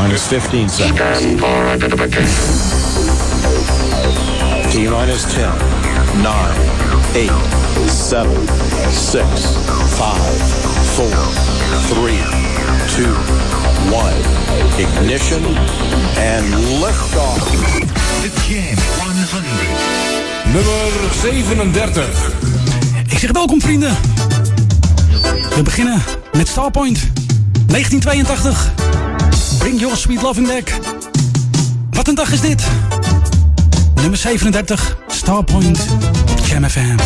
minus 0.00 0.22
15 0.22 0.68
seconds. 0.68 1.20
Minus 4.90 5.22
10, 5.22 5.50
9, 6.22 6.34
8, 7.14 7.32
7, 7.86 8.30
6, 8.92 9.24
5, 9.96 10.16
4, 10.94 11.06
3, 11.88 12.18
2, 12.86 13.06
1. 13.90 14.14
Ignition 14.78 15.44
and 16.16 16.44
liftoff. 16.80 17.42
The 18.22 18.30
Jam 18.46 18.76
100. 18.98 19.42
Nummer 20.52 21.12
37. 21.20 22.32
Ik 23.08 23.18
zeg 23.18 23.32
welkom 23.32 23.60
vrienden. 23.60 23.96
We 25.54 25.62
beginnen 25.62 26.02
met 26.32 26.48
Starpoint 26.48 27.10
1982. 27.66 29.07
Bring 29.68 29.80
Your 29.80 29.96
Sweet 29.96 30.22
Love 30.22 30.40
in 30.40 30.64
Wat 31.90 32.08
een 32.08 32.14
dag 32.14 32.32
is 32.32 32.40
dit. 32.40 32.66
Nummer 33.94 34.18
37, 34.18 34.96
Starpoint 35.06 35.86
op 36.30 36.46
Jam 36.46 36.68
FM. 36.68 36.96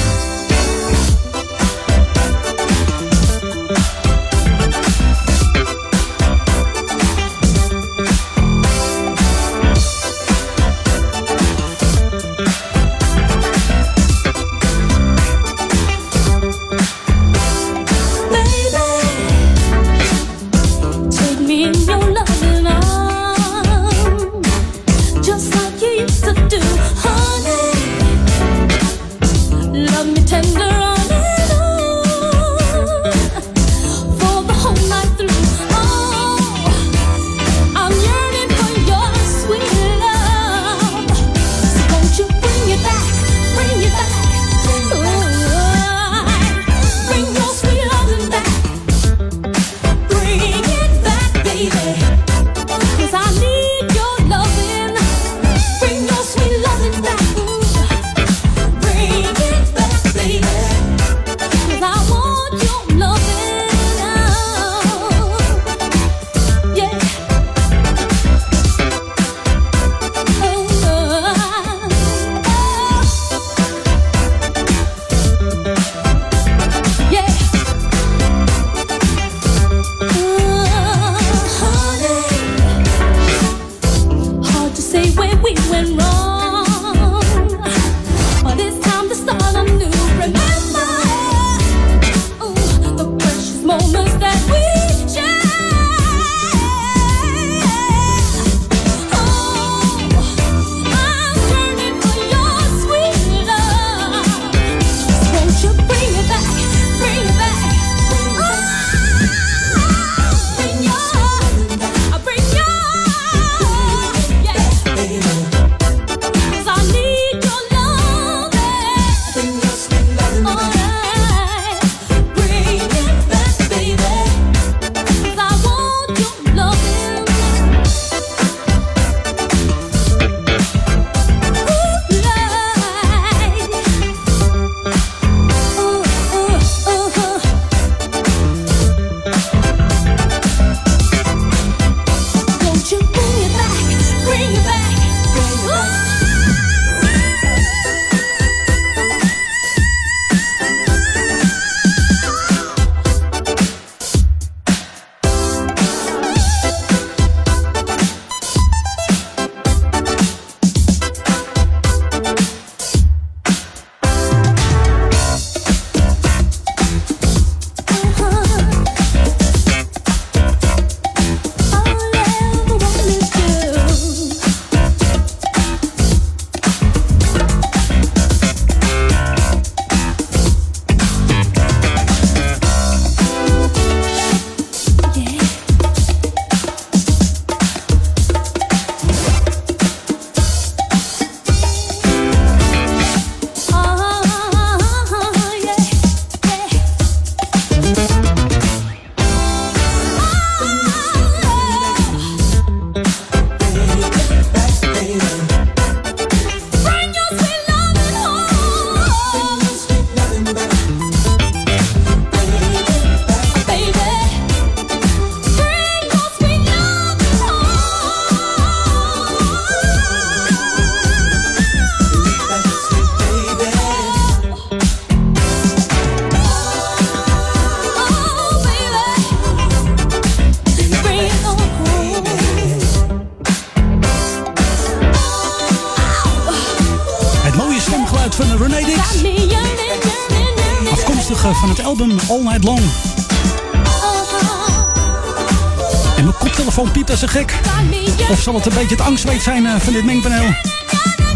zal 248.43 248.55
het 248.55 248.67
een 248.67 248.75
beetje 248.75 248.97
het 248.97 249.05
angstweet 249.05 249.43
zijn 249.43 249.67
eh, 249.67 249.73
van 249.79 249.93
dit 249.93 250.05
mengpaneel. 250.05 250.49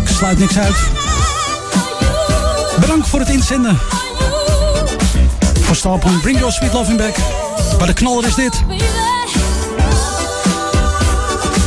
Ik 0.03 0.09
sluit 0.09 0.39
niks 0.39 0.59
uit. 0.59 0.77
Bedankt 2.81 3.09
voor 3.09 3.19
het 3.19 3.29
inzenden. 3.29 3.79
Voor 5.61 5.77
stappen. 5.77 6.21
Bring 6.21 6.39
Your 6.39 6.53
Sweet 6.53 6.73
Loving 6.73 6.99
Back. 6.99 7.17
Maar 7.79 7.87
de 7.87 7.93
knaller 7.93 8.27
is 8.27 8.35
dit. 8.35 8.63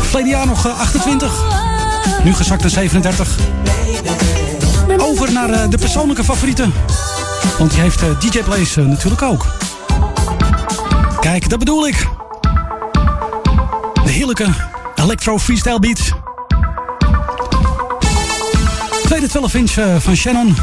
Verleden 0.01 0.29
jaar 0.29 0.45
nog 0.45 0.65
eh, 0.65 0.79
28. 0.79 1.43
Nu 2.23 2.33
gezakt 2.33 2.61
naar 2.61 2.69
37. 2.69 3.37
Over 4.97 5.31
naar 5.31 5.49
eh, 5.49 5.69
de 5.69 5.77
persoonlijke 5.77 6.23
favorieten. 6.23 6.73
Want 7.57 7.71
die 7.71 7.81
heeft 7.81 7.99
DJ 8.19 8.43
Blaze 8.43 8.81
natuurlijk 8.81 9.21
ook. 9.21 9.45
Kijk, 11.19 11.49
dat 11.49 11.59
bedoel 11.59 11.87
ik. 11.87 12.07
De 14.03 14.11
heerlijke 14.11 14.68
electro 15.03 15.37
freestyle 15.37 15.79
beats. 15.79 16.11
Tweede 19.03 19.27
12 19.27 19.53
inch 19.53 19.77
eh, 19.77 19.95
van 19.99 20.15
Shannon. 20.15 20.55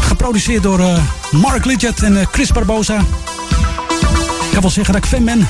Geproduceerd 0.00 0.62
door 0.62 0.80
eh, 0.80 0.98
Mark 1.30 1.64
Lidget 1.64 2.02
en 2.02 2.20
eh, 2.20 2.26
Chris 2.32 2.52
Barbosa. 2.52 2.98
Ik 2.98 4.52
kan 4.52 4.60
wel 4.60 4.70
zeggen 4.70 4.94
dat 4.94 5.04
ik 5.04 5.10
fan 5.10 5.24
ben. 5.24 5.48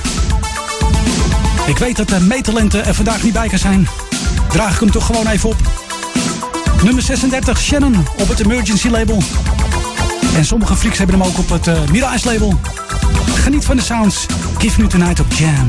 Ik 1.66 1.78
weet 1.78 1.96
dat 1.96 2.08
de 2.08 2.20
meetalenten 2.20 2.84
er 2.84 2.94
vandaag 2.94 3.22
niet 3.22 3.32
bij 3.32 3.50
zijn. 3.54 3.88
Draag 4.48 4.74
ik 4.74 4.80
hem 4.80 4.90
toch 4.90 5.06
gewoon 5.06 5.26
even 5.26 5.48
op. 5.48 5.56
Nummer 6.82 7.02
36, 7.02 7.60
Shannon, 7.60 8.06
op 8.18 8.28
het 8.28 8.40
Emergency 8.40 8.88
label. 8.88 9.22
En 10.36 10.44
sommige 10.44 10.76
freaks 10.76 10.98
hebben 10.98 11.20
hem 11.20 11.28
ook 11.28 11.38
op 11.38 11.48
het 11.48 11.66
uh, 11.66 11.74
Mirage 11.90 12.26
label. 12.32 12.60
Geniet 13.34 13.64
van 13.64 13.76
de 13.76 13.82
sounds. 13.82 14.26
Give 14.58 14.80
me 14.80 14.86
tonight 14.86 15.20
op 15.20 15.32
Jam. 15.32 15.66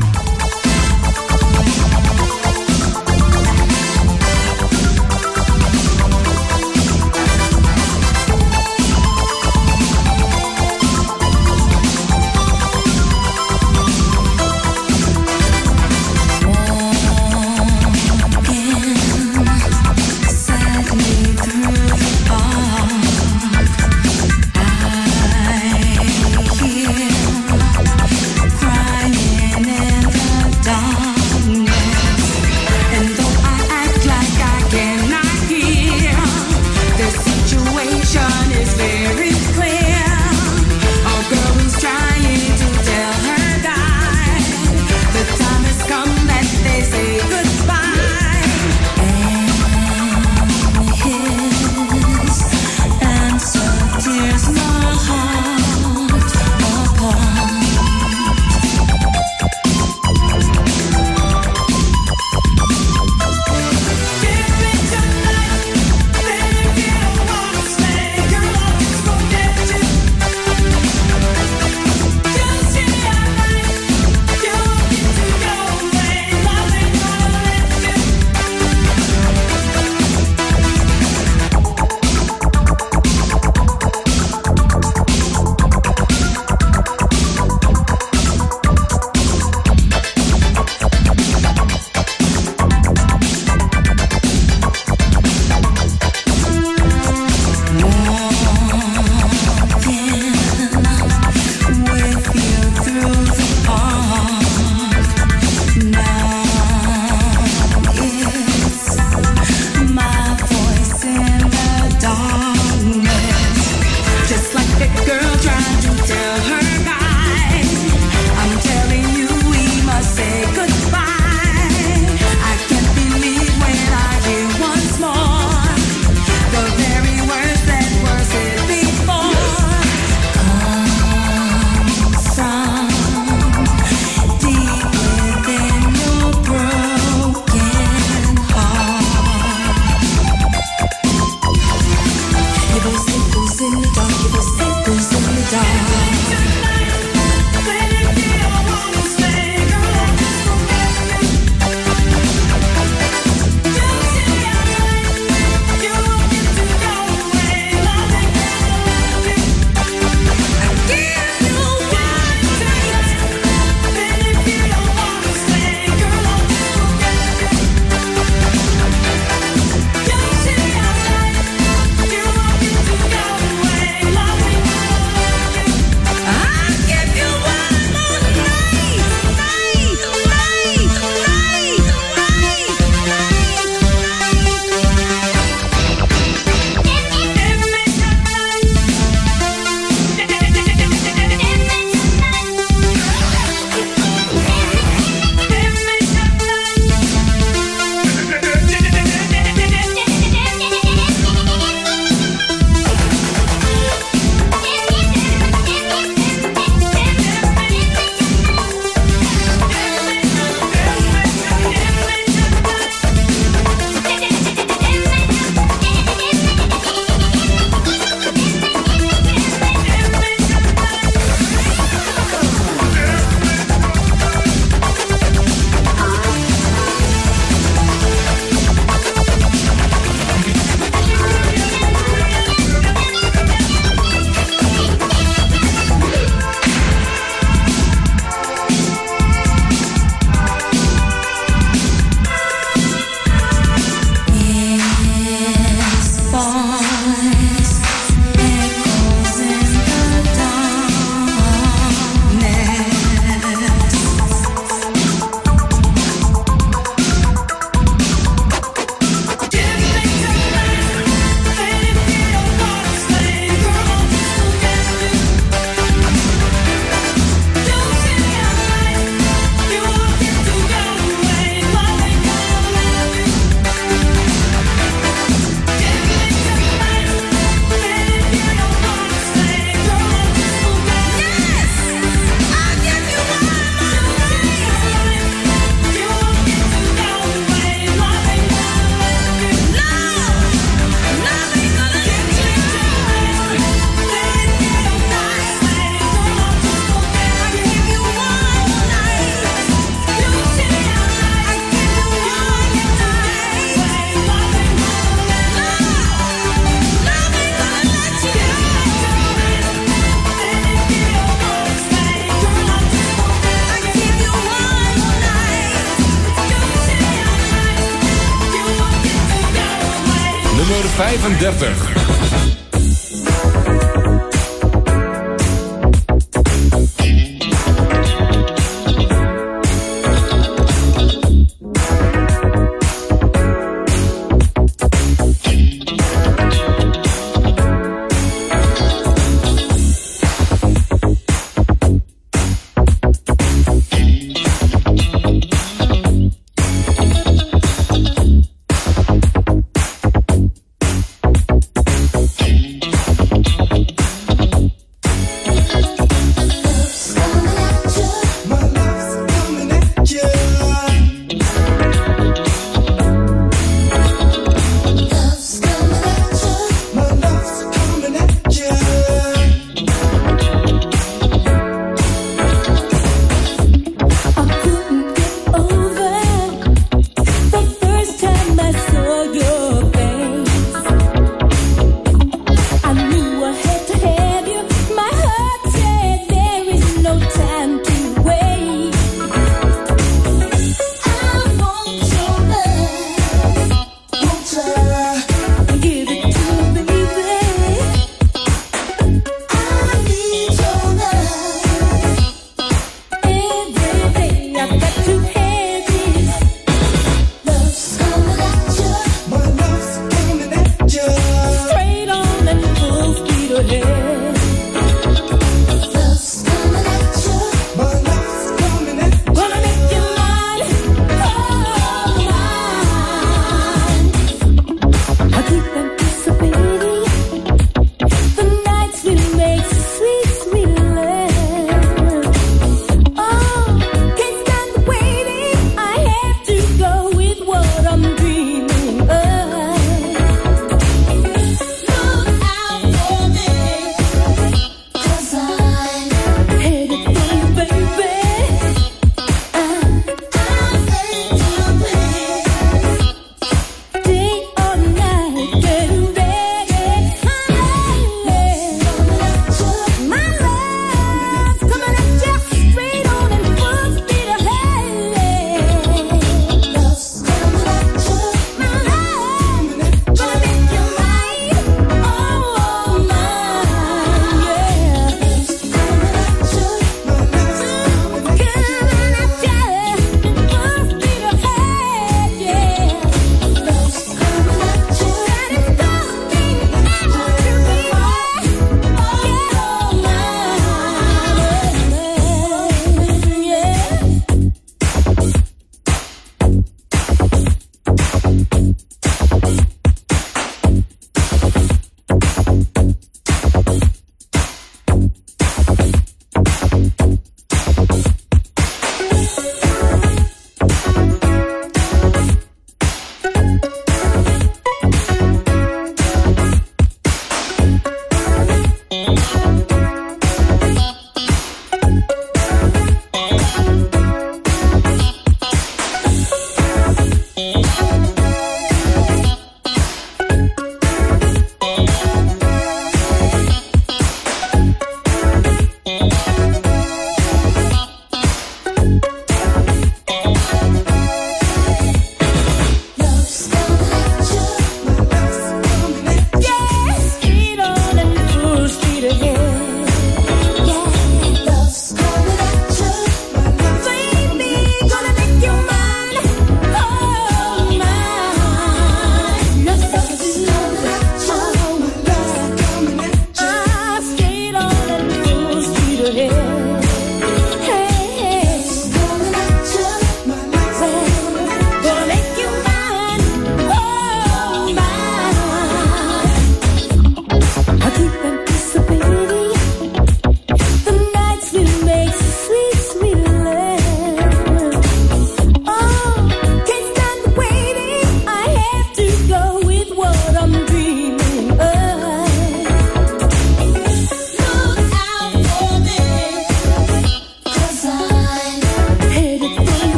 35. 321.40 321.87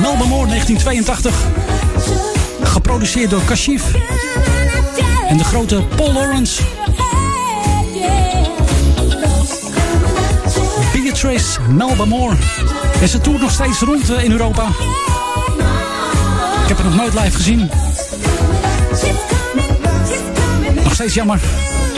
Melba 0.00 0.24
Moore 0.24 0.48
1982. 0.48 1.34
Geproduceerd 2.62 3.30
door 3.30 3.44
Kashif. 3.44 3.84
En 5.28 5.36
de 5.36 5.44
grote 5.44 5.82
Paul 5.96 6.12
Lawrence. 6.12 6.62
Beatrice 10.92 11.60
Melba 11.68 12.04
Moore. 12.04 12.36
En 13.00 13.08
ze 13.08 13.20
toert 13.20 13.40
nog 13.40 13.50
steeds 13.50 13.80
rond 13.80 14.10
eh, 14.10 14.24
in 14.24 14.30
Europa. 14.30 14.66
Ik 16.62 16.68
heb 16.68 16.76
haar 16.76 16.86
nog 16.86 16.96
nooit 16.96 17.14
live 17.14 17.36
gezien. 17.36 17.70
Nog 20.84 20.94
steeds 20.94 21.14
jammer 21.14 21.40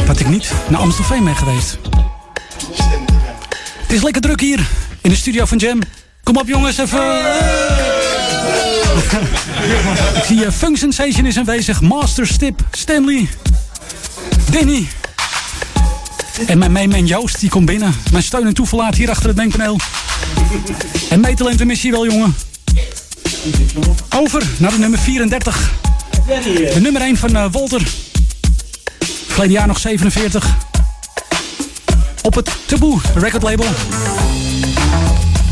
dat 0.07 0.21
ik 0.21 0.29
niet 0.29 0.53
naar 0.69 0.81
Amstelveen 0.81 1.25
ben 1.25 1.37
geweest. 1.37 1.79
Het 3.83 3.93
is 3.93 4.03
lekker 4.03 4.23
druk 4.23 4.41
hier 4.41 4.67
in 5.01 5.11
de 5.11 5.17
studio 5.17 5.45
van 5.45 5.59
Jam. 5.59 5.79
Kom 6.23 6.37
op 6.37 6.49
jongens, 6.49 6.79
even... 6.79 7.01
ik 10.15 10.25
zie 10.27 10.37
uh, 10.37 10.51
Funk 10.51 10.77
Sensation 10.77 11.27
is 11.27 11.39
aanwezig. 11.39 11.81
Master 11.81 12.27
Stip, 12.27 12.61
Stanley, 12.71 13.29
Danny. 14.51 14.89
En 16.47 16.59
mijn 16.59 16.73
main 16.73 16.89
man 16.89 17.07
Joost, 17.07 17.41
die 17.41 17.51
komt 17.51 17.67
binnen. 17.67 17.95
Mijn 18.11 18.23
steun 18.23 18.47
en 18.47 18.55
toeverlaat 18.55 18.95
hier 18.95 19.11
achter 19.11 19.29
het 19.29 19.37
denkpaneel. 19.37 19.81
En 21.11 21.21
meetalent 21.21 21.65
mis 21.65 21.83
je 21.83 21.91
wel, 21.91 22.07
jongen. 22.07 22.37
Over 24.17 24.43
naar 24.59 24.71
de 24.71 24.79
nummer 24.79 24.99
34. 24.99 25.73
De 26.27 26.81
nummer 26.81 27.03
1 27.03 27.17
van 27.17 27.37
uh, 27.37 27.45
Walter. 27.51 27.83
Verleden 29.27 29.53
jaar 29.53 29.67
nog 29.67 29.79
47. 29.79 30.57
Op 32.23 32.35
het 32.35 32.51
Taboe 32.67 33.01
record 33.15 33.43
label. 33.43 33.67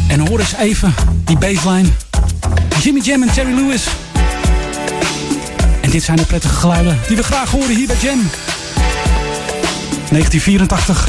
En 0.08 0.26
hoor 0.26 0.38
eens 0.38 0.54
even 0.54 0.94
die 1.24 1.38
bassline. 1.38 1.88
Jimmy 2.82 3.00
Jam 3.00 3.22
en 3.22 3.32
Terry 3.32 3.54
Lewis. 3.54 3.86
En 5.80 5.90
dit 5.90 6.02
zijn 6.02 6.16
de 6.16 6.24
prettige 6.24 6.54
geluiden 6.54 6.98
die 7.06 7.16
we 7.16 7.22
graag 7.22 7.50
horen 7.50 7.76
hier 7.76 7.86
bij 7.86 7.96
Jam. 8.00 8.20
1984. 10.10 11.08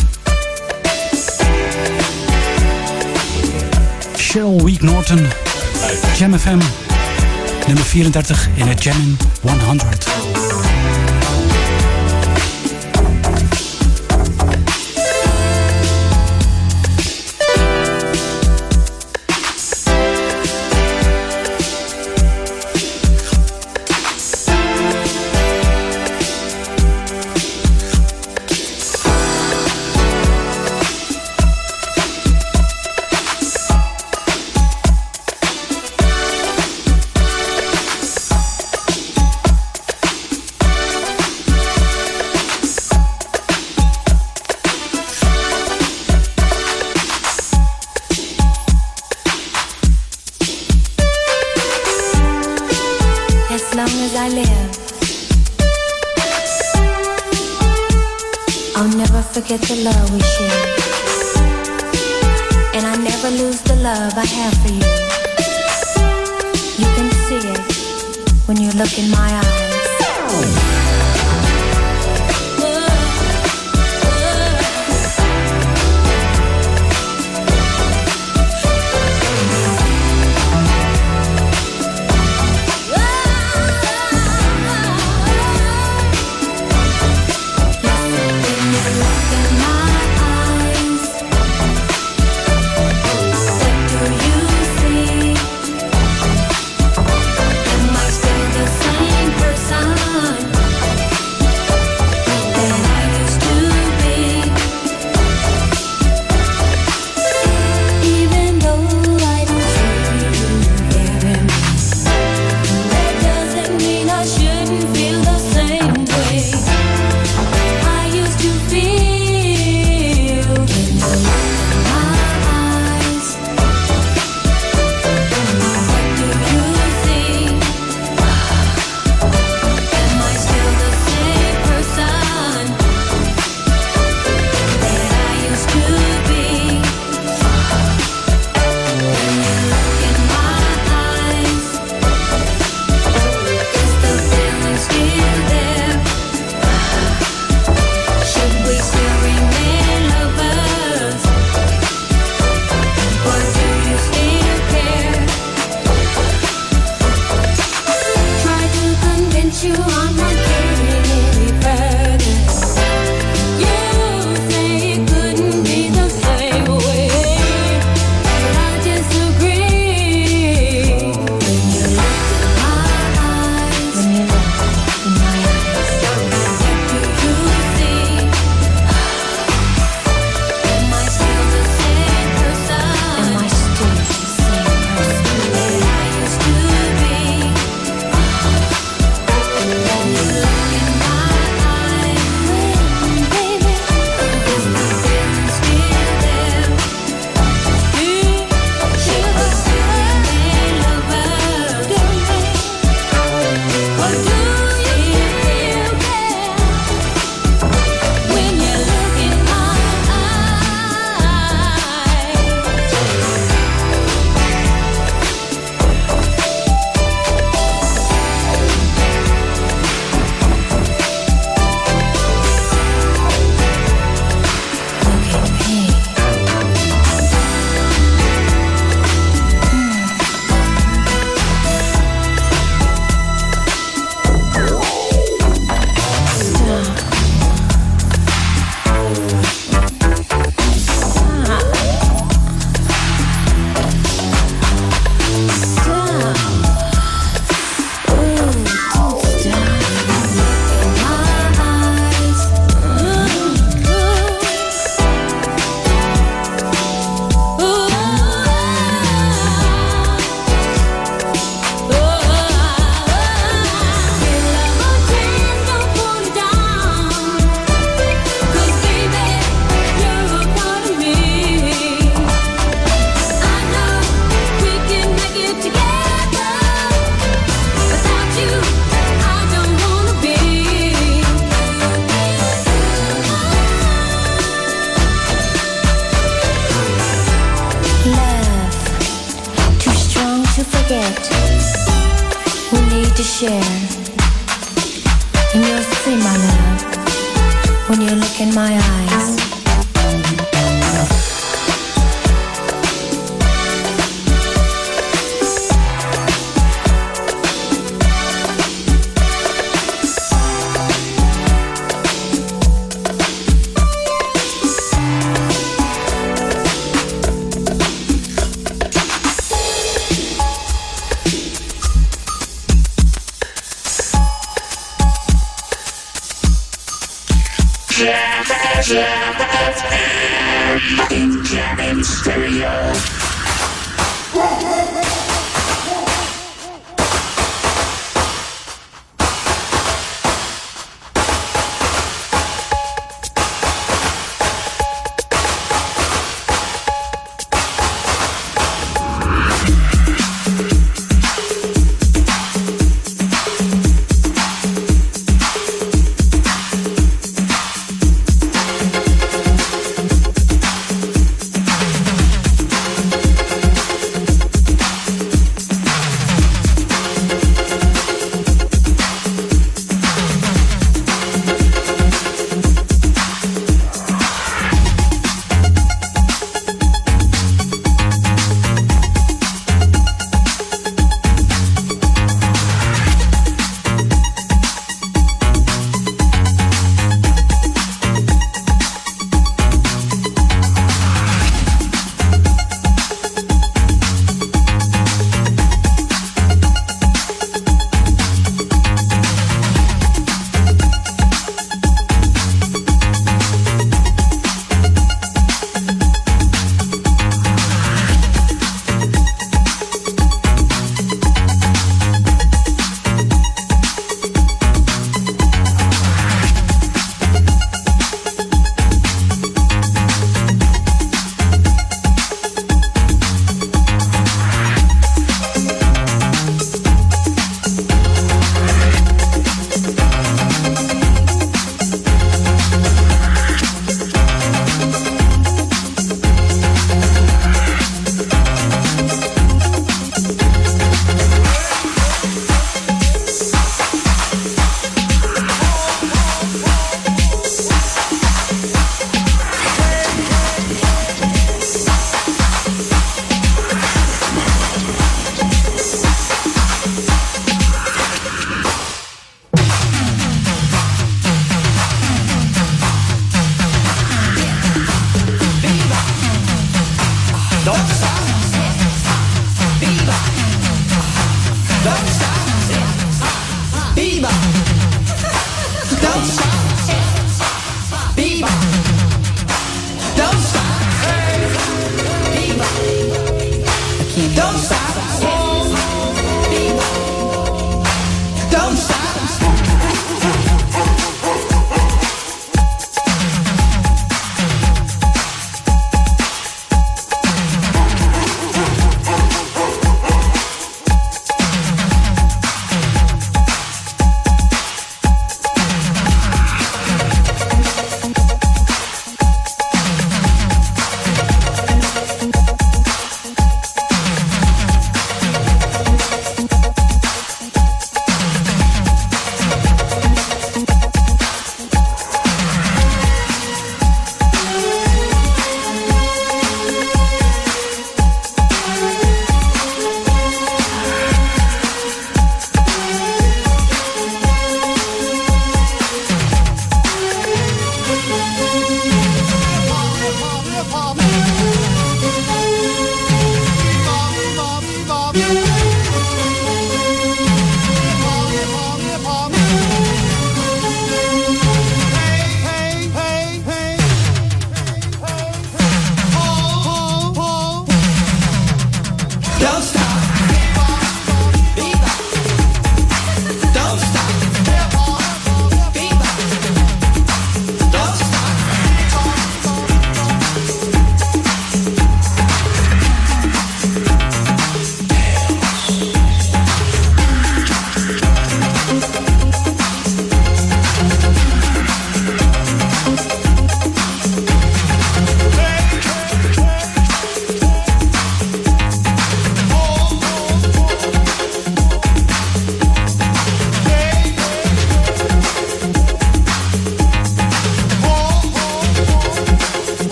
Cheryl 4.16 4.64
Week 4.64 4.82
Norton. 4.82 5.28
Jam 6.18 6.40
FM. 6.40 6.60
Nummer 7.68 7.86
34 7.86 8.50
in 8.56 8.68
het 8.68 8.84
Jam 8.84 9.18
100. 9.42 10.07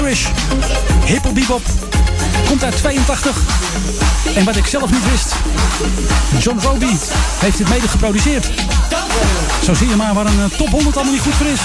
Parrish. 0.00 0.26
Hippel 1.04 1.32
bebop. 1.32 1.62
Komt 2.48 2.64
uit 2.64 2.76
82. 2.76 3.36
En 4.34 4.44
wat 4.44 4.56
ik 4.56 4.66
zelf 4.66 4.90
niet 4.90 5.10
wist. 5.10 5.34
John 6.38 6.58
Roby 6.58 6.96
heeft 7.38 7.58
dit 7.58 7.68
mede 7.68 7.88
geproduceerd. 7.88 8.50
Zo 9.64 9.74
zie 9.74 9.88
je 9.88 9.96
maar 9.96 10.14
waar 10.14 10.26
een 10.26 10.40
eh, 10.40 10.58
top 10.58 10.68
100 10.68 10.96
allemaal 10.96 11.12
niet 11.12 11.22
goed 11.22 11.34
voor 11.34 11.46
is. 11.46 11.60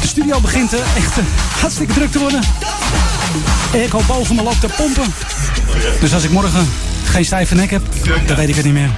De 0.00 0.06
studio 0.06 0.40
begint 0.40 0.72
eh, 0.72 0.96
echt 0.96 1.18
eh, 1.18 1.24
hartstikke 1.60 1.92
druk 1.92 2.10
te 2.10 2.18
worden. 2.18 2.40
Hoop 3.90 4.06
boven 4.06 4.34
me 4.34 4.42
loopt 4.42 4.60
te 4.60 4.68
pompen. 4.76 5.14
Dus 6.00 6.14
als 6.14 6.24
ik 6.24 6.30
morgen 6.30 6.68
geen 7.04 7.24
stijve 7.24 7.54
nek 7.54 7.70
heb, 7.70 7.82
dan 8.26 8.36
weet 8.36 8.48
ik 8.48 8.54
het 8.54 8.64
niet 8.64 8.74
meer. 8.74 8.90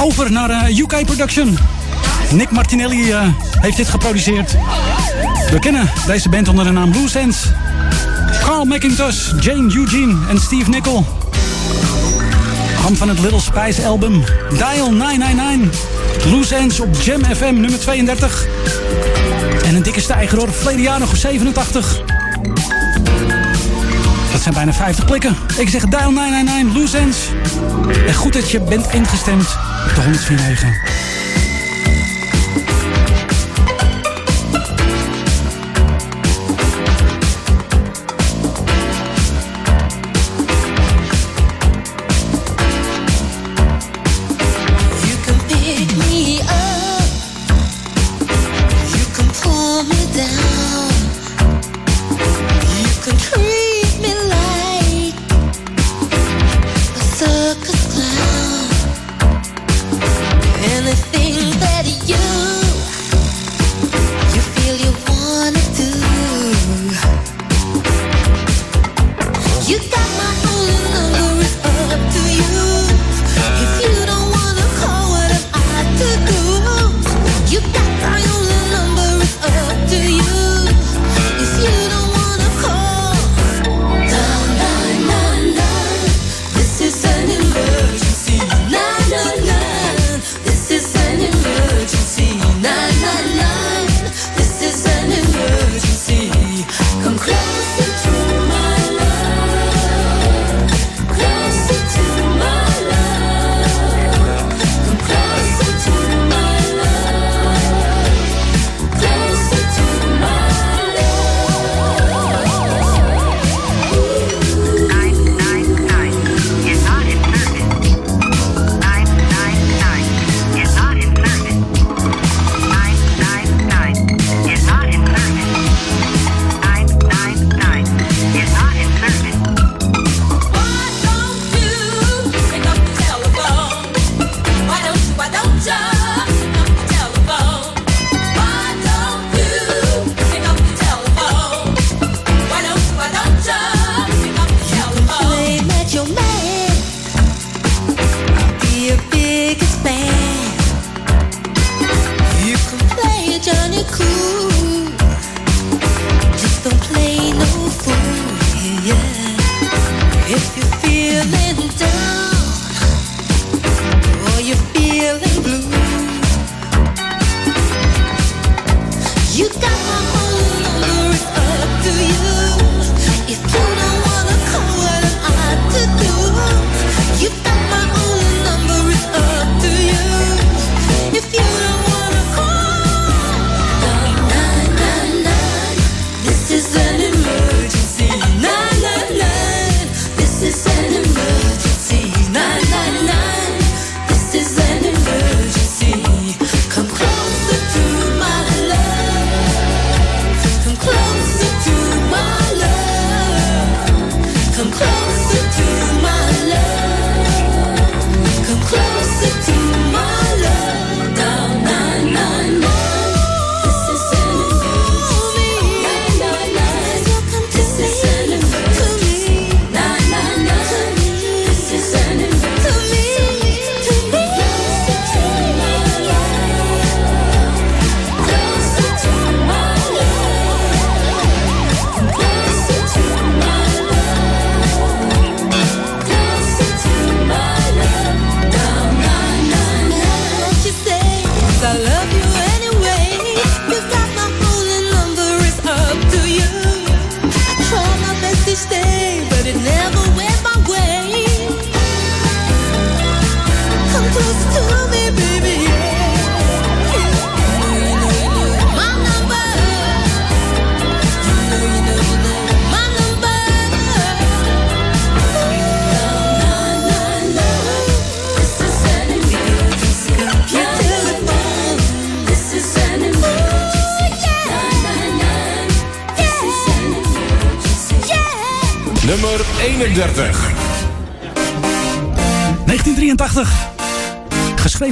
Over 0.00 0.32
naar 0.32 0.70
UK 0.70 1.04
Production. 1.04 1.58
Nick 2.30 2.50
Martinelli 2.50 3.14
heeft 3.64 3.76
dit 3.76 3.88
geproduceerd. 3.88 4.56
We 5.50 5.58
kennen 5.58 5.90
deze 6.06 6.28
band 6.28 6.48
onder 6.48 6.64
de 6.64 6.70
naam 6.70 6.92
Loose 6.92 7.18
Ends. 7.18 7.46
Carl 8.42 8.64
McIntosh, 8.64 9.32
Jane 9.40 9.74
Eugene 9.74 10.16
en 10.28 10.40
Steve 10.40 10.70
Nickel. 10.70 11.06
Kwam 12.76 12.96
van 12.96 13.08
het 13.08 13.18
Little 13.18 13.40
Spice 13.40 13.86
album 13.86 14.24
Dial 14.50 14.92
999. 14.92 15.80
Loose 16.30 16.54
Ends 16.54 16.80
op 16.80 16.96
Jam 17.02 17.24
FM 17.24 17.54
nummer 17.60 17.78
32. 17.78 18.46
En 19.64 19.74
een 19.74 19.82
dikke 19.82 20.00
stijger 20.00 20.38
hoor, 20.38 20.52
verleden 20.52 21.00
nog 21.00 21.10
op 21.10 21.16
87. 21.16 22.00
Dat 24.32 24.42
zijn 24.42 24.54
bijna 24.54 24.72
50 24.72 25.04
klikken. 25.04 25.36
Ik 25.56 25.68
zeg 25.68 25.82
Dial 25.82 26.10
999, 26.10 26.74
Loose 26.74 26.96
Ends. 26.96 27.18
En 28.06 28.14
goed 28.14 28.32
dat 28.32 28.50
je 28.50 28.60
bent 28.60 28.86
ingestemd 28.92 29.46
op 29.88 29.94
de 29.94 30.00
149. 30.02 30.93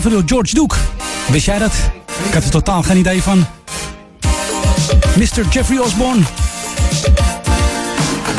Geschreven 0.02 0.26
door 0.26 0.36
George 0.36 0.54
Duke. 0.54 0.76
Wist 1.28 1.46
jij 1.46 1.58
dat? 1.58 1.72
Ik 2.26 2.34
had 2.34 2.44
er 2.44 2.50
totaal 2.50 2.82
geen 2.82 2.96
idee 2.96 3.22
van. 3.22 3.46
Mr. 5.16 5.48
Jeffrey 5.50 5.78
Osborne. 5.78 6.22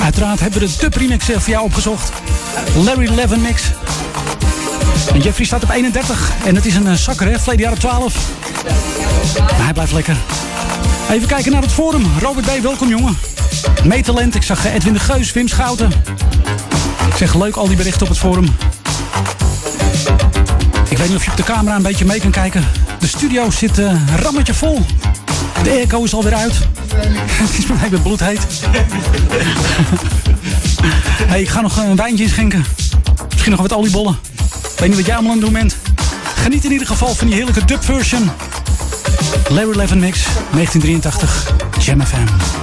Uiteraard 0.03 0.39
hebben 0.39 0.59
we 0.59 0.65
de 0.65 0.75
dub 0.79 0.95
remix 0.95 1.29
eh, 1.29 1.39
voor 1.39 1.49
jou 1.49 1.63
opgezocht. 1.65 2.11
Larry 2.75 3.13
Levin 3.13 3.41
mix. 3.41 3.63
En 5.13 5.19
Jeffrey 5.21 5.45
staat 5.45 5.63
op 5.63 5.69
31. 5.69 6.31
En 6.45 6.55
het 6.55 6.65
is 6.65 6.75
een 6.75 6.87
eh, 6.87 6.93
zakker, 6.93 7.27
hè? 7.27 7.39
Verleden 7.39 7.63
jaar 7.63 7.73
op 7.73 7.79
12. 7.79 8.15
Maar 9.37 9.63
hij 9.63 9.73
blijft 9.73 9.91
lekker. 9.91 10.17
Even 11.11 11.27
kijken 11.27 11.51
naar 11.51 11.61
het 11.61 11.71
forum. 11.71 12.05
Robert 12.21 12.45
B., 12.45 12.61
welkom 12.61 12.89
jongen. 12.89 13.17
Meetalent, 13.83 14.35
ik 14.35 14.43
zag 14.43 14.65
eh, 14.65 14.73
Edwin 14.73 14.93
de 14.93 14.99
Geus, 14.99 15.31
Wim 15.31 15.47
Schouten. 15.47 15.91
Ik 17.09 17.17
zeg 17.17 17.35
leuk 17.35 17.55
al 17.55 17.67
die 17.67 17.77
berichten 17.77 18.01
op 18.01 18.09
het 18.09 18.17
forum. 18.17 18.47
Weet 21.03 21.11
niet 21.11 21.21
of 21.21 21.27
je 21.27 21.31
op 21.31 21.37
de 21.37 21.53
camera 21.53 21.75
een 21.75 21.81
beetje 21.81 22.05
mee 22.05 22.19
kan 22.19 22.31
kijken. 22.31 22.65
De 22.99 23.07
studio 23.07 23.51
zit 23.51 23.79
eh, 23.79 23.93
rammetje 24.21 24.53
vol. 24.53 24.79
De 25.63 25.69
airco 25.69 26.03
is 26.03 26.13
alweer 26.13 26.33
uit. 26.33 26.53
Het 27.41 27.57
is 27.57 27.67
meteen 27.67 27.91
met 27.91 28.03
bloed 28.03 28.19
heet. 28.19 28.39
hey, 31.31 31.41
ik 31.41 31.49
ga 31.49 31.61
nog 31.61 31.77
een 31.77 31.95
wijntje 31.95 32.23
inschenken. 32.23 32.65
Misschien 33.29 33.51
nog 33.51 33.61
wat 33.61 33.73
oliebollen. 33.73 34.17
Ik 34.73 34.79
weet 34.79 34.87
niet 34.87 34.97
wat 34.97 35.05
jij 35.05 35.15
allemaal 35.15 35.31
aan 35.31 35.37
het 35.37 35.45
doen 35.45 35.59
bent. 35.59 35.75
Geniet 36.35 36.65
in 36.65 36.71
ieder 36.71 36.87
geval 36.87 37.15
van 37.15 37.27
die 37.27 37.35
heerlijke 37.35 37.65
dub 37.65 37.83
version. 37.83 38.31
Larry 39.49 39.77
Levin 39.77 39.99
Mix, 39.99 40.23
1983, 40.51 41.51
Jam 41.79 42.01
FM. 42.01 42.62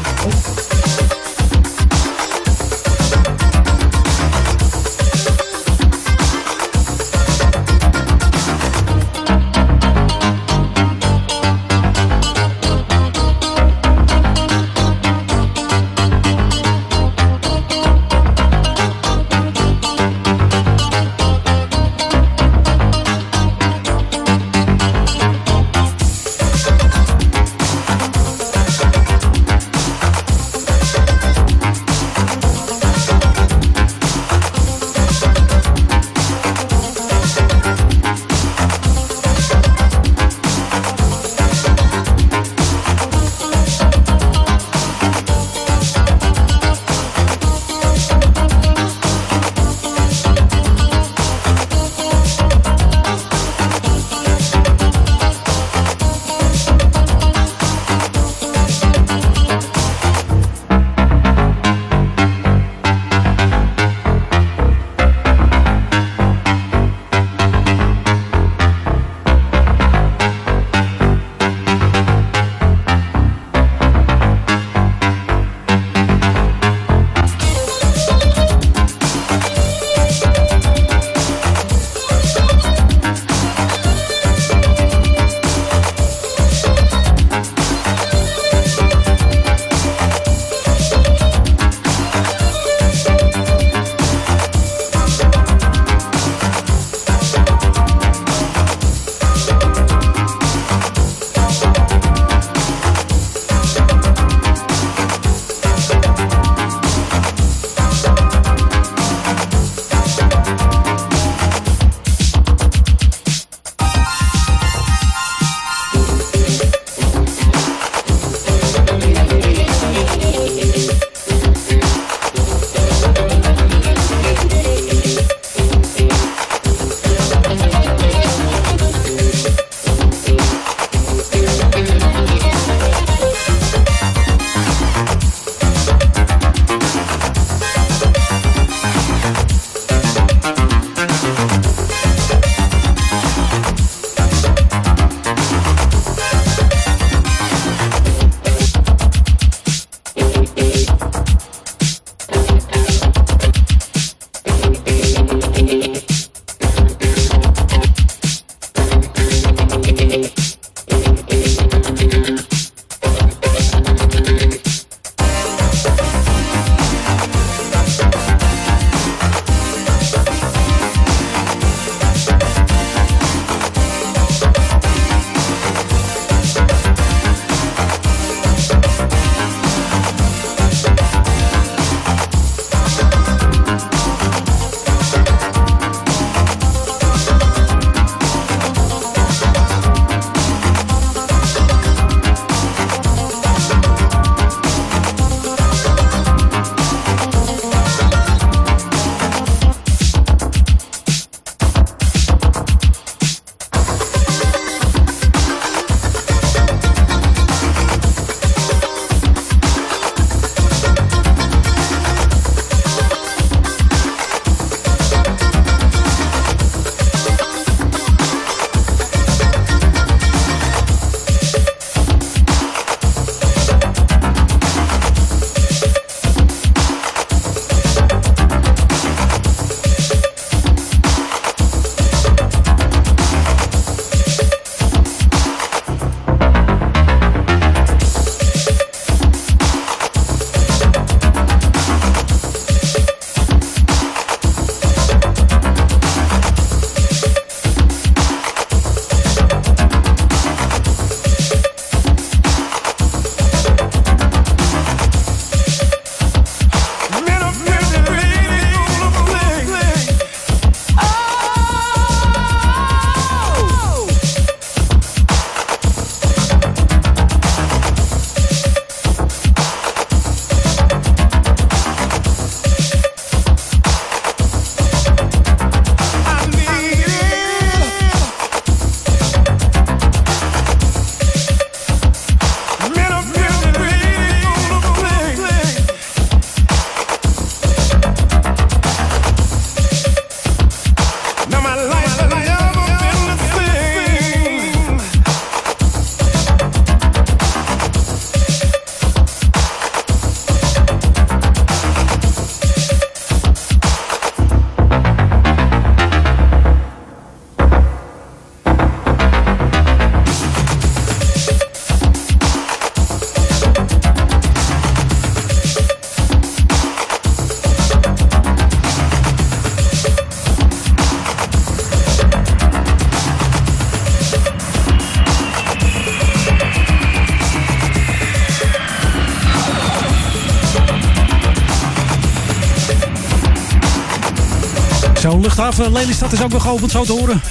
haven 335.77 335.85
eh, 335.85 335.93
Lelystad 336.01 336.33
is 336.33 336.43
ook 336.43 336.51
weer 336.51 336.61
geopend, 336.61 336.91
zo 336.91 337.05
te 337.05 337.13
horen. 337.13 337.43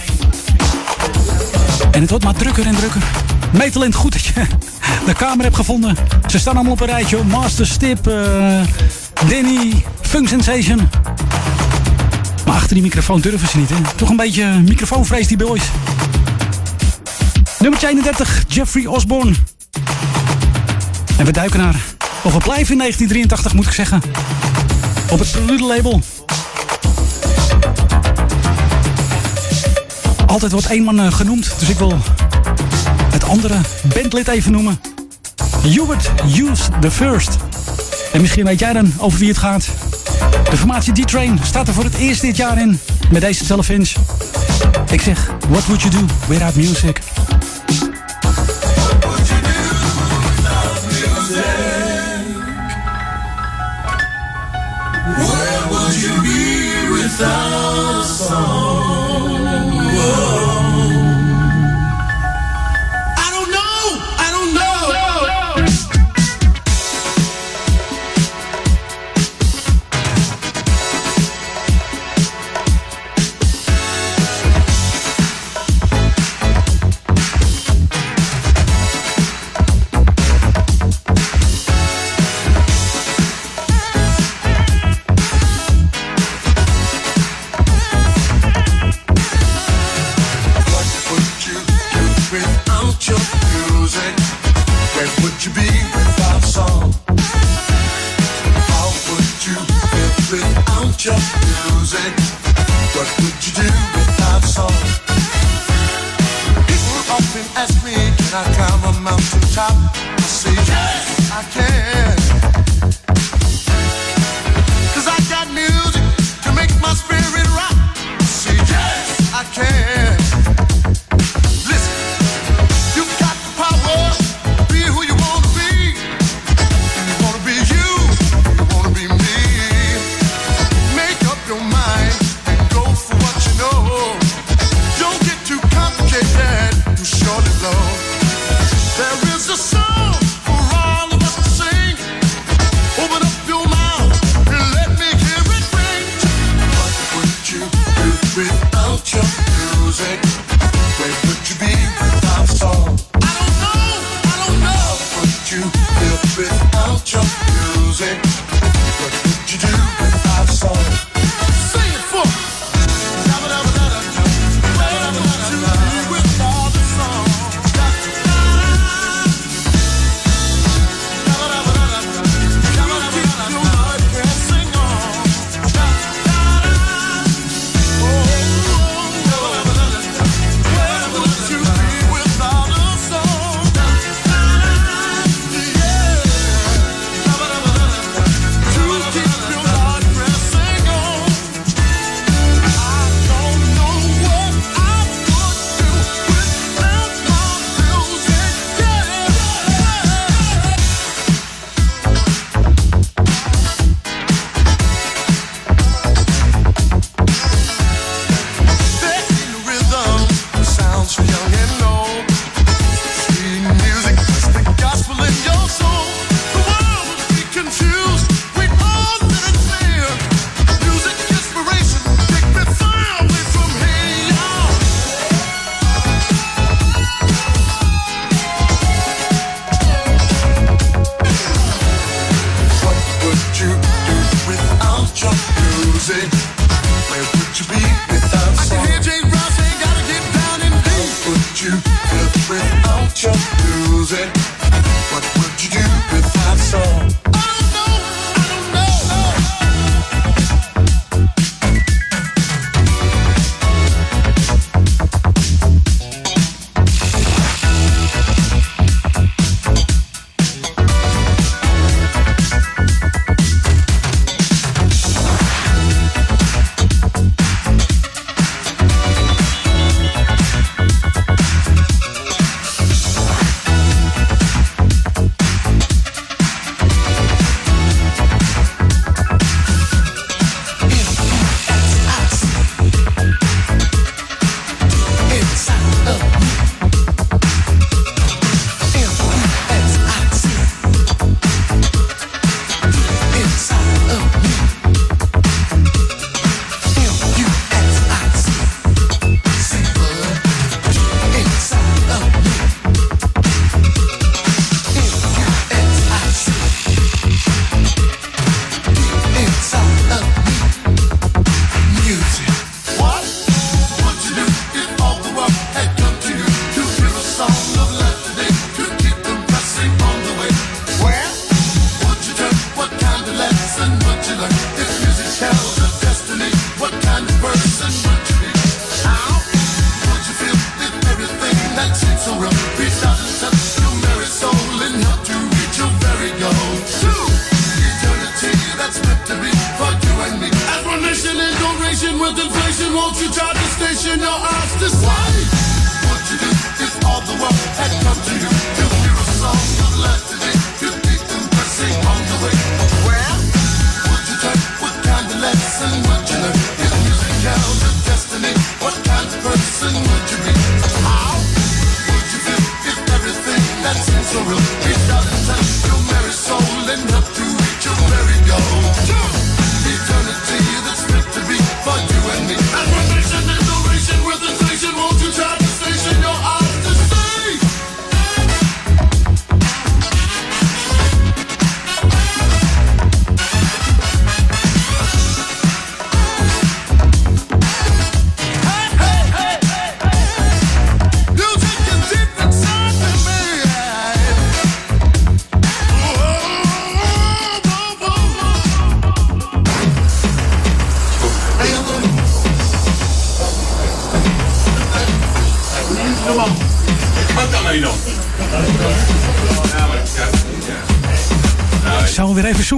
En 1.91 2.01
het 2.01 2.09
wordt 2.09 2.25
maar 2.25 2.33
drukker 2.33 2.65
en 2.65 2.75
drukker. 2.75 3.03
Meetalent, 3.51 3.95
goed 3.95 4.11
dat 4.11 4.23
je 4.23 4.33
de 5.05 5.13
kamer 5.13 5.43
hebt 5.43 5.55
gevonden. 5.55 5.95
Ze 6.27 6.39
staan 6.39 6.55
allemaal 6.55 6.71
op 6.71 6.81
een 6.81 6.87
rijtje. 6.87 7.23
Master, 7.23 7.67
Stip, 7.67 8.07
eh, 8.07 8.61
Danny, 9.29 9.85
Funk 10.01 10.27
Sensation. 10.27 10.89
Maar 12.45 12.55
achter 12.55 12.73
die 12.73 12.83
microfoon 12.83 13.21
durven 13.21 13.47
ze 13.47 13.57
niet. 13.57 13.69
Toch 13.95 14.09
een 14.09 14.15
beetje 14.15 14.45
microfoonvrees, 14.45 15.27
die 15.27 15.37
boys. 15.37 15.63
Nummer 17.59 17.83
31, 17.83 18.43
Jeffrey 18.47 18.85
Osborne. 18.85 19.33
En 21.17 21.25
we 21.25 21.31
duiken 21.31 21.59
naar, 21.59 21.75
of 22.23 22.33
we 22.33 22.39
blijven 22.39 22.71
in 22.71 22.77
1983 22.77 23.53
moet 23.53 23.65
ik 23.65 23.71
zeggen. 23.71 24.01
Op 25.11 25.19
het 25.19 25.31
Prelude 25.31 25.63
label. 25.63 26.01
Altijd 30.29 30.51
wordt 30.51 30.67
één 30.67 30.83
man 30.83 30.99
eh, 30.99 31.11
genoemd, 31.11 31.53
dus 31.59 31.69
ik 31.69 31.77
wil 31.77 31.97
het 33.11 33.23
andere 33.23 33.55
bandlid 33.93 34.27
even 34.27 34.51
noemen. 34.51 34.79
Hubert 35.63 36.11
Hughes 36.25 36.59
the 36.81 36.91
First. 36.91 37.37
En 38.13 38.21
misschien 38.21 38.45
weet 38.45 38.59
jij 38.59 38.73
dan 38.73 38.93
over 38.97 39.19
wie 39.19 39.27
het 39.27 39.37
gaat. 39.37 39.67
De 40.49 40.57
formatie 40.57 40.93
D-Train 40.93 41.39
staat 41.43 41.67
er 41.67 41.73
voor 41.73 41.83
het 41.83 41.95
eerst 41.95 42.21
dit 42.21 42.37
jaar 42.37 42.61
in. 42.61 42.79
Met 43.11 43.21
deze 43.21 43.45
telefinch. 43.45 43.91
Ik 44.91 45.01
zeg, 45.01 45.31
what 45.49 45.65
would 45.65 45.81
you 45.81 45.95
do 45.95 46.13
without 46.27 46.55
music? 46.55 46.99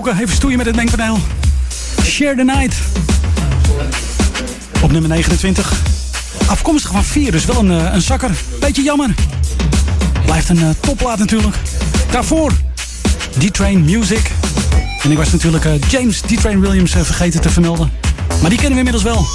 Zoeken, 0.04 0.22
even 0.22 0.36
stoeien 0.36 0.58
met 0.58 0.66
het 0.66 0.76
mengpaneel. 0.76 1.20
Share 2.04 2.36
the 2.36 2.44
Night. 2.44 2.76
Op 4.82 4.92
nummer 4.92 5.10
29. 5.10 5.82
Afkomstig 6.48 6.92
van 6.92 7.04
4, 7.04 7.32
dus 7.32 7.46
wel 7.46 7.60
een, 7.60 7.72
eh, 7.72 7.94
een 7.94 8.02
zakker. 8.02 8.32
Beetje 8.60 8.84
jammer. 8.84 9.14
Blijft 10.26 10.50
een 10.50 10.62
eh, 10.62 10.70
topplaat 10.80 11.20
natuurlijk. 11.20 11.56
Daarvoor 12.12 12.52
D-Train 13.38 13.84
Music. 13.84 14.32
En 15.04 15.12
ik 15.12 15.18
was 15.18 15.32
natuurlijk 15.32 15.66
eh, 15.66 15.72
James 15.90 16.20
D-Train 16.20 16.60
Williams 16.60 16.92
vergeten 16.92 17.42
te 17.42 17.50
vermelden. 17.50 17.92
Maar 18.42 18.50
die 18.50 18.60
kennen 18.60 18.84
we 18.84 18.86
inmiddels 18.86 19.04
wel. 19.04 19.26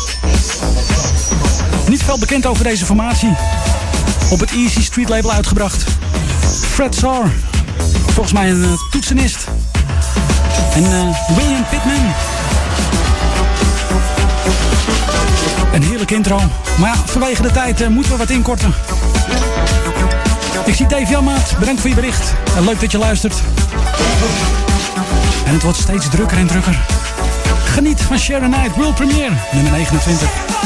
Niet 1.88 2.02
veel 2.02 2.18
bekend 2.18 2.46
over 2.46 2.64
deze 2.64 2.84
formatie. 2.84 3.36
Op 4.30 4.40
het 4.40 4.50
Easy 4.50 4.82
Street 4.82 5.08
label 5.08 5.32
uitgebracht. 5.32 5.84
Fred 6.72 6.94
Sar. 6.94 7.30
Volgens 8.06 8.32
mij 8.32 8.50
een 8.50 8.78
toetsenist. 8.90 9.48
En 10.77 10.85
eh, 10.85 11.37
William 11.37 11.64
Pittman. 11.70 12.12
Een 15.72 15.83
heerlijke 15.83 16.14
intro. 16.14 16.41
Maar 16.79 16.95
ja, 16.95 16.97
vanwege 17.05 17.43
de 17.43 17.51
tijd 17.51 17.81
eh, 17.81 17.89
moeten 17.89 18.12
we 18.12 18.18
wat 18.18 18.31
inkorten. 18.31 18.74
Ik 20.64 20.74
zie 20.74 20.87
Dave 20.87 21.07
Janmaat. 21.07 21.55
Bedankt 21.59 21.81
voor 21.81 21.91
je 21.91 21.97
bericht. 21.97 22.33
En 22.57 22.64
leuk 22.64 22.81
dat 22.81 22.93
je 22.93 22.99
luistert. 22.99 23.35
En 25.47 25.53
het 25.53 25.62
wordt 25.62 25.79
steeds 25.79 26.09
drukker 26.09 26.39
en 26.39 26.47
drukker. 26.47 26.79
Geniet 27.64 28.01
van 28.01 28.18
Sharon 28.18 28.51
Night 28.51 28.77
World 28.77 28.95
Premiere, 28.95 29.33
nummer 29.53 29.72
29. 29.72 30.65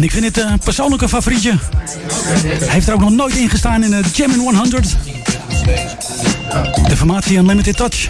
En 0.00 0.06
ik 0.06 0.12
vind 0.12 0.24
het 0.24 0.36
een 0.36 0.58
persoonlijke 0.58 1.08
favorietje. 1.08 1.54
Hij 2.42 2.68
heeft 2.68 2.88
er 2.88 2.94
ook 2.94 3.00
nog 3.00 3.10
nooit 3.10 3.36
in 3.36 3.48
gestaan 3.50 3.84
in 3.84 3.90
de 3.90 4.02
Jam 4.12 4.30
in 4.30 4.38
100. 4.38 4.96
De 6.88 6.96
formatie 6.96 7.36
Unlimited 7.36 7.76
Touch. 7.76 8.08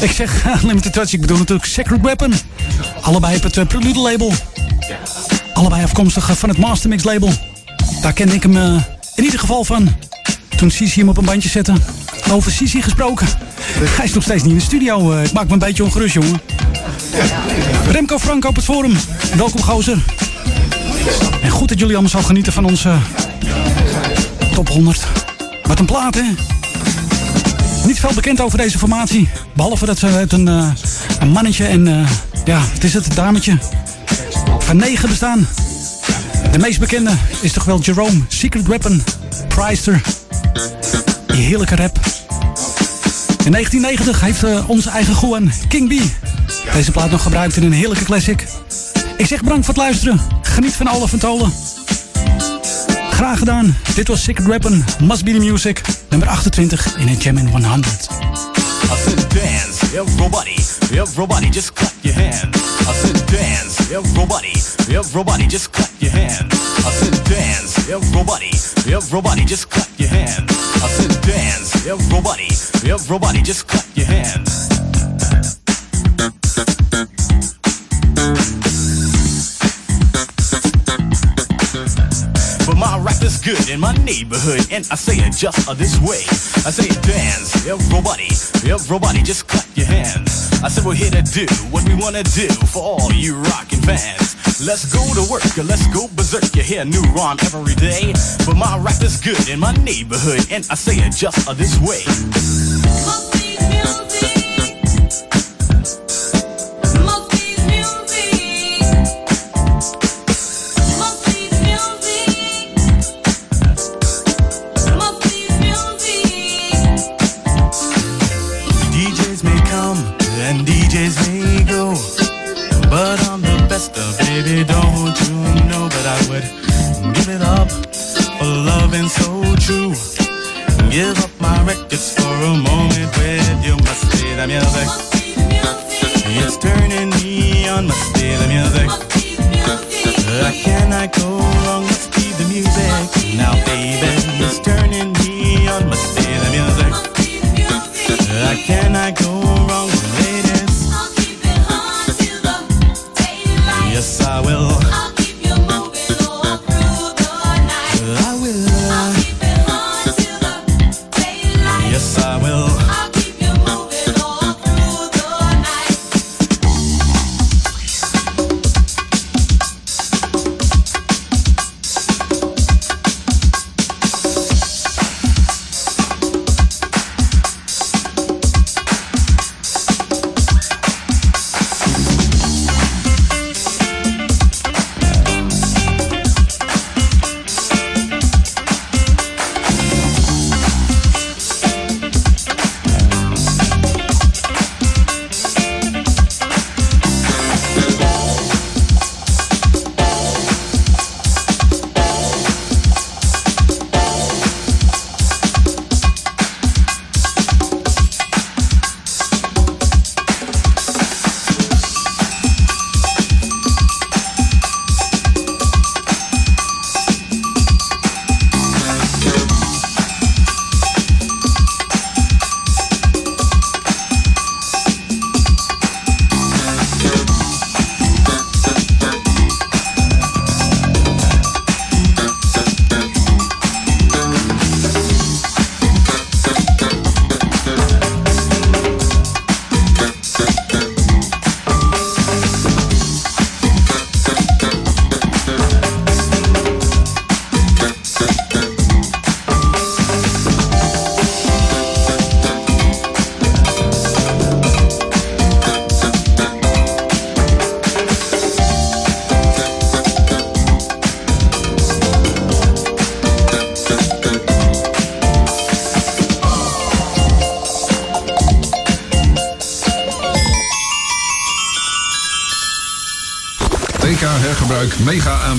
Ik 0.00 0.10
zeg 0.10 0.44
Unlimited 0.62 0.92
Touch, 0.92 1.12
ik 1.12 1.20
bedoel 1.20 1.38
natuurlijk 1.38 1.68
Sacred 1.68 2.00
Weapon. 2.00 2.32
Allebei 3.00 3.36
op 3.36 3.42
het 3.42 3.56
eh, 3.56 3.66
Prelude 3.66 3.98
label. 3.98 4.32
Allebei 5.54 5.82
afkomstig 5.82 6.30
eh, 6.30 6.36
van 6.36 6.48
het 6.48 6.58
Mastermix 6.58 7.04
label. 7.04 7.32
Daar 8.00 8.12
kende 8.12 8.34
ik 8.34 8.42
hem 8.42 8.56
eh, 8.56 8.74
in 9.14 9.24
ieder 9.24 9.38
geval 9.40 9.64
van. 9.64 9.96
Toen 10.56 10.70
Sisi 10.70 11.00
hem 11.00 11.08
op 11.08 11.16
een 11.16 11.24
bandje 11.24 11.48
zette. 11.48 11.72
Over 12.30 12.52
Sisi 12.52 12.82
gesproken. 12.82 13.26
Hij 13.78 14.04
is 14.04 14.12
nog 14.12 14.22
steeds 14.22 14.42
niet 14.42 14.52
in 14.52 14.58
de 14.58 14.64
studio. 14.64 15.12
eh, 15.12 15.24
ik 15.24 15.32
maak 15.32 15.46
me 15.46 15.52
een 15.52 15.58
beetje 15.58 15.84
ongerust, 15.84 16.14
jongen. 16.14 16.40
Remco 17.90 18.18
Frank 18.18 18.44
op 18.44 18.54
het 18.56 18.64
forum. 18.64 18.96
Welkom, 19.36 19.62
gozer. 19.62 20.11
En 21.42 21.50
goed 21.50 21.68
dat 21.68 21.78
jullie 21.78 21.94
allemaal 21.94 22.20
zo 22.20 22.26
genieten 22.26 22.52
van 22.52 22.64
onze 22.64 22.94
top 24.54 24.68
100. 24.68 25.06
Wat 25.62 25.78
een 25.78 25.86
plaat, 25.86 26.14
hè? 26.14 26.22
Niet 27.86 28.00
veel 28.00 28.14
bekend 28.14 28.40
over 28.40 28.58
deze 28.58 28.78
formatie. 28.78 29.28
Behalve 29.54 29.86
dat 29.86 29.98
ze 29.98 30.06
uit 30.06 30.32
een, 30.32 30.48
eh, 30.48 30.68
een 31.20 31.28
mannetje 31.28 31.64
en, 31.64 31.88
eh, 31.88 32.10
ja, 32.44 32.60
wat 32.72 32.84
is 32.84 32.94
het, 32.94 33.14
dametje 33.14 33.58
van 34.58 34.76
negen 34.76 35.08
bestaan. 35.08 35.48
De 36.52 36.58
meest 36.58 36.78
bekende 36.78 37.10
is 37.40 37.52
toch 37.52 37.64
wel 37.64 37.80
Jerome, 37.80 38.20
Secret 38.28 38.66
Weapon, 38.66 39.02
Preister. 39.48 40.00
Die 41.26 41.42
heerlijke 41.42 41.76
rap. 41.76 41.98
In 43.44 43.50
1990 43.50 44.20
heeft 44.20 44.44
eh, 44.44 44.68
onze 44.68 44.90
eigen 44.90 45.14
Juan, 45.20 45.52
King 45.68 45.88
B, 45.88 46.02
deze 46.72 46.90
plaat 46.90 47.10
nog 47.10 47.22
gebruikt 47.22 47.56
in 47.56 47.62
een 47.62 47.72
heerlijke 47.72 48.04
classic. 48.04 48.46
Ik 49.16 49.26
zeg 49.26 49.42
bedankt 49.42 49.64
voor 49.64 49.74
het 49.74 49.82
luisteren. 49.82 50.31
Geniet 50.52 50.76
van 50.76 50.86
alle 50.86 51.08
Tolen. 51.18 51.52
Graag 53.10 53.38
gedaan. 53.38 53.76
Dit 53.94 54.08
was 54.08 54.22
Secret 54.22 54.46
Weapon, 54.46 54.84
Must 55.00 55.24
Be 55.24 55.32
The 55.32 55.38
Music, 55.38 55.80
nummer 56.08 56.28
28 56.28 56.94
in 56.96 57.08
het 57.08 57.22
Jam 57.22 57.36
in 57.38 57.48
100. 57.48 57.86
I 57.86 58.96
said 59.04 59.30
dance, 59.30 59.96
everybody, 59.96 60.56
everybody 60.98 61.50
just 61.50 61.72
clap 61.72 61.92
your 62.00 62.16
hands. 62.16 62.56
I 62.88 62.94
said 63.02 63.26
dance, 63.26 63.92
everybody, 63.92 64.52
everybody 64.96 65.46
just 65.46 65.70
clap 65.70 65.90
your 65.98 66.12
hands. 66.12 66.54
I 66.84 66.90
said 66.90 67.24
dance, 67.24 67.88
everybody, 67.90 68.50
everybody 68.94 69.44
just 69.44 69.68
clap 69.68 69.88
your 69.96 70.10
hands. 70.10 70.52
I 70.82 70.88
said 70.88 71.20
dance, 71.20 71.86
everybody, 71.86 72.48
everybody 72.90 73.42
just 73.42 73.66
clap 73.66 73.84
neighborhood, 84.12 84.66
and 84.70 84.84
I 84.90 84.96
say 84.96 85.16
it 85.24 85.32
just 85.32 85.56
this 85.78 85.96
way. 86.04 86.20
I 86.68 86.70
say 86.70 86.88
dance, 87.00 87.64
everybody, 87.66 88.28
everybody 88.68 89.22
just 89.22 89.48
clap 89.48 89.64
your 89.74 89.86
hands. 89.86 90.52
I 90.62 90.68
said 90.68 90.84
we're 90.84 91.00
here 91.00 91.10
to 91.10 91.22
do 91.22 91.46
what 91.72 91.88
we 91.88 91.94
wanna 91.94 92.22
do 92.22 92.48
for 92.68 92.82
all 92.82 93.12
you 93.12 93.36
rockin' 93.48 93.80
fans. 93.80 94.36
Let's 94.60 94.92
go 94.92 95.02
to 95.16 95.24
work, 95.32 95.42
or 95.56 95.64
let's 95.64 95.86
go 95.88 96.08
berserk. 96.14 96.54
You 96.54 96.62
hear 96.62 96.82
a 96.82 96.84
new 96.84 97.02
rhyme 97.16 97.38
every 97.42 97.74
day. 97.74 98.12
But 98.44 98.56
my 98.56 98.76
rap 98.78 99.02
is 99.02 99.18
good 99.18 99.48
in 99.48 99.58
my 99.58 99.72
neighborhood, 99.80 100.46
and 100.52 100.62
I 100.70 100.76
say 100.76 100.94
it 101.00 101.16
just 101.16 101.48
this 101.56 101.80
way. 101.80 102.04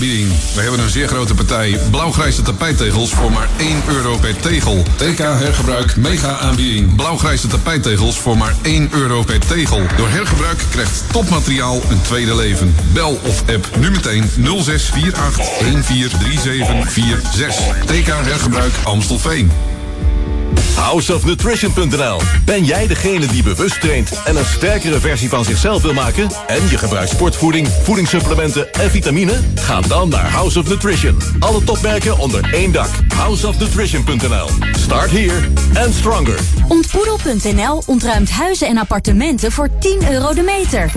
Aanbieding. 0.04 0.32
We 0.56 0.62
hebben 0.62 0.80
een 0.80 0.89
zeer 0.89 1.08
grote 1.08 1.34
partij 1.34 1.80
blauwgrijze 1.91 2.41
tapijttegels 2.41 3.14
voor 3.14 3.32
maar 3.32 3.49
1 3.58 3.82
euro 3.88 4.18
per 4.18 4.39
tegel. 4.39 4.84
TK 4.95 5.18
Hergebruik 5.18 5.95
mega 5.95 6.38
aanbieding. 6.38 6.95
Blauwgrijze 6.95 7.47
tapijttegels 7.47 8.20
voor 8.20 8.38
maar 8.38 8.56
1 8.62 8.89
euro 8.91 9.24
per 9.24 9.39
tegel. 9.39 9.82
Door 9.97 10.10
hergebruik 10.10 10.64
krijgt 10.72 11.04
topmateriaal 11.12 11.82
een 11.89 12.01
tweede 12.01 12.36
leven. 12.36 12.76
Bel 12.93 13.20
of 13.24 13.49
app 13.49 13.70
nu 13.80 13.91
meteen 13.91 14.30
0648 14.64 15.60
143746. 15.60 17.86
TK 17.86 18.08
Hergebruik 18.08 18.74
Amstelveen. 18.84 19.73
Houseofnutrition.nl 20.76 22.22
Ben 22.46 22.64
jij 22.64 22.88
degene 22.88 23.26
die 23.26 23.44
bewust 23.44 23.82
traint 23.82 24.22
en 24.26 24.36
een 24.36 24.46
sterkere 24.46 25.00
versie 25.00 25.30
van 25.30 25.46
zichzelf 25.46 25.82
wil 25.82 25.94
maken? 25.94 26.30
En 26.48 26.70
je 26.70 26.78
gebruikt 26.78 27.10
sportvoeding, 27.10 27.68
voedingssupplementen 27.84 28.74
en 28.74 28.90
vitamine? 28.90 29.40
Ga 29.56 29.82
dan 29.82 30.10
naar 30.10 30.32
House 30.32 30.60
of 30.60 30.68
Nutrition. 30.68 31.18
Alle 31.40 31.64
topmerken 31.64 32.18
onder 32.18 32.54
één 32.54 32.72
dak. 32.72 32.90
Houseofnutrition.nl 33.16 34.48
Start 34.78 35.12
here 35.12 35.48
and 35.86 35.94
stronger. 35.94 36.40
Ontboedel.nl 36.68 37.84
ontruimt 37.86 38.30
huizen 38.30 38.68
en 38.68 38.78
appartementen 38.78 39.52
voor 39.52 39.70
10 39.80 40.12
euro 40.12 40.34
de 40.34 40.42
meter. 40.42 40.92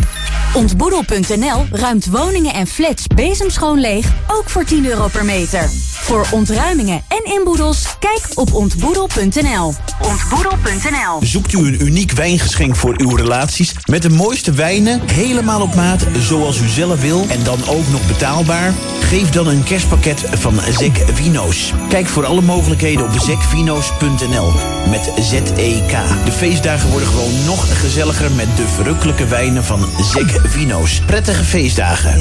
Ontboedel.nl 0.54 1.66
ruimt 1.70 2.06
woningen 2.06 2.54
en 2.54 2.66
flats 2.66 3.06
bezemschoon 3.06 3.80
leeg, 3.80 4.06
ook 4.26 4.50
voor 4.50 4.64
10 4.64 4.86
euro 4.86 5.08
per 5.08 5.24
meter. 5.24 5.68
Voor 6.06 6.26
ontruimingen 6.30 7.02
en 7.08 7.32
inboedels, 7.32 7.96
kijk 7.98 8.22
op 8.34 8.54
ontboedel.nl. 8.54 9.74
Ontboedel.nl 10.00 11.18
Zoekt 11.20 11.52
u 11.52 11.58
een 11.58 11.86
uniek 11.86 12.12
wijngeschenk 12.12 12.76
voor 12.76 12.94
uw 12.96 13.16
relaties 13.16 13.74
met 13.84 14.02
de 14.02 14.10
mooiste 14.10 14.52
wijnen, 14.52 15.00
helemaal 15.12 15.60
op 15.60 15.74
maat, 15.74 16.06
zoals 16.18 16.60
u 16.60 16.68
zelf 16.68 17.00
wil 17.00 17.24
en 17.28 17.44
dan 17.44 17.58
ook 17.68 17.88
nog 17.90 18.06
betaalbaar? 18.06 18.72
Geef 19.00 19.30
dan 19.30 19.46
een 19.46 19.64
kerstpakket 19.64 20.24
van 20.32 20.60
Zek 20.78 21.04
Vino's. 21.12 21.72
Kijk 21.88 22.06
voor 22.06 22.26
alle 22.26 22.42
mogelijkheden 22.42 23.04
op 23.04 23.20
zekvino's.nl 23.20 24.52
met 24.90 25.10
Z-E-K. 25.20 26.24
De 26.24 26.32
feestdagen 26.32 26.90
worden 26.90 27.08
gewoon 27.08 27.44
nog 27.44 27.80
gezelliger 27.80 28.32
met 28.32 28.56
de 28.56 28.68
verrukkelijke 28.68 29.26
wijnen 29.26 29.64
van 29.64 29.86
Zek 30.12 30.40
Vino's. 30.44 31.00
Prettige 31.06 31.44
feestdagen. 31.44 32.20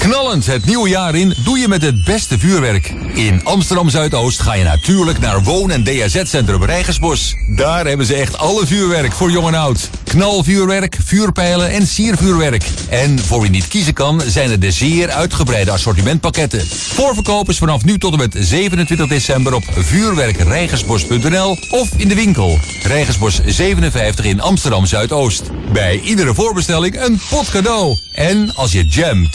Knallend 0.00 0.46
het 0.46 0.66
nieuwe 0.66 0.88
jaar 0.88 1.14
in 1.14 1.34
doe 1.44 1.58
je 1.58 1.68
met 1.68 1.82
het 1.82 2.04
beste 2.04 2.38
vuurwerk. 2.38 2.94
In 3.14 3.40
Amsterdam 3.44 3.88
Zuidoost 3.88 4.40
ga 4.40 4.54
je 4.54 4.64
natuurlijk 4.64 5.18
naar 5.18 5.42
Woon- 5.42 5.70
en 5.70 5.84
DHZ-centrum 5.84 6.64
Rijgersbos. 6.64 7.34
Daar 7.56 7.86
hebben 7.86 8.06
ze 8.06 8.14
echt 8.14 8.38
alle 8.38 8.66
vuurwerk 8.66 9.12
voor 9.12 9.30
jong 9.30 9.46
en 9.46 9.54
oud. 9.54 9.90
Knalvuurwerk, 10.04 10.98
vuurpijlen 11.04 11.70
en 11.70 11.86
siervuurwerk. 11.86 12.70
En 12.88 13.18
voor 13.18 13.40
wie 13.40 13.50
niet 13.50 13.68
kiezen 13.68 13.92
kan, 13.92 14.22
zijn 14.26 14.50
er 14.50 14.60
de 14.60 14.70
zeer 14.70 15.10
uitgebreide 15.10 15.70
assortimentpakketten. 15.70 16.66
Voorverkopers 16.68 17.58
vanaf 17.58 17.84
nu 17.84 17.98
tot 17.98 18.12
en 18.12 18.18
met 18.18 18.36
27 18.38 19.08
december 19.08 19.54
op 19.54 19.64
vuurwerkrijgersbos.nl 19.76 21.58
of 21.70 21.88
in 21.96 22.08
de 22.08 22.14
winkel. 22.14 22.58
Rijgersbos 22.82 23.40
57 23.46 24.24
in 24.24 24.40
Amsterdam 24.40 24.86
Zuidoost. 24.86 25.42
Bij 25.72 26.00
iedere 26.00 26.34
voorbestelling 26.34 27.02
een 27.02 27.20
pot 27.30 27.50
cadeau. 27.50 27.98
En 28.12 28.54
als 28.54 28.72
je 28.72 28.84
Jam 28.84 29.30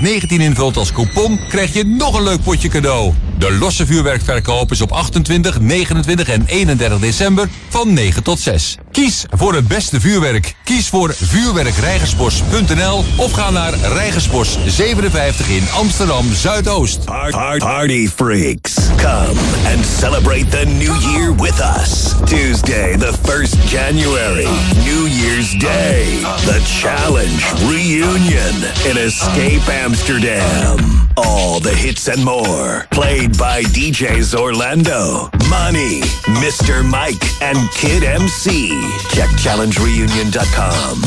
2019 0.00 0.40
invult 0.40 0.76
als 0.76 0.92
coupon, 0.92 1.40
krijg 1.48 1.72
je 1.72 1.84
nog 1.84 2.16
een 2.16 2.22
leuk 2.22 2.42
potje 2.42 2.68
cadeau. 2.68 3.12
De 3.38 3.52
losse 3.52 3.86
vuurwerkverkoop 3.86 4.70
is 4.70 4.80
op 4.80 4.92
28, 4.92 5.60
29 5.60 6.28
en 6.28 6.44
31 6.46 6.98
december 6.98 7.48
van 7.68 7.92
9 7.92 8.22
tot 8.22 8.40
6. 8.40 8.76
Kies 8.92 9.24
voor 9.30 9.54
het 9.54 9.68
beste 9.68 10.00
vuurwerk. 10.00 10.54
Kies 10.64 10.88
voor 10.88 11.14
vuurwerkrijgersbos.nl 11.14 13.04
of 13.16 13.32
ga 13.32 13.50
naar 13.50 13.74
Rijgersbos 13.74 14.58
57 14.66 15.48
in 15.48 15.64
Amsterdam 15.72 16.32
Zuidoost. 16.32 17.04
Party 17.58 18.08
freaks, 18.08 18.74
come 18.96 19.40
and 19.74 19.86
celebrate 19.98 20.48
the 20.48 20.64
new 20.64 20.94
year 21.00 21.34
with 21.34 21.60
us. 21.60 22.14
Tuesday, 22.24 22.96
the 22.96 23.12
1st 23.22 23.68
January, 23.68 24.48
New 24.84 25.06
Year's 25.06 25.50
Day, 25.58 26.20
the 26.44 26.60
Challenge 26.80 27.44
Reunion 27.68 28.54
in 28.90 28.96
Escape 28.96 29.68
Amsterdam. 29.84 31.08
All 31.16 31.60
the 31.60 31.74
hits 31.74 32.08
and 32.08 32.24
more, 32.24 32.86
played 32.90 33.36
by 33.36 33.62
DJs 33.62 34.34
Orlando, 34.34 35.28
Money, 35.48 36.00
Mr. 36.40 36.82
Mike, 36.84 37.24
and 37.42 37.58
Kid 37.72 38.02
MC. 38.02 38.79
Check 39.08 39.28
challengereunion.com. 39.36 41.00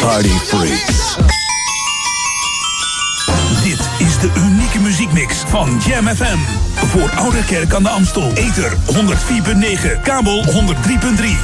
Party 0.00 0.28
freaks. 0.28 1.16
Dit 3.62 3.88
is 3.98 4.18
de 4.18 4.30
unieke 4.36 4.78
muziekmix 4.80 5.42
van 5.46 5.80
Jam 5.86 6.06
FM. 6.06 6.38
Voor 6.74 7.10
Oude 7.16 7.44
Kerk 7.44 7.74
aan 7.74 7.82
de 7.82 7.88
Amstel. 7.88 8.32
Ether 8.34 8.72
104.9, 8.72 10.02
kabel 10.02 10.44
103.3 10.44 10.52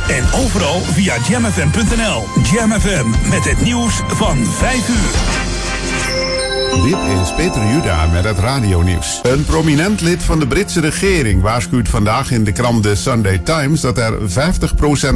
en 0.09 0.25
overal 0.45 0.81
via 0.81 1.15
jamfm.nl. 1.29 2.29
Jam 2.53 2.81
FM 2.81 3.09
met 3.31 3.45
het 3.45 3.61
nieuws 3.61 4.01
van 4.07 4.47
5 4.47 4.89
uur. 4.89 6.46
Dit 6.83 6.97
is 7.23 7.35
Peter 7.37 7.67
Juda 7.67 8.07
met 8.07 8.25
het 8.25 8.39
radionieuws. 8.39 9.21
Een 9.23 9.45
prominent 9.45 10.01
lid 10.01 10.23
van 10.23 10.39
de 10.39 10.47
Britse 10.47 10.81
regering 10.81 11.43
waarschuwt 11.43 11.89
vandaag 11.89 12.31
in 12.31 12.45
de 12.45 12.53
krant 12.53 12.83
The 12.83 12.95
Sunday 12.95 13.39
Times 13.39 13.81
dat 13.81 13.99
er 13.99 14.15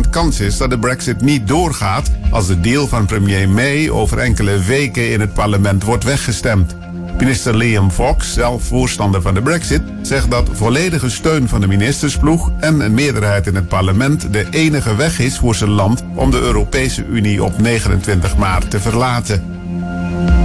50% 0.07 0.11
kans 0.11 0.41
is 0.41 0.57
dat 0.57 0.71
de 0.71 0.79
brexit 0.79 1.21
niet 1.21 1.49
doorgaat 1.49 2.11
als 2.31 2.47
de 2.47 2.61
deal 2.61 2.87
van 2.87 3.07
premier 3.07 3.49
May 3.49 3.91
over 3.91 4.19
enkele 4.19 4.59
weken 4.59 5.11
in 5.11 5.21
het 5.21 5.35
parlement 5.35 5.85
wordt 5.85 6.05
weggestemd. 6.05 6.77
Minister 7.19 7.57
Liam 7.57 7.91
Fox, 7.91 8.33
zelf 8.33 8.63
voorstander 8.63 9.23
van 9.23 9.35
de 9.35 9.43
brexit, 9.43 9.83
zegt 10.03 10.31
dat 10.31 10.49
volledige 10.53 11.11
steun 11.11 11.49
van 11.49 11.61
de 11.61 11.67
ministersploeg 11.67 12.51
en 12.61 12.81
een 12.81 12.95
meerderheid 12.95 13.47
in 13.47 13.55
het 13.55 13.69
parlement 13.69 14.33
de 14.33 14.47
enige 14.51 14.97
weg 14.97 15.19
is 15.19 15.39
voor 15.39 15.55
zijn 15.55 15.71
land 15.71 16.05
om 16.15 16.31
de 16.31 16.41
Europese 16.41 17.07
Unie 17.07 17.45
op 17.45 17.59
29 17.59 18.37
maart 18.37 18.71
te 18.71 18.81
verlaten. 18.81 19.60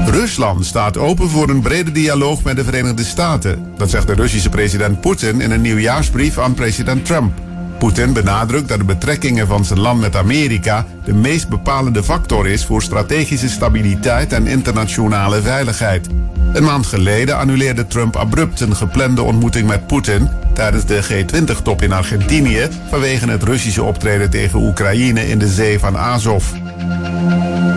Rusland 0.05 0.65
staat 0.65 0.97
open 0.97 1.29
voor 1.29 1.49
een 1.49 1.61
brede 1.61 1.91
dialoog 1.91 2.43
met 2.43 2.55
de 2.55 2.63
Verenigde 2.63 3.03
Staten. 3.03 3.65
Dat 3.77 3.89
zegt 3.89 4.07
de 4.07 4.13
Russische 4.13 4.49
president 4.49 5.01
Poetin 5.01 5.41
in 5.41 5.51
een 5.51 5.61
nieuwjaarsbrief 5.61 6.37
aan 6.37 6.53
president 6.53 7.05
Trump. 7.05 7.39
Poetin 7.77 8.13
benadrukt 8.13 8.67
dat 8.67 8.77
de 8.77 8.83
betrekkingen 8.83 9.47
van 9.47 9.65
zijn 9.65 9.79
land 9.79 10.01
met 10.01 10.15
Amerika 10.15 10.85
de 11.03 11.13
meest 11.13 11.49
bepalende 11.49 12.03
factor 12.03 12.47
is 12.47 12.65
voor 12.65 12.81
strategische 12.81 13.49
stabiliteit 13.49 14.33
en 14.33 14.47
internationale 14.47 15.41
veiligheid. 15.41 16.07
Een 16.53 16.63
maand 16.63 16.85
geleden 16.85 17.37
annuleerde 17.37 17.87
Trump 17.87 18.15
abrupt 18.15 18.59
een 18.59 18.75
geplande 18.75 19.21
ontmoeting 19.21 19.67
met 19.67 19.87
Poetin 19.87 20.29
tijdens 20.53 20.85
de 20.85 21.03
G20-top 21.03 21.81
in 21.81 21.91
Argentinië 21.91 22.67
vanwege 22.89 23.29
het 23.29 23.43
Russische 23.43 23.83
optreden 23.83 24.29
tegen 24.29 24.59
Oekraïne 24.59 25.27
in 25.27 25.39
de 25.39 25.47
zee 25.47 25.79
van 25.79 25.97
Azov. 25.97 26.45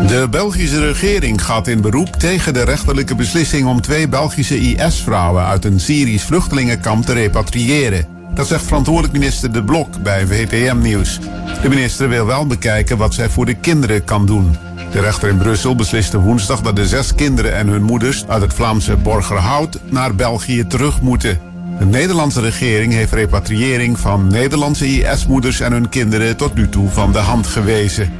De 0.09 0.27
Belgische 0.31 0.81
regering 0.81 1.45
gaat 1.45 1.67
in 1.67 1.81
beroep 1.81 2.09
tegen 2.17 2.55
de 2.55 2.63
rechterlijke 2.63 3.15
beslissing 3.15 3.67
om 3.67 3.81
twee 3.81 4.09
Belgische 4.09 4.61
IS-vrouwen 4.61 5.45
uit 5.45 5.65
een 5.65 5.81
Syrisch 5.81 6.25
vluchtelingenkamp 6.25 7.05
te 7.05 7.13
repatriëren. 7.13 8.07
Dat 8.35 8.47
zegt 8.47 8.65
verantwoordelijk 8.65 9.13
minister 9.13 9.53
De 9.53 9.65
Blok 9.65 10.03
bij 10.03 10.27
VTM 10.27 10.79
Nieuws. 10.79 11.19
De 11.63 11.69
minister 11.69 12.09
wil 12.09 12.27
wel 12.27 12.47
bekijken 12.47 12.97
wat 12.97 13.15
zij 13.15 13.29
voor 13.29 13.47
de 13.47 13.55
kinderen 13.55 14.05
kan 14.05 14.27
doen. 14.27 14.57
De 14.91 15.01
rechter 15.01 15.29
in 15.29 15.39
Brussel 15.39 15.75
besliste 15.75 16.21
woensdag 16.21 16.61
dat 16.61 16.77
de 16.77 16.87
zes 16.87 17.15
kinderen 17.15 17.55
en 17.55 17.69
hun 17.69 17.83
moeders 17.83 18.27
uit 18.27 18.43
het 18.43 18.55
Vlaamse 18.55 18.97
Borgerhout 18.97 19.79
naar 19.91 20.15
België 20.15 20.67
terug 20.67 21.01
moeten. 21.01 21.48
De 21.79 21.85
Nederlandse 21.85 22.41
regering 22.41 22.93
heeft 22.93 23.12
repatriëring 23.12 23.99
van 23.99 24.26
Nederlandse 24.26 24.87
IS-moeders 24.87 25.61
en 25.61 25.72
hun 25.72 25.89
kinderen 25.89 26.37
tot 26.37 26.55
nu 26.55 26.68
toe 26.68 26.89
van 26.89 27.12
de 27.12 27.18
hand 27.18 27.47
gewezen. 27.47 28.12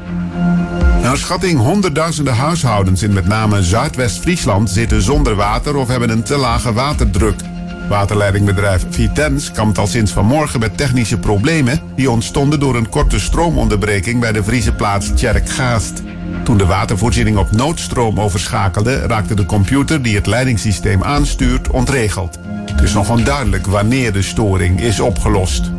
Naar 1.03 1.17
schatting 1.17 1.59
honderdduizenden 1.59 2.35
huishoudens 2.35 3.03
in 3.03 3.13
met 3.13 3.27
name 3.27 3.63
Zuidwest-Friesland 3.63 4.71
zitten 4.71 5.03
zonder 5.03 5.35
water 5.35 5.77
of 5.77 5.89
hebben 5.89 6.11
een 6.11 6.23
te 6.23 6.37
lage 6.37 6.73
waterdruk. 6.73 7.41
Waterleidingbedrijf 7.89 8.87
Vitens 8.91 9.53
kampt 9.53 9.79
al 9.79 9.87
sinds 9.87 10.13
vanmorgen 10.13 10.61
met 10.61 10.77
technische 10.77 11.19
problemen 11.19 11.81
die 11.97 12.11
ontstonden 12.11 12.61
door 12.61 12.77
een 12.77 12.89
korte 12.89 13.21
stroomonderbreking 13.21 14.21
bij 14.21 14.33
de 14.33 14.45
Friese 14.45 14.73
plaats 14.73 15.13
Tjerkgaast. 15.15 16.03
Toen 16.45 16.59
de 16.59 16.67
watervoorziening 16.67 17.37
op 17.37 17.53
noodstroom 17.53 18.21
overschakelde, 18.21 18.99
raakte 18.99 19.35
de 19.35 19.47
computer 19.47 20.03
die 20.03 20.17
het 20.17 20.27
leidingssysteem 20.27 21.03
aanstuurt 21.03 21.69
ontregeld. 21.69 22.39
Het 22.71 22.81
is 22.81 22.93
nog 22.93 23.11
onduidelijk 23.11 23.67
wanneer 23.67 24.13
de 24.13 24.23
storing 24.23 24.81
is 24.81 25.01
opgelost. 25.01 25.71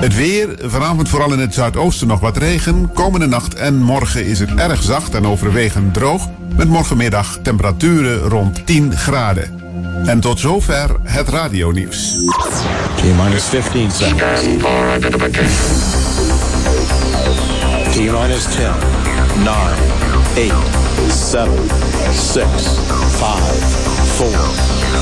Het 0.00 0.14
weer, 0.14 0.48
vanavond 0.62 1.08
vooral 1.08 1.32
in 1.32 1.38
het 1.38 1.54
zuidoosten 1.54 2.06
nog 2.06 2.20
wat 2.20 2.36
regen. 2.36 2.92
Komende 2.92 3.26
nacht 3.26 3.54
en 3.54 3.82
morgen 3.82 4.26
is 4.26 4.38
het 4.38 4.54
erg 4.54 4.82
zacht 4.82 5.14
en 5.14 5.26
overwegend 5.26 5.94
droog. 5.94 6.28
Met 6.56 6.68
morgenmiddag 6.68 7.38
temperaturen 7.42 8.18
rond 8.18 8.66
10 8.66 8.96
graden. 8.96 9.60
En 10.06 10.20
tot 10.20 10.40
zover 10.40 10.96
het 11.02 11.28
radionieuws. 11.28 12.16
T-minus 12.96 13.44
15 13.44 13.90
seconds. 13.90 14.42
T-minus 17.90 18.44
10, 18.44 18.72
nine, 19.44 19.76
eight, 20.36 20.54
seven, 21.08 21.68
six, 22.12 22.78
five, 23.18 23.42
four, 24.16 24.38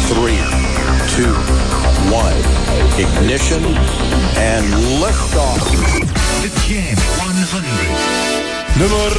three, 0.09 0.39
two, 1.09 1.82
one. 2.11 2.37
Ignition 2.99 3.63
and 4.37 4.67
liftoff. 5.03 5.63
The 6.43 6.51
Jam 6.67 6.97
100. 7.19 8.23
Nummer 8.79 9.11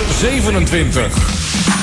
27. 0.66 1.83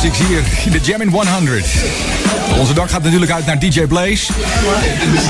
Classics 0.00 0.28
hier 0.28 0.42
in 0.64 0.72
de 0.72 0.80
Jam 0.80 1.00
in 1.00 1.08
100. 1.08 1.66
Onze 2.58 2.72
dank 2.72 2.90
gaat 2.90 3.02
natuurlijk 3.02 3.30
uit 3.30 3.46
naar 3.46 3.58
DJ 3.58 3.86
Blaze. 3.86 4.32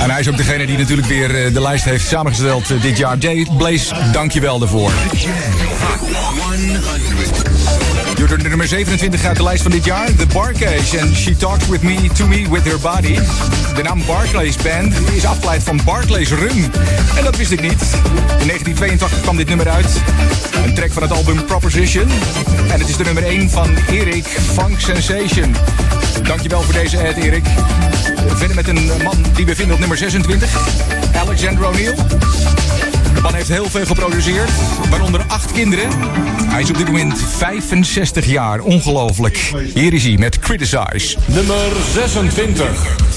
En 0.00 0.10
hij 0.10 0.20
is 0.20 0.28
ook 0.28 0.36
degene 0.36 0.66
die 0.66 0.78
natuurlijk 0.78 1.08
weer 1.08 1.44
eh, 1.44 1.52
de 1.52 1.60
lijst 1.60 1.84
heeft 1.84 2.06
samengesteld 2.06 2.70
eh, 2.70 2.82
dit 2.82 2.96
jaar. 2.98 3.16
Jay 3.16 3.46
Blaze, 3.56 3.94
dank 4.12 4.32
je 4.32 4.40
wel 4.40 4.58
daarvoor. 4.58 4.92
De 8.16 8.48
nummer 8.48 8.68
27 8.68 9.24
uit 9.24 9.36
de 9.36 9.42
lijst 9.42 9.62
van 9.62 9.70
dit 9.70 9.84
jaar. 9.84 10.06
The 10.06 10.26
Barclays 10.32 10.94
en 10.94 11.16
She 11.16 11.36
Talks 11.36 11.66
With 11.66 11.82
Me, 11.82 11.96
To 12.16 12.26
Me, 12.26 12.50
With 12.50 12.64
Her 12.64 12.78
Body. 12.80 13.18
De 13.76 13.82
naam 13.82 14.02
Barclays 14.06 14.56
Band 14.56 14.94
is 15.12 15.24
afgeleid 15.24 15.62
van 15.62 15.80
Barclays 15.84 16.30
Rum. 16.30 16.70
En 17.16 17.24
dat 17.24 17.36
wist 17.36 17.50
ik 17.50 17.60
niet. 17.60 17.82
In 18.40 18.46
1982 18.46 19.20
kwam 19.20 19.36
dit 19.36 19.48
nummer 19.48 19.68
uit. 19.68 20.00
Een 20.64 20.74
track 20.74 20.92
van 20.92 21.02
het 21.02 21.12
album 21.12 21.44
Proposition. 21.44 22.08
En 22.70 22.80
het 22.80 22.88
is 22.88 22.96
de 22.96 23.04
nummer 23.04 23.24
1 23.24 23.50
van 23.50 23.76
Erik 23.90 24.26
Funk 24.26 24.80
Sensation. 24.80 25.56
Dankjewel 26.22 26.62
voor 26.62 26.74
deze 26.74 27.08
ad, 27.08 27.16
Erik. 27.16 27.44
Verder 28.26 28.56
met 28.56 28.68
een 28.68 28.90
man 29.02 29.16
die 29.34 29.46
we 29.46 29.54
vinden 29.54 29.74
op 29.74 29.78
nummer 29.78 29.98
26. 29.98 30.50
Alexander 31.14 31.66
O'Neill. 31.66 31.94
De 33.14 33.20
man 33.22 33.34
heeft 33.34 33.48
heel 33.48 33.68
veel 33.70 33.86
geproduceerd, 33.86 34.50
waaronder 34.90 35.24
acht 35.26 35.52
kinderen. 35.52 35.88
Hij 36.48 36.62
is 36.62 36.70
op 36.70 36.76
dit 36.76 36.86
moment 36.86 37.18
65 37.36 38.26
jaar, 38.26 38.60
ongelooflijk. 38.60 39.52
Hier 39.74 39.92
is 39.92 40.04
hij 40.04 40.16
met 40.16 40.38
Criticize. 40.38 41.16
Nummer 41.26 41.66
26. 41.92 43.15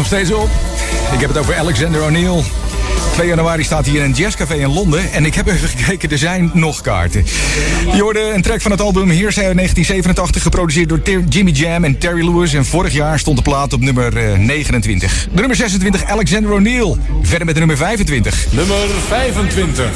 Nog 0.00 0.08
steeds 0.08 0.32
op. 0.32 0.48
Ik 1.12 1.20
heb 1.20 1.28
het 1.28 1.38
over 1.38 1.56
Alexander 1.56 2.02
O'Neill. 2.04 2.42
2 3.12 3.28
januari 3.28 3.64
staat 3.64 3.86
hij 3.86 3.94
in 3.94 4.02
een 4.02 4.12
jazzcafé 4.12 4.54
in 4.54 4.72
Londen. 4.72 5.12
En 5.12 5.24
ik 5.24 5.34
heb 5.34 5.46
even 5.46 5.68
gekeken, 5.68 6.10
er 6.10 6.18
zijn 6.18 6.50
nog 6.54 6.80
kaarten. 6.80 7.24
Je 7.94 8.02
hoorde 8.02 8.20
een 8.20 8.42
track 8.42 8.60
van 8.60 8.70
het 8.70 8.80
album 8.80 9.08
Hearsay 9.10 9.44
uit 9.44 9.56
1987, 9.56 10.42
geproduceerd 10.42 10.88
door 10.88 11.02
Ter- 11.02 11.24
Jimmy 11.28 11.50
Jam 11.50 11.84
en 11.84 11.98
Terry 11.98 12.24
Lewis. 12.24 12.54
En 12.54 12.64
vorig 12.64 12.92
jaar 12.92 13.18
stond 13.18 13.36
de 13.36 13.42
plaat 13.42 13.72
op 13.72 13.80
nummer 13.80 14.16
eh, 14.16 14.38
29. 14.38 15.28
De 15.32 15.38
nummer 15.38 15.56
26, 15.56 16.04
Alexander 16.04 16.52
O'Neill. 16.52 16.96
Verder 17.22 17.46
met 17.46 17.54
de 17.54 17.60
nummer 17.60 17.76
25. 17.76 18.46
Nummer 18.50 18.86
25. 19.08 19.90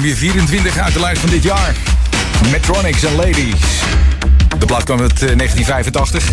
Nummer 0.00 0.16
24 0.16 0.78
uit 0.78 0.92
de 0.92 1.00
lijst 1.00 1.20
van 1.20 1.30
dit 1.30 1.42
jaar. 1.42 1.74
Metronics 2.50 3.06
and 3.06 3.16
Ladies. 3.16 3.60
De 4.58 4.66
plaat 4.66 4.84
kwam 4.84 5.00
uit 5.00 5.22
eh, 5.22 5.36
1985. 5.36 6.32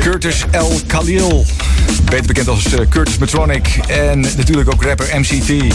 Curtis 0.00 0.44
L. 0.52 0.80
Khalil. 0.86 1.46
Beter 2.04 2.26
bekend 2.26 2.48
als 2.48 2.74
eh, 2.74 2.80
Curtis 2.88 3.18
Metronic. 3.18 3.68
En 3.88 4.20
natuurlijk 4.20 4.72
ook 4.72 4.82
rapper 4.82 5.20
MCT. 5.20 5.74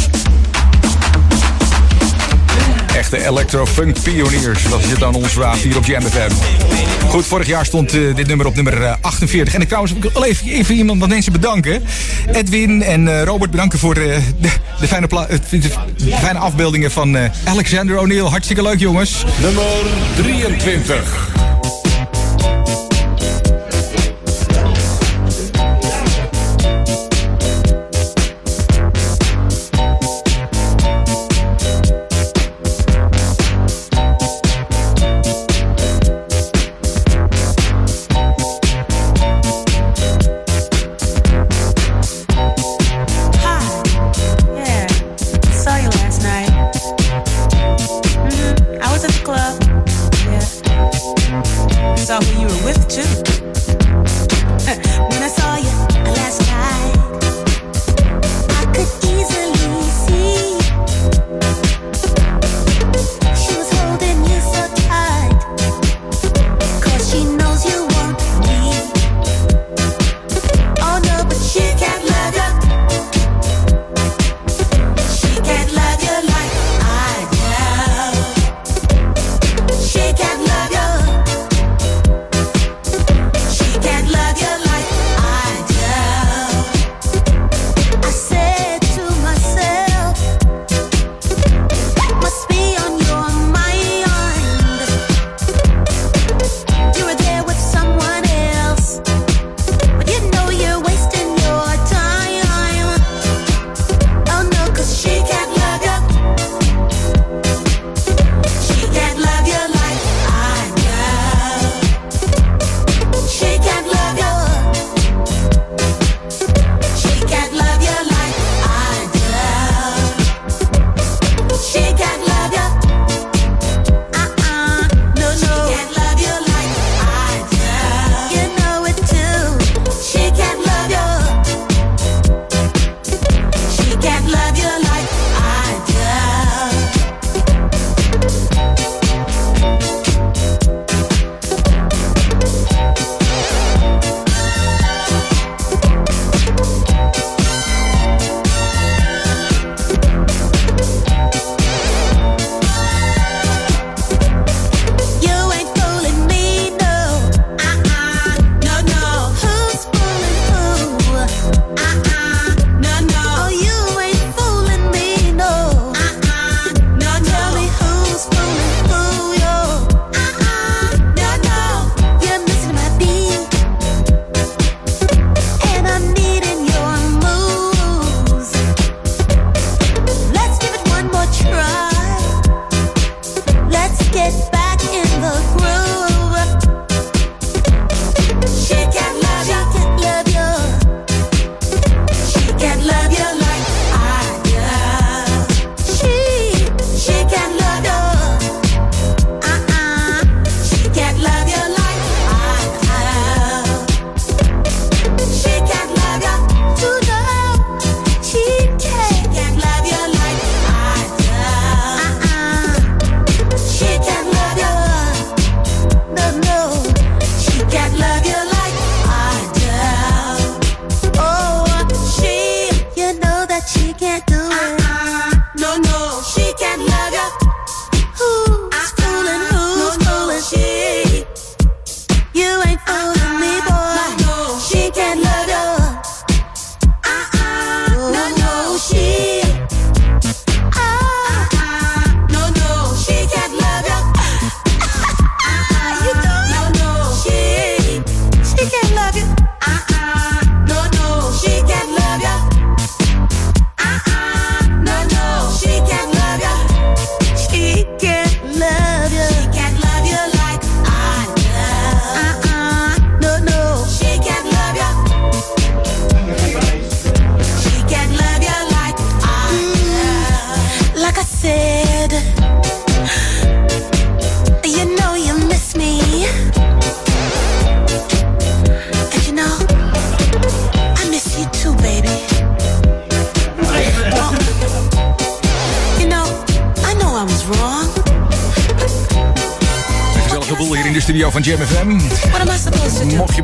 Echte 3.01 3.25
electro-funk 3.27 4.01
pioniers. 4.03 4.63
Dat 4.69 4.79
is 4.79 4.91
het 4.91 5.03
aan 5.03 5.15
ons 5.15 5.33
vraagt 5.33 5.61
hier 5.61 5.77
op 5.77 5.85
Jam 5.85 6.01
FM. 6.01 6.31
Goed, 7.07 7.25
vorig 7.25 7.47
jaar 7.47 7.65
stond 7.65 7.93
eh, 7.93 8.15
dit 8.15 8.27
nummer 8.27 8.45
op 8.45 8.55
nummer 8.55 8.83
eh, 8.83 8.93
48. 9.01 9.53
En 9.53 9.61
ik 9.61 9.67
trouwens 9.67 9.93
wil 10.13 10.23
even, 10.23 10.47
even 10.47 10.75
iemand 10.75 10.99
wat 10.99 11.09
mensen 11.09 11.31
bedanken. 11.31 11.83
Edwin 12.31 12.83
en 12.83 13.07
eh, 13.07 13.23
Robert 13.23 13.51
bedanken 13.51 13.79
voor 13.79 13.95
eh, 13.95 14.17
de, 14.39 14.49
de, 14.79 14.87
fijne 14.87 15.07
de, 15.07 15.69
fijne 16.19 16.39
afbeeldingen 16.39 16.91
van 16.91 17.17
eh, 17.17 17.29
Alexander 17.43 17.99
O'Neill. 17.99 18.25
Hartstikke 18.25 18.61
leuk 18.61 18.79
jongens. 18.79 19.25
Nummer 19.41 19.63
23. 20.15 21.50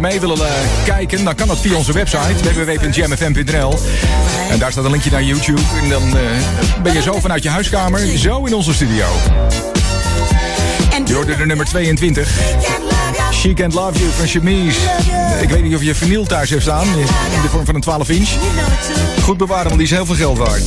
Mee 0.08 0.20
willen 0.20 0.38
eh, 0.38 0.54
kijken, 0.86 1.24
dan 1.24 1.36
kan 1.36 1.48
dat 1.48 1.60
via 1.60 1.76
onze 1.76 1.94
website 1.94 2.54
www.jamfm.nl. 2.54 3.80
En 4.50 4.60
daar 4.60 4.72
staat 4.72 4.86
een 4.86 4.92
linkje 4.92 5.12
naar 5.12 5.24
YouTube. 5.24 5.62
En 5.82 5.90
dan 5.90 6.18
eh, 6.18 6.24
ben 6.84 6.94
je 6.94 7.02
zo 7.02 7.20
vanuit 7.20 7.44
je 7.44 7.50
huiskamer, 7.50 8.18
zo 8.18 8.46
in 8.46 8.54
onze 8.54 8.74
studio. 8.74 9.06
Je 11.06 11.36
de 11.38 11.46
nummer 11.46 11.66
22. 11.66 12.30
She 13.34 13.54
Can't 13.54 13.74
Love 13.74 14.00
You 14.00 14.12
van 14.12 14.28
Chemise. 14.28 14.80
Ik 15.42 15.50
weet 15.50 15.64
niet 15.64 15.76
of 15.76 15.84
je 15.84 15.96
vinyl 15.96 16.26
thuis 16.26 16.50
heeft 16.50 16.62
staan, 16.62 16.88
in 17.34 17.42
de 17.42 17.50
vorm 17.50 17.66
van 17.66 17.76
een 17.76 17.82
12 17.82 18.10
inch. 18.10 18.30
Goed 19.24 19.38
bewaren, 19.38 19.64
want 19.64 19.76
die 19.76 19.86
is 19.86 19.92
heel 19.92 20.06
veel 20.06 20.16
geld 20.16 20.38
waard. 20.38 20.64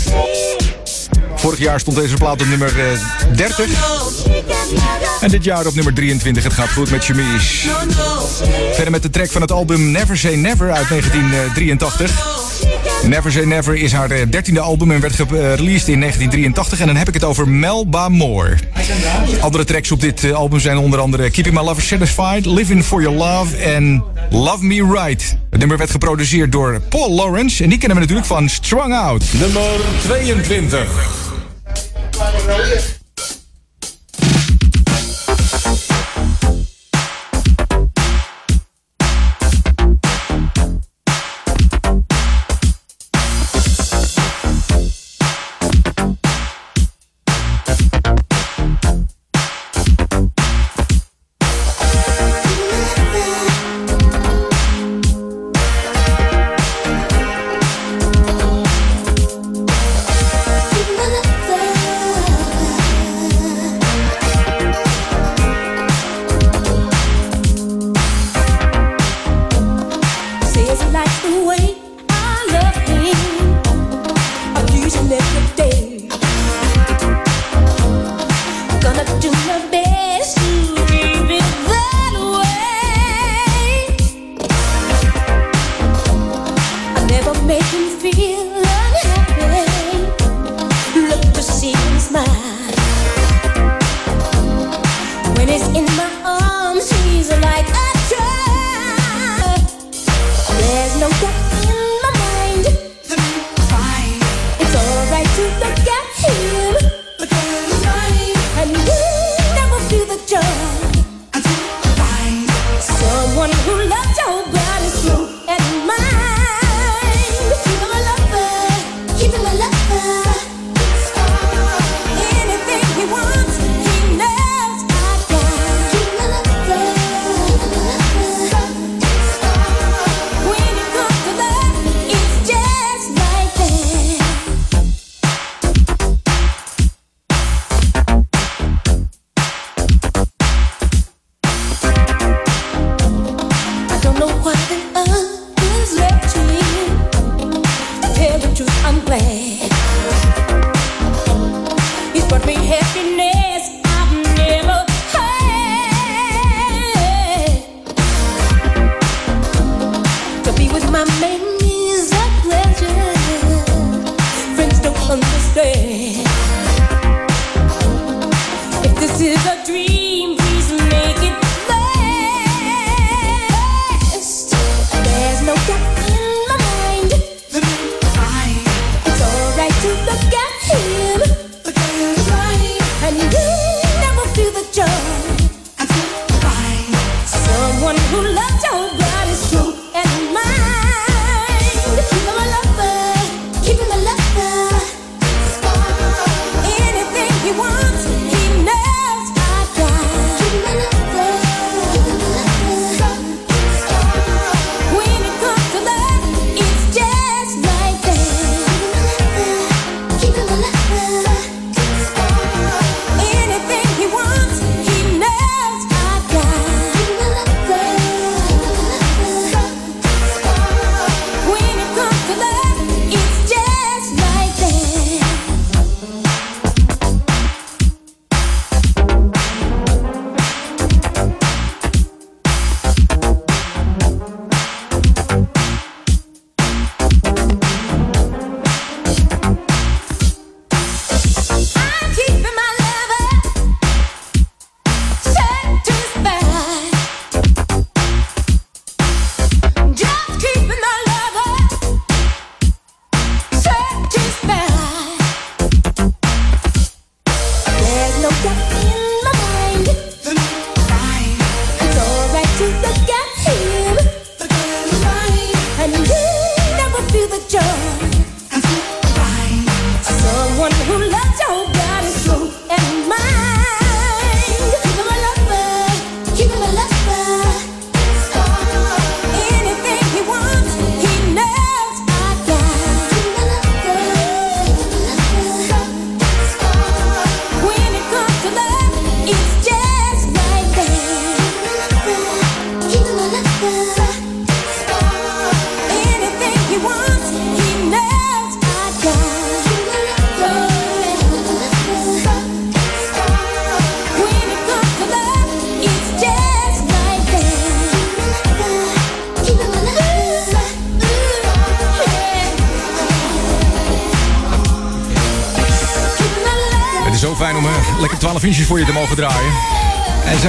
Vorig 1.34 1.58
jaar 1.58 1.80
stond 1.80 1.96
deze 1.96 2.14
plaat 2.14 2.40
op 2.40 2.48
nummer 2.48 2.72
eh, 2.80 3.36
30. 3.36 4.99
En 5.20 5.30
dit 5.30 5.44
jaar 5.44 5.66
op 5.66 5.74
nummer 5.74 5.94
23. 5.94 6.42
Het 6.44 6.52
gaat 6.52 6.70
goed 6.70 6.90
met 6.90 7.04
Chemise. 7.04 7.68
Verder 8.72 8.90
met 8.90 9.02
de 9.02 9.10
track 9.10 9.30
van 9.30 9.40
het 9.40 9.52
album 9.52 9.90
Never 9.90 10.18
Say 10.18 10.34
Never 10.34 10.72
uit 10.72 10.88
1983. 10.88 12.38
Never 13.06 13.32
Say 13.32 13.44
Never 13.44 13.74
is 13.74 13.92
haar 13.92 14.10
eh, 14.10 14.26
dertiende 14.30 14.60
album 14.60 14.90
en 14.90 15.00
werd 15.00 15.14
gereleased 15.14 15.88
in 15.88 16.00
1983. 16.00 16.80
En 16.80 16.86
dan 16.86 16.96
heb 16.96 17.08
ik 17.08 17.14
het 17.14 17.24
over 17.24 17.48
Melba 17.48 18.08
Moore. 18.08 18.56
Andere 19.40 19.64
tracks 19.64 19.92
op 19.92 20.00
dit 20.00 20.24
eh, 20.24 20.32
album 20.32 20.60
zijn 20.60 20.78
onder 20.78 21.00
andere 21.00 21.30
Keeping 21.30 21.54
My 21.54 21.62
Lover 21.62 21.82
Satisfied, 21.82 22.46
Living 22.46 22.84
For 22.84 23.02
Your 23.02 23.16
Love 23.16 23.56
en 23.56 24.04
Love 24.30 24.64
Me 24.64 25.00
Right. 25.02 25.36
Het 25.50 25.58
nummer 25.58 25.78
werd 25.78 25.90
geproduceerd 25.90 26.52
door 26.52 26.80
Paul 26.88 27.10
Lawrence 27.10 27.62
en 27.62 27.68
die 27.68 27.78
kennen 27.78 27.96
we 27.96 28.02
natuurlijk 28.02 28.28
van 28.28 28.48
Strung 28.48 28.94
Out. 28.94 29.24
Nummer 29.32 29.70
22. 30.02 31.19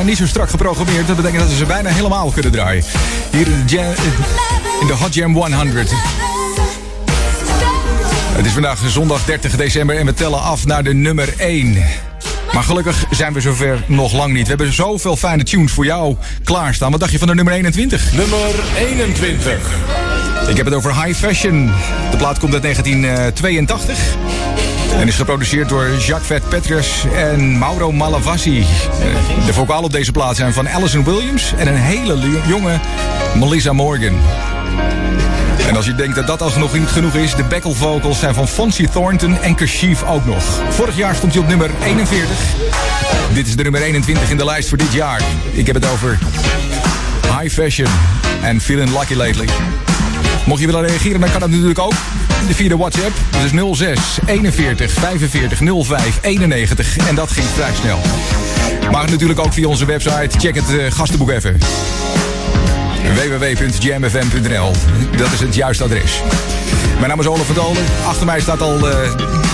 Zijn 0.01 0.13
niet 0.19 0.29
zo 0.29 0.33
strak 0.33 0.49
geprogrammeerd. 0.49 1.07
Dat 1.07 1.15
betekent 1.15 1.41
dat 1.41 1.49
ze 1.49 1.55
ze 1.55 1.65
bijna 1.65 1.89
helemaal 1.89 2.31
kunnen 2.31 2.51
draaien. 2.51 2.83
Hier 3.31 3.47
in 3.47 3.63
de, 3.65 3.75
jam, 3.75 3.93
in 4.81 4.87
de 4.87 4.93
Hot 4.93 5.13
Jam 5.13 5.33
100. 5.33 5.91
Het 8.35 8.45
is 8.45 8.51
vandaag 8.51 8.79
zondag 8.87 9.25
30 9.25 9.55
december 9.55 9.97
en 9.97 10.05
we 10.05 10.13
tellen 10.13 10.41
af 10.41 10.65
naar 10.65 10.83
de 10.83 10.93
nummer 10.93 11.33
1. 11.37 11.83
Maar 12.53 12.63
gelukkig 12.63 13.05
zijn 13.09 13.33
we 13.33 13.41
zover 13.41 13.83
nog 13.85 14.13
lang 14.13 14.33
niet. 14.33 14.43
We 14.43 14.49
hebben 14.49 14.73
zoveel 14.73 15.15
fijne 15.15 15.43
tunes 15.43 15.71
voor 15.71 15.85
jou 15.85 16.15
klaarstaan. 16.43 16.91
Wat 16.91 16.99
dacht 16.99 17.11
je 17.11 17.17
van 17.17 17.27
de 17.27 17.35
nummer 17.35 17.53
21? 17.53 18.13
Nummer 18.13 18.39
21. 18.77 19.59
Ik 20.47 20.57
heb 20.57 20.65
het 20.65 20.75
over 20.75 21.03
High 21.03 21.19
Fashion. 21.19 21.71
De 22.11 22.17
plaat 22.17 22.39
komt 22.39 22.53
uit 22.53 22.61
1982. 22.61 23.97
En 24.99 25.07
is 25.07 25.15
geproduceerd 25.15 25.69
door 25.69 25.89
Jacques 25.89 26.27
Vet 26.27 26.49
Petrus 26.49 27.03
en 27.15 27.57
Mauro 27.57 27.91
Malavasi. 27.91 28.59
Eh, 28.59 29.45
De 29.45 29.53
vocalen 29.53 29.84
op 29.84 29.91
deze 29.91 30.11
plaat 30.11 30.35
zijn 30.35 30.53
van 30.53 30.69
Alison 30.69 31.03
Williams 31.03 31.53
en 31.57 31.68
een 31.68 31.76
hele 31.76 32.18
jonge 32.47 32.80
Melissa 33.35 33.73
Morgan. 33.73 34.19
En 35.68 35.76
als 35.76 35.85
je 35.85 35.95
denkt 35.95 36.15
dat 36.15 36.27
dat 36.27 36.41
al 36.41 36.49
genoeg 36.49 36.73
niet 36.77 36.88
genoeg 36.88 37.15
is, 37.15 37.35
de 37.35 37.43
backup 37.43 37.76
vocals 37.76 38.19
zijn 38.19 38.34
van 38.34 38.47
Fonzie 38.47 38.89
Thornton 38.89 39.41
en 39.41 39.55
Kashif 39.55 40.03
ook 40.03 40.26
nog. 40.26 40.43
Vorig 40.69 40.97
jaar 40.97 41.15
stond 41.15 41.34
hij 41.34 41.41
op 41.41 41.47
nummer 41.47 41.69
41. 41.84 42.30
Dit 43.34 43.47
is 43.47 43.55
de 43.55 43.63
nummer 43.63 43.81
21 43.81 44.30
in 44.30 44.38
de 44.38 44.45
lijst 44.45 44.69
voor 44.69 44.77
dit 44.77 44.93
jaar. 44.93 45.22
Ik 45.51 45.65
heb 45.65 45.76
het 45.76 45.89
over 45.91 46.19
High 47.39 47.53
Fashion 47.53 47.89
en 48.43 48.61
Feeling 48.61 48.89
Lucky 48.99 49.13
Lately. 49.13 49.47
Mocht 50.45 50.59
je 50.59 50.65
willen 50.65 50.88
reageren, 50.88 51.19
dan 51.19 51.31
kan 51.31 51.39
dat 51.39 51.49
natuurlijk 51.49 51.80
ook 51.80 51.93
de 52.47 52.77
WhatsApp. 52.77 53.11
Dat 53.30 53.41
is 53.41 53.77
06 53.77 54.19
41 54.26 54.91
45 54.91 55.59
05 55.85 56.19
91 56.22 56.97
en 56.97 57.15
dat 57.15 57.31
ging 57.31 57.45
vrij 57.45 57.73
snel. 57.73 57.99
Maar 58.91 59.09
natuurlijk 59.09 59.39
ook 59.39 59.53
via 59.53 59.68
onze 59.68 59.85
website. 59.85 60.39
Check 60.39 60.55
het 60.55 60.80
eh, 60.80 60.91
gastenboek 60.91 61.30
even 61.30 61.57
www.jamfm.nl. 63.13 64.72
Dat 65.18 65.31
is 65.31 65.39
het 65.39 65.55
juiste 65.55 65.84
adres. 65.84 66.22
Mijn 66.95 67.07
naam 67.07 67.19
is 67.19 67.27
Olaf 67.27 67.45
van 67.45 67.55
Dolen. 67.55 67.84
Achter 68.05 68.26
mij 68.26 68.39
staat 68.39 68.61
al 68.61 68.89
eh, 68.89 69.11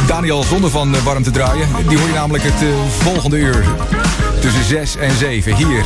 Daniel 0.07 0.43
Zonder 0.43 0.69
van 0.69 0.95
eh, 0.95 1.01
Warm 1.01 1.23
te 1.23 1.31
draaien. 1.31 1.67
Die 1.87 1.97
hoor 1.97 2.07
je 2.07 2.13
namelijk 2.13 2.43
het 2.43 2.63
volgende 2.89 3.37
uur. 3.37 3.65
Tussen 4.39 4.63
6 4.63 4.95
en 4.97 5.17
7. 5.17 5.55
Hier 5.55 5.83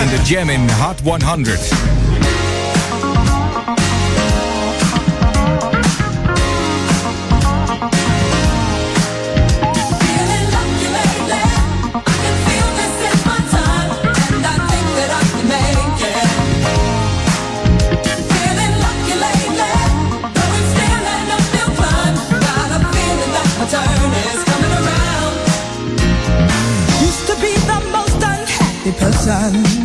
in 0.00 0.08
de 0.08 0.22
Jam 0.24 0.48
in 0.48 0.68
Hot 0.80 1.22
100. 1.22 1.72
sun 29.30 29.79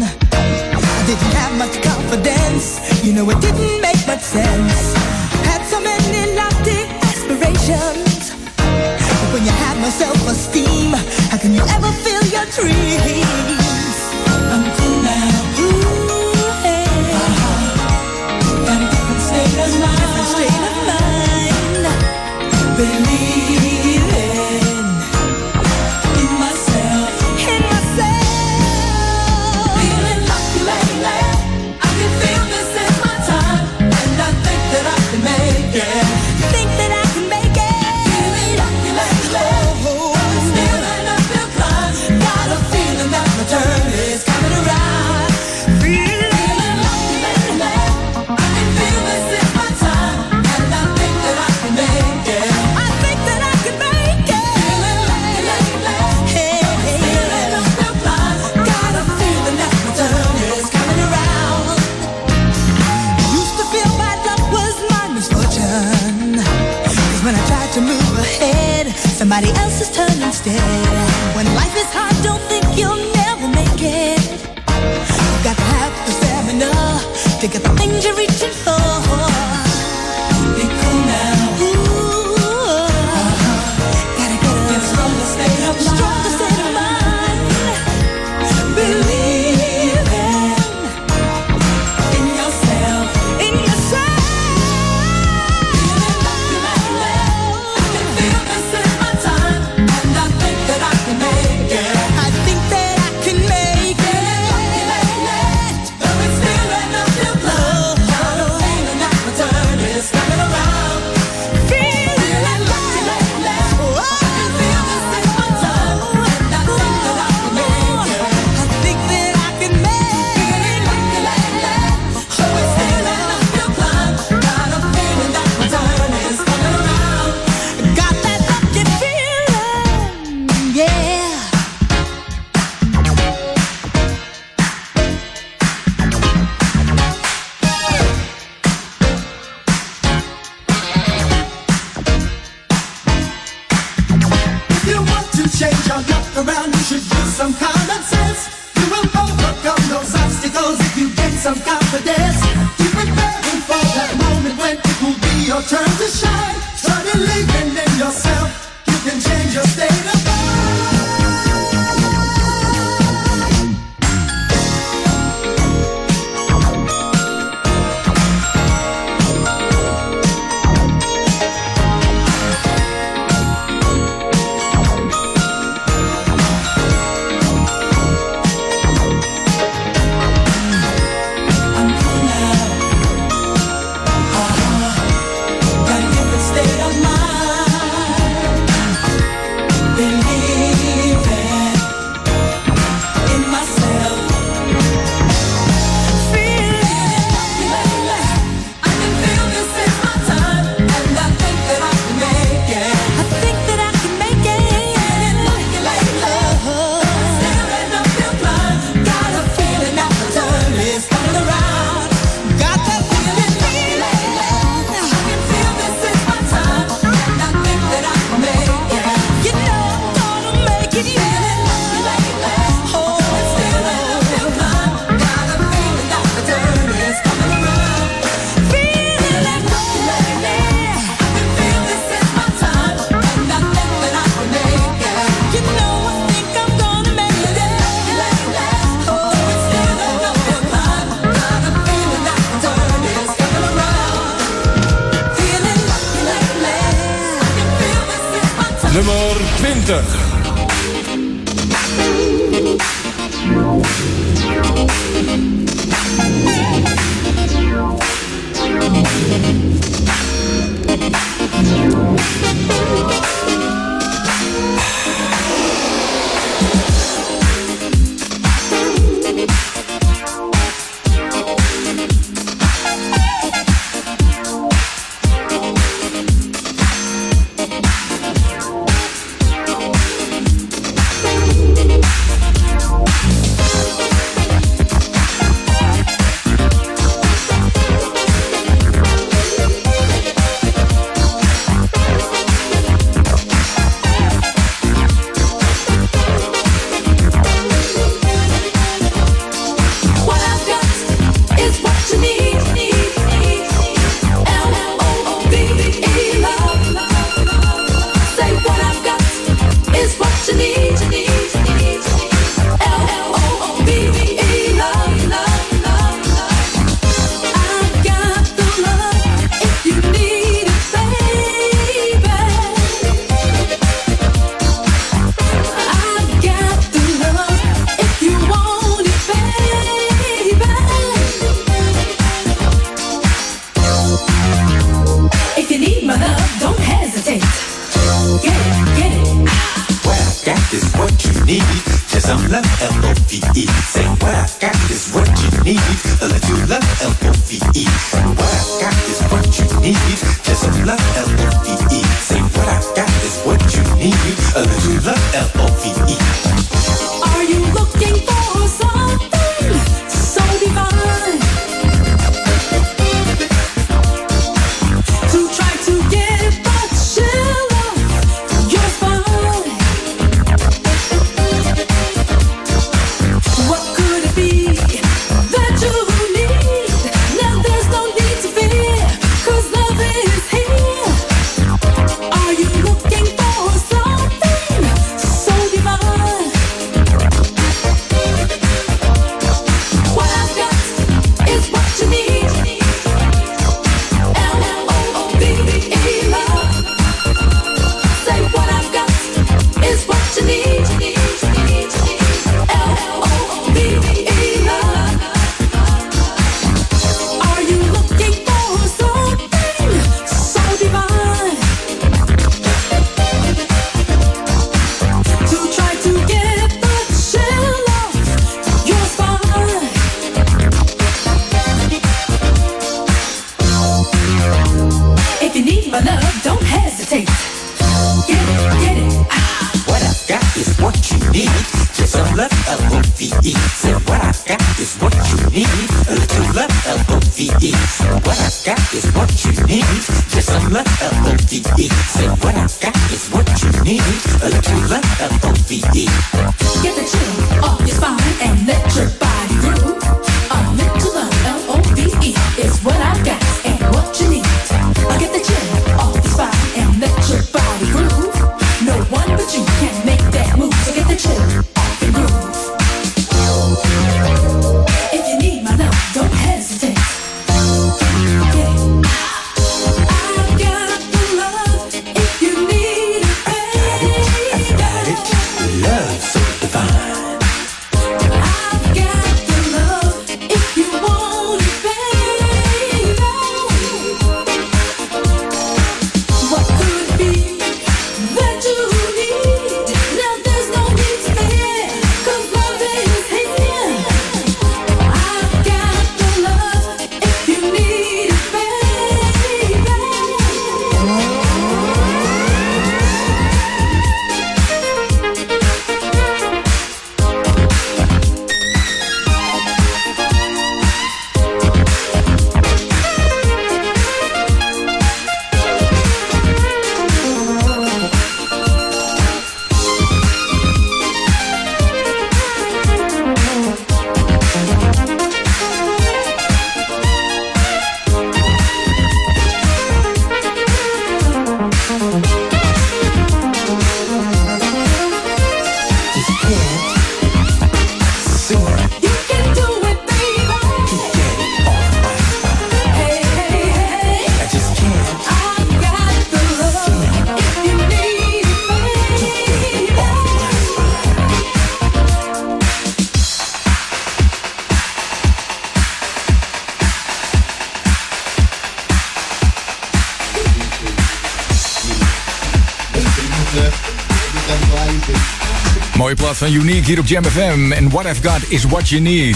Van 566.34 566.54
Unique 566.54 566.86
hier 566.86 567.00
op 567.00 567.06
Jam 567.08 567.24
FM. 567.24 567.72
En 567.72 567.90
What 567.90 568.06
I've 568.06 568.30
Got 568.30 568.40
is 568.48 568.64
What 568.64 568.90
You 568.90 569.02
Need. 569.02 569.36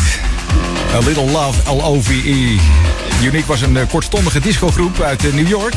A 0.94 0.98
Little 0.98 1.26
Love, 1.32 1.60
L-O-V-E. 1.72 2.58
Unique 3.24 3.46
was 3.46 3.62
een 3.62 3.78
eh, 3.78 3.84
kortstondige 3.90 4.40
discogroep 4.40 5.02
uit 5.02 5.26
eh, 5.26 5.34
New 5.34 5.48
York. 5.48 5.74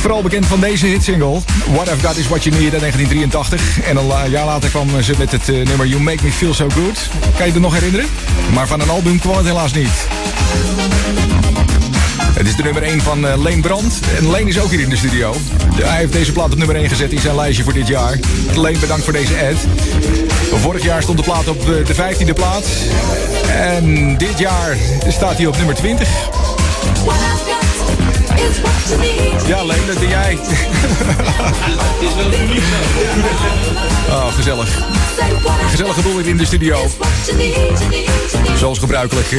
Vooral 0.00 0.22
bekend 0.22 0.46
van 0.46 0.60
deze 0.60 0.86
hitsingle. 0.86 1.40
What 1.72 1.88
I've 1.88 2.06
Got 2.06 2.16
is 2.16 2.28
What 2.28 2.44
You 2.44 2.56
Need 2.60 2.72
uit 2.72 2.80
1983. 2.80 3.80
En 3.80 3.96
een 3.96 4.06
la- 4.06 4.26
jaar 4.26 4.44
later 4.44 4.70
kwam 4.70 5.02
ze 5.02 5.14
met 5.18 5.32
het 5.32 5.48
eh, 5.48 5.54
nummer 5.54 5.86
You 5.86 6.02
Make 6.02 6.24
Me 6.24 6.30
Feel 6.32 6.54
So 6.54 6.68
Good. 6.68 6.98
Kan 7.36 7.46
je 7.46 7.52
het 7.52 7.60
nog 7.62 7.74
herinneren? 7.74 8.06
Maar 8.52 8.66
van 8.66 8.80
een 8.80 8.90
album 8.90 9.18
kwam 9.18 9.36
het 9.36 9.46
helaas 9.46 9.72
niet. 9.72 10.06
Het 12.32 12.46
is 12.46 12.56
de 12.56 12.62
nummer 12.62 12.82
1 12.82 13.00
van 13.00 13.26
eh, 13.26 13.42
Leen 13.42 13.60
Brand. 13.60 14.00
En 14.18 14.30
Leen 14.30 14.48
is 14.48 14.60
ook 14.60 14.70
hier 14.70 14.80
in 14.80 14.88
de 14.88 14.96
studio. 14.96 15.34
De- 15.76 15.84
hij 15.86 15.98
heeft 15.98 16.12
deze 16.12 16.32
plaat 16.32 16.52
op 16.52 16.58
nummer 16.58 16.76
1 16.76 16.88
gezet 16.88 17.12
in 17.12 17.20
zijn 17.20 17.34
lijstje 17.34 17.64
voor 17.64 17.72
dit 17.72 17.86
jaar. 17.88 18.18
Leen, 18.54 18.80
bedankt 18.80 19.04
voor 19.04 19.12
deze 19.12 19.32
ad. 19.34 19.56
Vorig 20.60 20.82
jaar 20.82 21.02
stond 21.02 21.18
de 21.18 21.24
plaat 21.24 21.48
op 21.48 21.60
eh, 21.60 21.86
de 21.86 21.94
15e 21.94 22.32
plaats. 22.34 22.68
En 23.56 24.16
dit 24.18 24.38
jaar 24.38 24.76
staat 25.08 25.36
hij 25.36 25.46
op 25.46 25.56
nummer 25.56 25.74
20. 25.74 26.08
Ja, 29.46 29.64
Leen, 29.64 29.86
dat 29.86 29.98
ben 29.98 30.08
jij. 30.08 30.38
Oh, 34.10 34.32
gezellig. 34.34 34.78
Gezellige 35.70 36.00
hier 36.02 36.26
in 36.26 36.36
de 36.36 36.44
studio. 36.46 36.86
Zoals 38.56 38.78
gebruikelijk. 38.78 39.32
eh, 39.32 39.38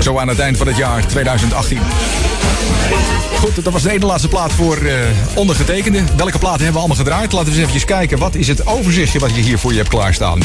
zo 0.00 0.18
aan 0.18 0.28
het 0.28 0.38
eind 0.38 0.56
van 0.56 0.66
het 0.66 0.76
jaar 0.76 1.06
2018. 1.06 1.78
Goed, 3.38 3.64
dat 3.64 3.72
was 3.72 3.82
de 3.82 3.90
ene 3.90 4.06
laatste 4.06 4.28
plaat 4.28 4.52
voor 4.52 4.76
eh 4.76 4.94
ondergetekende. 5.34 6.02
Welke 6.16 6.38
platen 6.38 6.64
hebben 6.64 6.72
we 6.72 6.78
allemaal 6.78 6.96
gedraaid? 6.96 7.32
Laten 7.32 7.52
we 7.52 7.60
eens 7.60 7.72
even 7.72 7.86
kijken. 7.86 8.18
Wat 8.18 8.34
is 8.34 8.48
het 8.48 8.66
overzichtje 8.66 9.18
wat 9.18 9.34
je 9.34 9.40
hier 9.40 9.58
voor 9.58 9.70
je 9.70 9.76
hebt 9.76 9.88
klaarstaan? 9.88 10.40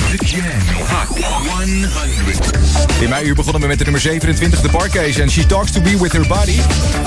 In 2.99 3.09
mei 3.09 3.25
uur 3.25 3.35
begonnen 3.35 3.61
we 3.61 3.67
met 3.67 3.77
de 3.77 3.83
nummer 3.83 4.01
27, 4.01 4.61
The 4.61 4.69
Barcase 4.69 5.21
en 5.21 5.31
She 5.31 5.45
Talks 5.45 5.71
To 5.71 5.81
Be 5.81 5.97
With 5.97 6.11
Her 6.11 6.27
Body. 6.27 6.59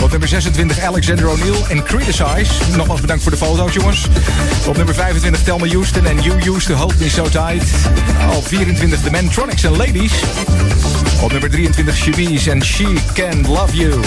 Op 0.03 0.11
nummer 0.11 0.29
26, 0.29 0.81
Alexander 0.81 1.29
O'Neill 1.29 1.65
en 1.69 1.83
Criticize. 1.83 2.77
Nogmaals 2.77 3.01
bedankt 3.01 3.23
voor 3.23 3.33
de 3.33 3.39
foto's, 3.39 3.73
jongens. 3.73 4.07
Op 4.67 4.77
nummer 4.77 4.95
25, 4.95 5.43
Thelma 5.43 5.67
Houston 5.67 6.07
en 6.07 6.21
You 6.21 6.57
Used 6.57 6.67
To 6.67 6.75
Hold 6.75 6.99
Me 6.99 7.11
So 7.11 7.23
Tight. 7.23 7.65
Op 8.37 8.47
24, 8.47 9.01
The 9.01 9.11
Mantronics 9.11 9.65
en 9.65 9.77
Ladies. 9.77 10.13
Op 11.23 11.31
nummer 11.31 11.51
23, 11.51 11.97
Chemise 11.97 12.51
en 12.51 12.65
She 12.65 12.95
Can 13.15 13.47
Love 13.47 13.77
You. 13.77 14.01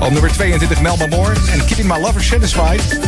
Op 0.00 0.10
nummer 0.10 0.32
22, 0.32 0.80
Melba 0.80 1.06
Moore 1.06 1.34
en 1.52 1.64
Keeping 1.64 1.88
My 1.92 2.00
Lover 2.00 2.24
Satisfied. 2.24 2.98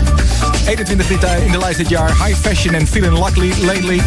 21 0.67 1.07
dit, 1.07 1.25
eh, 1.25 1.45
in 1.45 1.53
de 1.53 1.59
lijst 1.59 1.79
dit 1.79 1.89
jaar, 1.89 2.25
High 2.25 2.41
Fashion 2.41 2.75
en 2.75 2.87
Feeling 2.87 3.25
Luckily 3.25 3.53
Lately. 3.65 4.01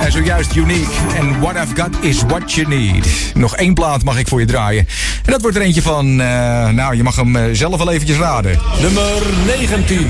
En 0.00 0.12
zojuist 0.12 0.54
Unique 0.54 0.92
en 1.16 1.40
What 1.40 1.54
I've 1.54 1.82
Got 1.82 2.04
Is 2.04 2.22
What 2.26 2.52
You 2.52 2.68
Need. 2.68 3.32
Nog 3.34 3.56
één 3.56 3.74
plaat 3.74 4.04
mag 4.04 4.18
ik 4.18 4.28
voor 4.28 4.40
je 4.40 4.46
draaien. 4.46 4.86
En 5.24 5.32
dat 5.32 5.40
wordt 5.40 5.56
er 5.56 5.62
eentje 5.62 5.82
van, 5.82 6.20
eh, 6.20 6.68
nou 6.68 6.96
je 6.96 7.02
mag 7.02 7.16
hem 7.16 7.36
eh, 7.36 7.42
zelf 7.52 7.76
wel 7.76 7.92
eventjes 7.92 8.18
raden. 8.18 8.58
Nummer 8.80 9.22
19. 9.46 10.08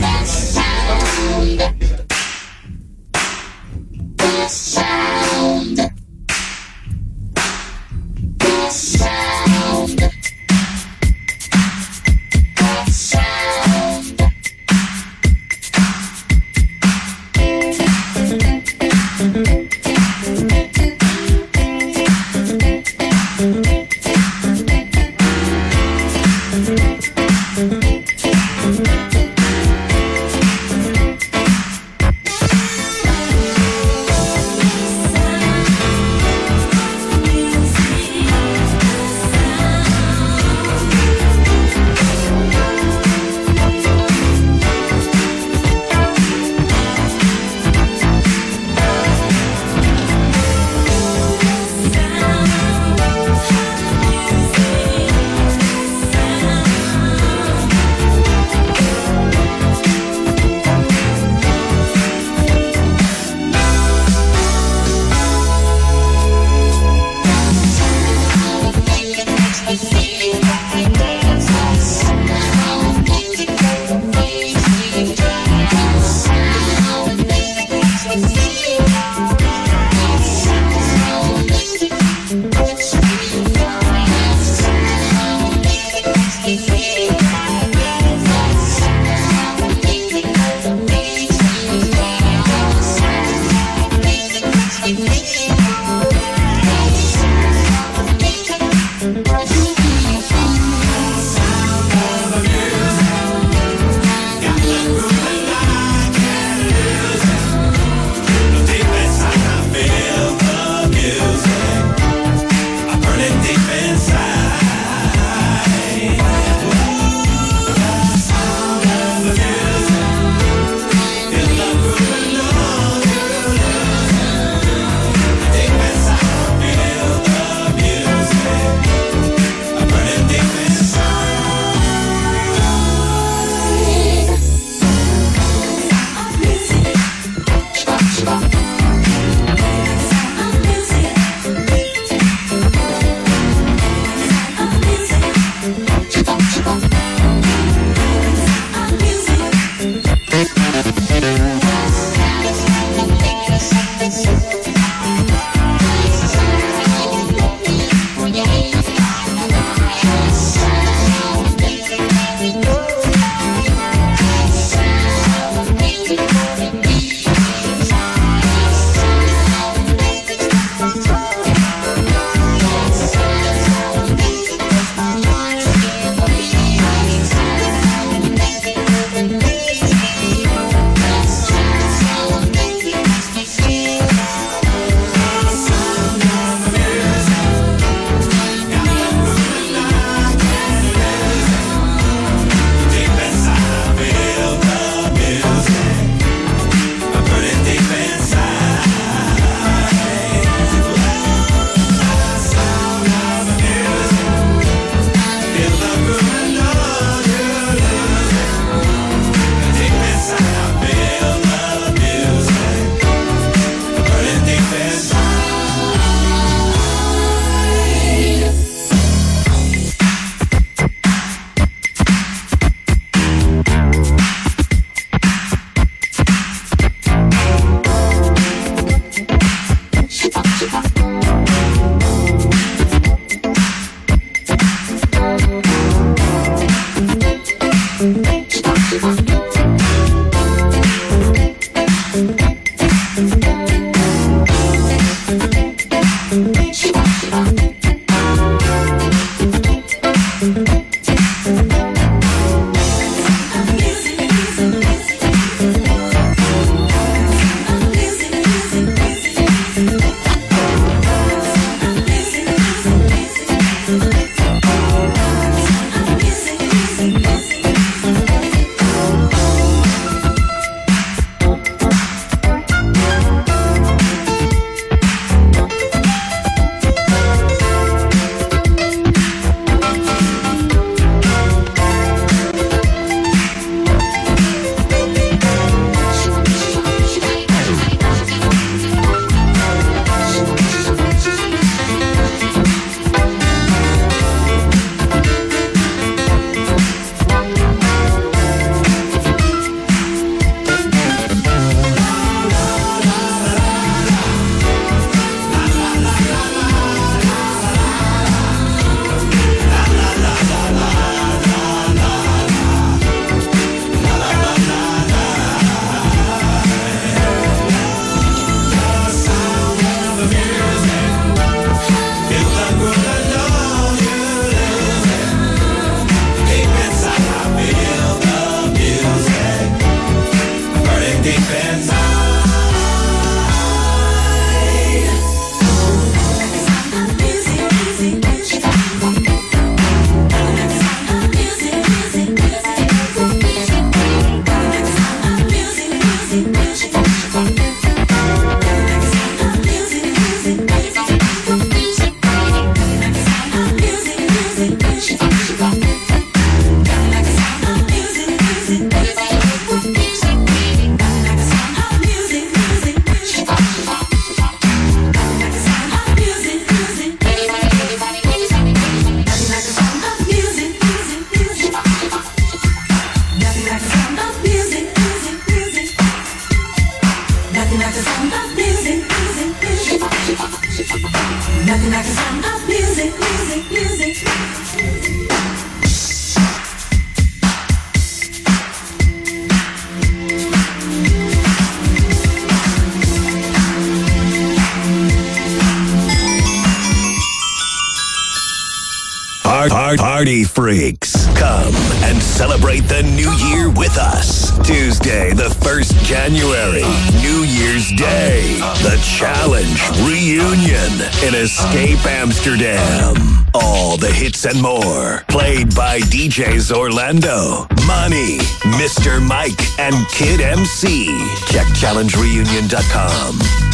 DJs 417.11 417.11
Orlando, 417.11 417.67
Money, 417.87 418.39
Mr. 418.79 419.21
Mike, 419.21 419.79
and 419.79 419.95
Kid 420.11 420.41
MC. 420.41 421.07
Check 421.47 421.67
challengereunion.com. 421.69 423.70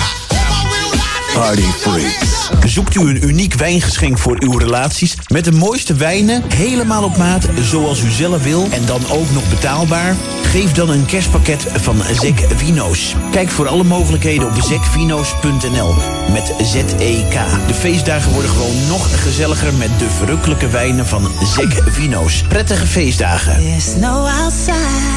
Party 1.38 1.62
freaks. 1.62 2.50
Zoekt 2.66 2.94
u 2.94 3.00
een 3.00 3.28
uniek 3.28 3.54
wijngeschenk 3.54 4.18
voor 4.18 4.36
uw 4.38 4.58
relaties 4.58 5.16
met 5.28 5.44
de 5.44 5.52
mooiste 5.52 5.94
wijnen, 5.94 6.42
helemaal 6.54 7.04
op 7.04 7.16
maat, 7.16 7.48
zoals 7.60 8.02
u 8.02 8.10
zelf 8.10 8.42
wil 8.42 8.66
en 8.70 8.86
dan 8.86 9.00
ook 9.10 9.30
nog 9.30 9.48
betaalbaar? 9.50 10.16
Geef 10.42 10.72
dan 10.72 10.90
een 10.90 11.06
kerstpakket 11.06 11.66
van 11.74 11.96
Zek 12.20 12.46
Vino's. 12.56 13.14
Kijk 13.30 13.50
voor 13.50 13.68
alle 13.68 13.84
mogelijkheden 13.84 14.46
op 14.46 14.60
zekvino's.nl 14.60 15.94
met 16.32 16.54
Z-E-K. 16.62 17.34
De 17.66 17.74
feestdagen 17.74 18.32
worden 18.32 18.50
gewoon 18.50 18.86
nog 18.88 19.22
gezelliger 19.22 19.74
met 19.74 19.98
de 19.98 20.10
verrukkelijke 20.10 20.68
wijnen 20.68 21.06
van 21.06 21.28
Zek 21.54 21.82
Vino's. 21.86 22.42
Prettige 22.48 22.86
feestdagen. 22.86 23.58
There's 23.58 23.96
no 23.96 24.26
outside. 24.26 25.15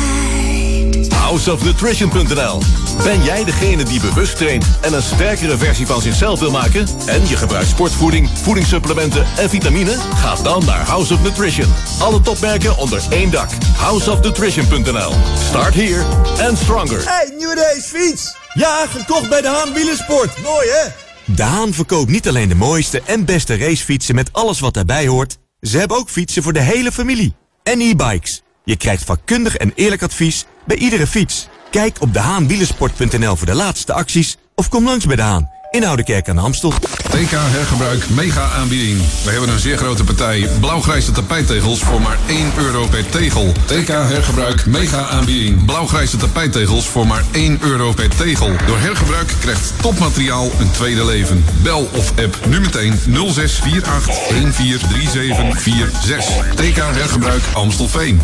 Houseofnutrition.nl 1.30 2.62
Ben 3.04 3.24
jij 3.24 3.44
degene 3.44 3.84
die 3.84 4.00
bewust 4.00 4.38
traint 4.38 4.66
en 4.82 4.94
een 4.94 5.02
sterkere 5.02 5.58
versie 5.58 5.86
van 5.86 6.02
zichzelf 6.02 6.40
wil 6.40 6.52
maken? 6.52 6.88
En 7.06 7.28
je 7.28 7.38
gebruikt 7.38 7.70
sportvoeding, 7.70 8.30
voedingssupplementen 8.30 9.26
en 9.38 9.50
vitamine? 9.50 9.92
Ga 9.92 10.36
dan 10.36 10.66
naar 10.66 10.86
House 10.86 11.14
of 11.14 11.22
Nutrition. 11.22 11.74
Alle 12.00 12.22
topmerken 12.22 12.78
onder 12.78 13.02
één 13.10 13.32
dak. 13.32 13.50
Houseofnutrition.nl 13.78 15.12
Start 15.48 15.74
here 15.74 16.04
and 16.48 16.58
stronger. 16.58 17.04
Hey, 17.06 17.34
nieuwe 17.38 17.56
race 17.56 17.90
fiets! 17.98 18.36
Ja, 18.54 18.86
gekocht 18.88 19.30
bij 19.30 19.42
de 19.42 19.48
Haan 19.48 19.74
Wielersport. 19.74 20.42
Mooi 20.42 20.68
hè? 20.70 20.90
De 21.26 21.44
Haan 21.44 21.74
verkoopt 21.74 22.10
niet 22.10 22.28
alleen 22.28 22.50
de 22.50 22.56
mooiste 22.56 23.02
en 23.06 23.26
beste 23.26 23.58
racefietsen 23.58 24.16
met 24.16 24.34
alles 24.34 24.60
wat 24.60 24.74
daarbij 24.74 25.08
hoort. 25.08 25.38
Ze 25.62 25.78
hebben 25.78 25.98
ook 25.98 26.10
fietsen 26.10 26.44
voor 26.44 26.54
de 26.54 26.62
hele 26.62 26.92
familie. 26.92 27.36
En 27.64 27.82
e-bikes. 27.82 28.42
Je 28.64 28.76
krijgt 28.76 29.04
vakkundig 29.04 29.56
en 29.58 29.72
eerlijk 29.76 30.04
advies 30.04 30.46
bij 30.70 30.78
iedere 30.78 31.08
fiets. 31.08 31.48
Kijk 31.72 31.98
op 32.00 32.14
dehaanwielersport.nl 32.14 33.36
voor 33.36 33.48
de 33.48 33.56
laatste 33.56 33.94
acties 33.94 34.38
of 34.56 34.70
kom 34.70 34.86
langs 34.86 35.06
bij 35.06 35.16
De 35.16 35.22
Haan 35.22 35.50
in 35.72 35.86
Oude 35.86 36.04
Kerk 36.04 36.30
aan 36.30 36.38
Amstel. 36.38 36.74
TK 37.10 37.32
Hergebruik 37.32 38.10
mega 38.10 38.52
aanbieding. 38.52 38.98
We 39.24 39.32
hebben 39.32 39.50
een 39.50 39.60
zeer 39.60 39.78
grote 39.78 40.04
partij 40.04 40.48
blauwgrijze 40.60 41.12
tapijttegels 41.12 41.80
voor 41.80 42.02
maar 42.02 42.18
1 42.28 42.52
euro 42.58 42.88
per 42.88 43.10
tegel. 43.10 43.52
TK 43.66 43.88
Hergebruik 43.88 44.66
mega 44.66 45.08
aanbieding. 45.08 45.66
Blauwgrijze 45.66 46.18
tapijttegels 46.18 46.88
voor 46.88 47.08
maar 47.08 47.24
1 47.32 47.58
euro 47.62 47.94
per 47.94 48.16
tegel. 48.16 48.52
Door 48.66 48.80
hergebruik 48.80 49.34
krijgt 49.40 49.74
topmateriaal 49.82 50.52
een 50.60 50.72
tweede 50.72 51.06
leven. 51.06 51.46
Bel 51.64 51.90
of 51.94 52.20
app 52.20 52.40
nu 52.48 52.60
meteen 52.60 52.94
0648 52.94 54.30
143746. 54.30 56.56
TK 56.56 56.76
Hergebruik 56.76 57.44
Amstelveen. 57.54 58.22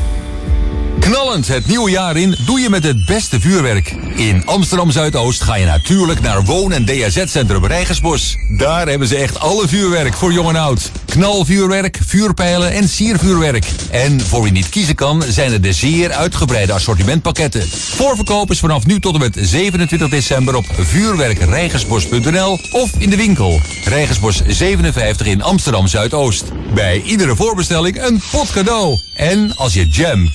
Knallend 1.00 1.48
het 1.48 1.68
nieuwe 1.68 1.90
jaar 1.90 2.18
in 2.18 2.38
doe 2.46 2.60
je 2.60 2.70
met 2.70 2.84
het 2.84 3.06
beste 3.06 3.40
vuurwerk. 3.40 3.96
In 4.16 4.46
Amsterdam 4.46 4.92
Zuidoost 4.92 5.42
ga 5.42 5.56
je 5.56 5.66
natuurlijk 5.66 6.22
naar 6.22 6.44
Woon- 6.44 6.72
en 6.72 6.86
DAZ-centrum 6.86 7.66
Rijgersbos. 7.66 8.38
Daar 8.58 8.88
hebben 8.88 9.08
ze 9.08 9.16
echt 9.16 9.40
alle 9.40 9.68
vuurwerk 9.68 10.14
voor 10.14 10.34
jong 10.34 10.50
en 10.50 10.56
oud. 10.56 10.92
Knalvuurwerk, 11.06 12.00
vuurpijlen 12.06 12.72
en 12.72 12.90
siervuurwerk. 12.90 13.66
En 13.92 14.22
voor 14.22 14.42
wie 14.44 14.52
niet 14.52 14.70
kiezen 14.70 14.96
kan, 14.96 15.24
zijn 15.28 15.52
er 15.52 15.62
de 15.62 15.74
zeer 15.74 16.12
uitgebreide 16.12 16.74
assortimentpakketten. 16.74 17.68
Voorverkoop 17.70 18.52
is 18.52 18.60
vanaf 18.60 18.86
nu 18.86 19.00
tot 19.00 19.14
en 19.14 19.20
met 19.20 19.38
27 19.42 20.10
december 20.10 20.56
op 20.56 20.66
vuurwerkrijgersbos.nl 20.80 22.60
of 22.72 22.92
in 22.98 23.10
de 23.10 23.18
winkel. 23.18 23.62
Rijgersbos 23.86 24.42
57 24.48 25.28
in 25.28 25.42
Amsterdam 25.42 25.88
Zuidoost. 25.88 26.44
Bij 26.74 27.02
iedere 27.02 27.36
voorbestelling 27.36 28.04
een 28.04 28.22
pot 28.32 28.52
cadeau. 28.52 29.00
En 29.14 29.56
als 29.56 29.74
je 29.74 29.88
Jam 29.88 30.32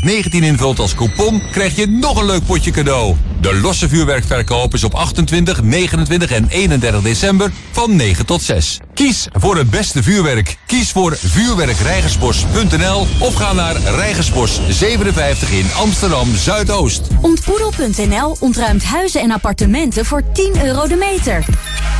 2019 0.00 0.42
invult 0.42 0.78
als 0.78 0.94
coupon, 0.94 1.42
krijg 1.50 1.76
je 1.76 1.86
nog 1.88 2.20
een 2.20 2.26
leuk 2.26 2.44
potje 2.46 2.70
cadeau. 2.70 3.16
De 3.40 3.54
losse 3.54 3.88
vuurwerkverkoop 3.88 4.74
is 4.74 4.84
op 4.84 4.94
28, 4.94 5.62
29 5.62 6.30
en 6.30 6.46
31 6.48 7.02
december 7.02 7.52
van 7.70 7.96
9 7.96 8.26
tot 8.26 8.42
6. 8.42 8.78
Kies 8.94 9.28
voor 9.32 9.56
het 9.56 9.70
beste 9.70 10.02
vuurwerk. 10.02 10.56
Kies 10.66 10.90
voor 10.90 11.16
vuurwerkrijgersbos.nl 11.16 13.06
of 13.18 13.34
ga 13.34 13.52
naar 13.52 13.76
Rijgersbos 13.76 14.60
57 14.68 15.50
in 15.50 15.66
Amsterdam 15.76 16.36
Zuidoost. 16.36 17.02
Ontboedel.nl 17.20 18.36
ontruimt 18.40 18.84
huizen 18.84 19.20
en 19.20 19.30
appartementen 19.30 20.04
voor 20.04 20.22
10 20.32 20.64
euro 20.64 20.86
de 20.86 20.96
meter. 20.96 21.44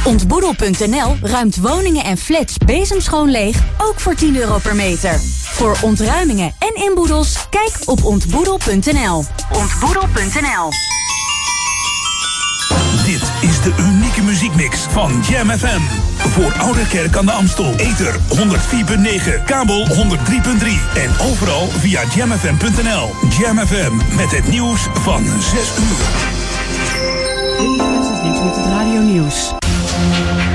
Ontboedel.nl 0.05 1.17
ruimt 1.23 1.57
woningen 1.57 2.05
en 2.05 2.17
flats 2.17 2.57
bezemschoon 2.67 3.31
leeg, 3.31 3.57
ook 3.79 4.01
voor 4.01 4.15
10 4.15 4.37
euro 4.37 4.59
per 4.59 4.75
meter. 4.75 5.21
Voor 5.57 5.79
ontruimingen 5.83 6.55
en 6.59 6.83
inboedels, 6.83 7.47
kijk 7.51 7.73
op 7.87 8.05
ontboedel.nl. 8.05 9.25
Ontboedel.nl 9.53 10.71
Dit 13.05 13.33
is 13.41 13.61
de 13.61 13.75
unieke 13.79 14.23
muziekmix 14.23 14.81
van 14.91 15.23
Jam 15.29 15.51
FM. 15.51 15.81
Voor 16.17 16.53
Oude 16.59 16.87
Kerk 16.89 17.17
aan 17.17 17.27
de 17.27 17.33
Amstel. 17.33 17.75
Ether 17.77 18.15
104.9, 18.15 19.45
kabel 19.45 19.87
103.3 19.87 19.95
en 20.95 21.11
overal 21.31 21.69
via 21.69 22.03
jamfm.nl. 22.15 23.15
Jam 23.39 23.59
FM 23.59 24.17
met 24.17 24.31
het 24.31 24.49
nieuws 24.49 24.89
van 24.93 25.25
6 25.41 25.73
uur. 25.79 26.35
met 28.23 28.57
het 28.57 28.67
Radio 28.67 29.01
Nieuws. 29.01 29.66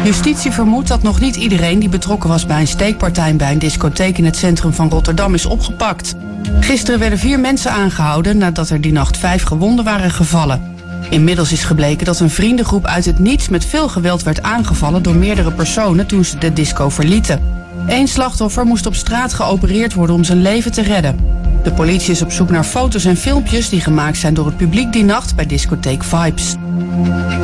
Justitie 0.03 0.51
vermoedt 0.51 0.87
dat 0.87 1.03
nog 1.03 1.19
niet 1.19 1.35
iedereen 1.35 1.79
die 1.79 1.89
betrokken 1.89 2.29
was 2.29 2.45
bij 2.45 2.59
een 2.59 2.67
steekpartij 2.67 3.35
bij 3.35 3.51
een 3.51 3.59
discotheek 3.59 4.17
in 4.17 4.25
het 4.25 4.35
centrum 4.35 4.73
van 4.73 4.89
Rotterdam 4.89 5.33
is 5.33 5.45
opgepakt. 5.45 6.15
Gisteren 6.59 6.99
werden 6.99 7.19
vier 7.19 7.39
mensen 7.39 7.71
aangehouden 7.71 8.37
nadat 8.37 8.69
er 8.69 8.81
die 8.81 8.91
nacht 8.91 9.17
vijf 9.17 9.43
gewonden 9.43 9.85
waren 9.85 10.11
gevallen. 10.11 10.75
Inmiddels 11.09 11.51
is 11.51 11.63
gebleken 11.63 12.05
dat 12.05 12.19
een 12.19 12.29
vriendengroep 12.29 12.85
uit 12.85 13.05
het 13.05 13.19
niets 13.19 13.49
met 13.49 13.65
veel 13.65 13.89
geweld 13.89 14.23
werd 14.23 14.41
aangevallen 14.41 15.03
door 15.03 15.15
meerdere 15.15 15.51
personen 15.51 16.07
toen 16.07 16.25
ze 16.25 16.37
de 16.37 16.53
disco 16.53 16.89
verlieten. 16.89 17.41
Eén 17.87 18.07
slachtoffer 18.07 18.65
moest 18.65 18.85
op 18.85 18.95
straat 18.95 19.33
geopereerd 19.33 19.93
worden 19.93 20.15
om 20.15 20.23
zijn 20.23 20.41
leven 20.41 20.71
te 20.71 20.81
redden. 20.81 21.40
De 21.63 21.71
politie 21.71 22.11
is 22.11 22.21
op 22.21 22.31
zoek 22.31 22.49
naar 22.49 22.63
foto's 22.63 23.05
en 23.05 23.17
filmpjes 23.17 23.69
die 23.69 23.81
gemaakt 23.81 24.17
zijn 24.17 24.33
door 24.33 24.45
het 24.45 24.57
publiek 24.57 24.93
die 24.93 25.03
nacht 25.03 25.35
bij 25.35 25.45
discotheek 25.45 26.03
Vibes. 26.03 26.55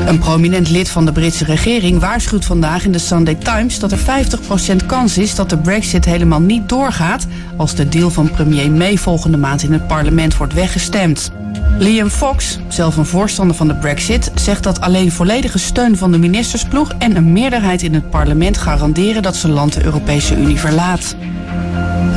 Een 0.06 0.20
prominent 0.20 0.70
lid 0.70 0.90
van 0.90 1.06
de 1.06 1.12
Britse 1.12 1.46
regering 1.46 2.00
waarschuwt 2.00 2.46
vandaag 2.46 2.86
in 2.86 2.92
de 2.92 3.00
Sunday 3.00 3.36
Times 3.36 3.80
dat 3.80 3.92
er 3.92 4.00
50% 4.00 4.86
kans 4.86 5.18
is 5.18 5.36
dat 5.36 5.50
de 5.50 5.58
Brexit 5.58 6.06
helemaal 6.06 6.42
niet 6.42 6.70
doorgaat 6.70 7.26
als 7.58 7.76
de 7.76 7.90
deal 7.90 8.10
van 8.10 8.32
premier 8.32 8.72
May 8.72 8.98
volgende 8.98 9.38
maand 9.38 9.64
in 9.64 9.74
het 9.74 9.88
parlement 9.88 10.38
wordt 10.38 10.54
weggestemd. 10.54 11.32
Liam 11.78 12.10
Fox, 12.10 12.60
zelf 12.68 12.98
een 12.98 13.06
voorstander 13.06 13.56
van 13.56 13.68
de 13.68 13.76
Brexit, 13.76 14.32
zegt 14.36 14.64
dat 14.64 14.82
alleen 14.82 15.12
volledige 15.12 15.58
steun 15.60 15.98
van 15.98 16.12
de 16.12 16.18
ministersploeg 16.18 16.94
en 16.98 17.16
een 17.16 17.32
meerderheid 17.32 17.82
in 17.82 17.94
het 17.94 18.10
parlement 18.10 18.58
garanderen 18.58 19.22
dat 19.22 19.36
zijn 19.36 19.54
land 19.54 19.74
de 19.74 19.84
Europese 19.84 20.38
Unie 20.38 20.60
verlaat. 20.60 21.16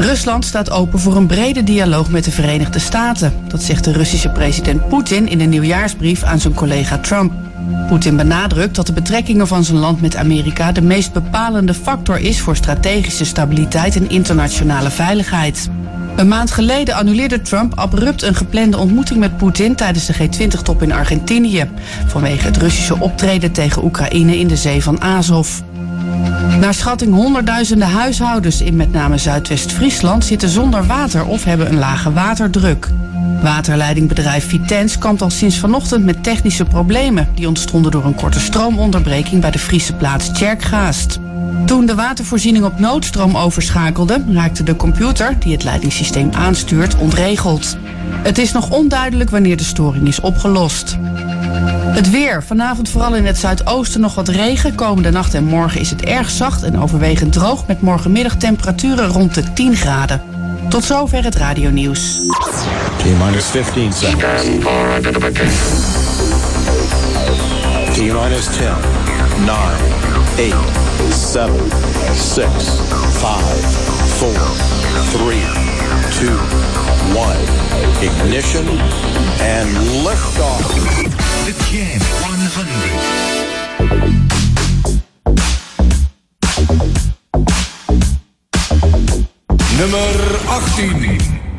Rusland 0.01 0.45
staat 0.45 0.71
open 0.71 0.99
voor 0.99 1.17
een 1.17 1.27
brede 1.27 1.65
dialoog 1.65 1.90
met 1.91 2.25
de 2.25 2.31
Verenigde 2.31 2.79
Staten. 2.79 3.33
Dat 3.49 3.63
zegt 3.63 3.85
de 3.85 3.93
Russische 3.93 4.29
president 4.29 4.89
Poetin 4.89 5.29
in 5.29 5.41
een 5.41 5.49
nieuwjaarsbrief 5.49 6.23
aan 6.23 6.41
zijn 6.41 6.55
collega 6.55 6.99
Trump. 6.99 7.33
Poetin 7.89 8.17
benadrukt 8.17 8.75
dat 8.75 8.87
de 8.87 8.93
betrekkingen 8.93 9.47
van 9.47 9.65
zijn 9.65 9.79
land 9.79 10.01
met 10.01 10.17
Amerika 10.17 10.73
de 10.73 10.83
meest 10.83 11.13
bepalende 11.13 11.75
factor 11.75 12.19
is 12.19 12.41
voor 12.41 12.57
strategische 12.57 13.25
stabiliteit 13.25 13.97
en 13.97 14.11
internationale 14.11 14.91
veiligheid. 14.91 15.69
Een 16.17 16.29
maand 16.29 16.51
geleden 16.51 16.95
annuleerde 16.95 17.43
Trump 17.43 17.79
abrupt 17.79 18.23
een 18.23 18.35
geplande 18.35 18.79
ontmoeting 18.79 19.19
met 19.21 19.37
Poetin 19.37 19.75
tijdens 19.75 20.07
de 20.07 20.15
G20-top 20.15 20.83
in 20.83 20.93
Argentinië. 20.93 21.71
Vanwege 22.07 22.47
het 22.47 22.57
Russische 22.57 23.01
optreden 23.01 23.53
tegen 23.53 23.85
Oekraïne 23.85 24.39
in 24.39 24.49
de 24.49 24.57
zee 24.57 24.83
van 24.83 25.01
Azov. 25.01 25.61
Naar 26.61 26.75
schatting 26.75 27.15
honderdduizenden 27.15 27.89
huishoudens 27.89 28.61
in 28.61 28.77
met 28.77 28.93
name 28.93 29.19
Zuidwest-Friesland 29.19 30.25
zitten 30.25 30.49
zonder 30.49 30.87
water 30.87 31.25
of 31.25 31.45
hebben 31.45 31.69
een 31.69 31.79
lage 31.79 32.13
waterdruk. 32.13 32.89
Waterleidingbedrijf 33.43 34.49
Vitens 34.49 34.99
kampt 34.99 35.23
al 35.23 35.31
sinds 35.31 35.59
vanochtend 35.59 36.05
met 36.05 36.23
technische 36.23 36.65
problemen. 36.65 37.29
Die 37.35 37.49
ontstonden 37.49 37.91
door 37.91 38.05
een 38.05 38.15
korte 38.15 38.41
stroomonderbreking 38.41 39.41
bij 39.41 39.51
de 39.51 39.59
Friese 39.59 39.93
plaats 39.93 40.33
Tjerkgaast. 40.33 41.19
Toen 41.67 41.87
de 41.87 41.95
watervoorziening 41.95 42.65
op 42.65 42.79
noodstroom 42.79 43.37
overschakelde, 43.37 44.25
raakte 44.29 44.63
de 44.63 44.77
computer 44.77 45.37
die 45.39 45.53
het 45.53 45.65
leidingssysteem 45.65 46.31
aanstuurt 46.33 46.97
ontregeld. 46.97 47.77
Het 48.23 48.39
is 48.39 48.53
nog 48.53 48.71
onduidelijk 48.71 49.31
wanneer 49.31 49.57
de 49.57 49.65
storing 49.65 50.09
is 50.09 50.21
opgelost. 50.21 50.99
Het 52.01 52.11
weer. 52.11 52.43
Vanavond 52.43 52.89
vooral 52.89 53.15
in 53.15 53.27
het 53.27 53.39
zuidoosten 53.39 54.01
nog 54.01 54.15
wat 54.15 54.29
regen. 54.29 54.75
Komende 54.75 55.11
nacht 55.11 55.35
en 55.35 55.45
morgen 55.45 55.81
is 55.81 55.91
het 55.91 56.03
erg 56.03 56.31
zacht 56.31 56.63
en 56.63 56.79
overwegend 56.79 57.33
droog... 57.33 57.67
met 57.67 57.81
morgenmiddag 57.81 58.37
temperaturen 58.37 59.07
rond 59.09 59.35
de 59.35 59.53
10 59.53 59.77
graden. 59.77 60.23
Tot 60.69 60.85
zover 60.85 61.25
het 61.25 61.35
radionieuws. 61.35 62.21
T-minus 62.97 63.45
15 63.45 63.93
seconds. 63.93 64.43
T-minus 67.93 68.47
10, 68.57 68.75
9, 69.45 69.55
8, 70.37 70.90
7, 71.31 71.55
6, 72.13 72.51
5, 73.23 73.39
4, 74.19 74.35
3, 75.13 75.39
2, 76.19 76.27
1. 77.15 77.39
Ignition 78.03 78.67
and 79.39 79.71
liftoff. 80.03 80.67
The 81.47 81.53
Jam 81.71 82.01
100. 82.01 83.31
Nummer 89.79 90.11
18. 91.39 91.50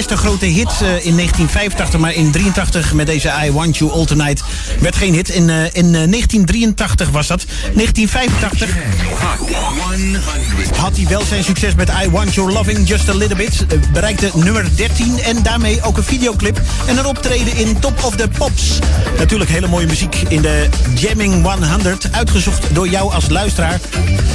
Eerste 0.00 0.16
grote 0.16 0.46
hit 0.46 0.70
eh, 0.70 1.06
in 1.06 1.16
1985. 1.16 2.00
Maar 2.00 2.14
in 2.14 2.30
83 2.30 2.92
met 2.92 3.06
deze 3.06 3.32
I 3.44 3.52
Want 3.52 3.76
You 3.76 3.90
All 3.92 4.04
Tonight 4.04 4.42
werd 4.80 4.96
geen 4.96 5.14
hit. 5.14 5.28
In, 5.28 5.50
eh, 5.50 5.56
in 5.56 5.94
eh, 5.94 6.08
1983 6.08 7.10
was 7.10 7.26
dat. 7.26 7.44
1985 7.74 8.76
had 10.76 10.96
hij 10.96 11.06
wel 11.08 11.22
zijn 11.24 11.44
succes 11.44 11.74
met 11.74 11.88
I 12.04 12.10
Want 12.10 12.34
Your 12.34 12.52
Loving 12.52 12.88
Just 12.88 13.08
a 13.08 13.14
Little 13.14 13.36
Bit. 13.36 13.66
Eh, 13.68 13.78
bereikte 13.92 14.30
nummer 14.34 14.76
13 14.76 15.20
en 15.20 15.42
daarmee 15.42 15.82
ook 15.82 15.96
een 15.96 16.02
videoclip. 16.02 16.60
En 16.86 16.98
een 16.98 17.06
optreden 17.06 17.56
in 17.56 17.78
Top 17.78 18.04
of 18.04 18.16
the 18.16 18.28
Pops. 18.38 18.78
Natuurlijk 19.18 19.50
hele 19.50 19.66
mooie 19.66 19.86
muziek 19.86 20.14
in 20.28 20.42
de 20.42 20.68
Jamming 20.94 21.42
100. 21.42 22.08
Uitgezocht 22.12 22.74
door 22.74 22.88
jou 22.88 23.12
als 23.12 23.28
luisteraar. 23.28 23.80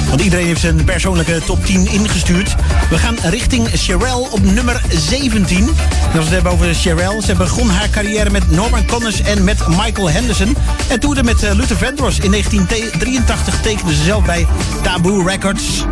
Want 0.08 0.20
iedereen 0.20 0.46
heeft 0.46 0.60
zijn 0.60 0.84
persoonlijke 0.84 1.40
top 1.46 1.64
10 1.64 1.86
ingestuurd. 1.92 2.54
We 2.90 2.98
gaan 2.98 3.16
richting 3.22 3.68
Sherelle 3.76 4.30
op 4.30 4.42
nummer 4.42 4.80
17. 4.88 5.58
En 5.58 5.66
als 5.66 6.12
we 6.12 6.18
het 6.18 6.28
hebben 6.28 6.52
over 6.52 6.74
Sherelle. 6.74 7.22
Ze 7.22 7.34
begon 7.34 7.68
haar 7.70 7.90
carrière 7.90 8.30
met 8.30 8.50
Norman 8.50 8.86
Connors 8.86 9.20
en 9.20 9.44
met 9.44 9.68
Michael 9.68 10.10
Henderson. 10.10 10.56
En 10.88 11.00
toerde 11.00 11.22
met 11.22 11.42
eh, 11.42 11.54
Luther 11.54 11.76
Vandross. 11.76 12.18
In 12.18 12.30
1983 12.30 13.60
tekende 13.60 13.94
ze 13.94 14.02
zelf 14.02 14.24
bij 14.24 14.46
Taboo 14.82 15.26
Records. 15.26 15.84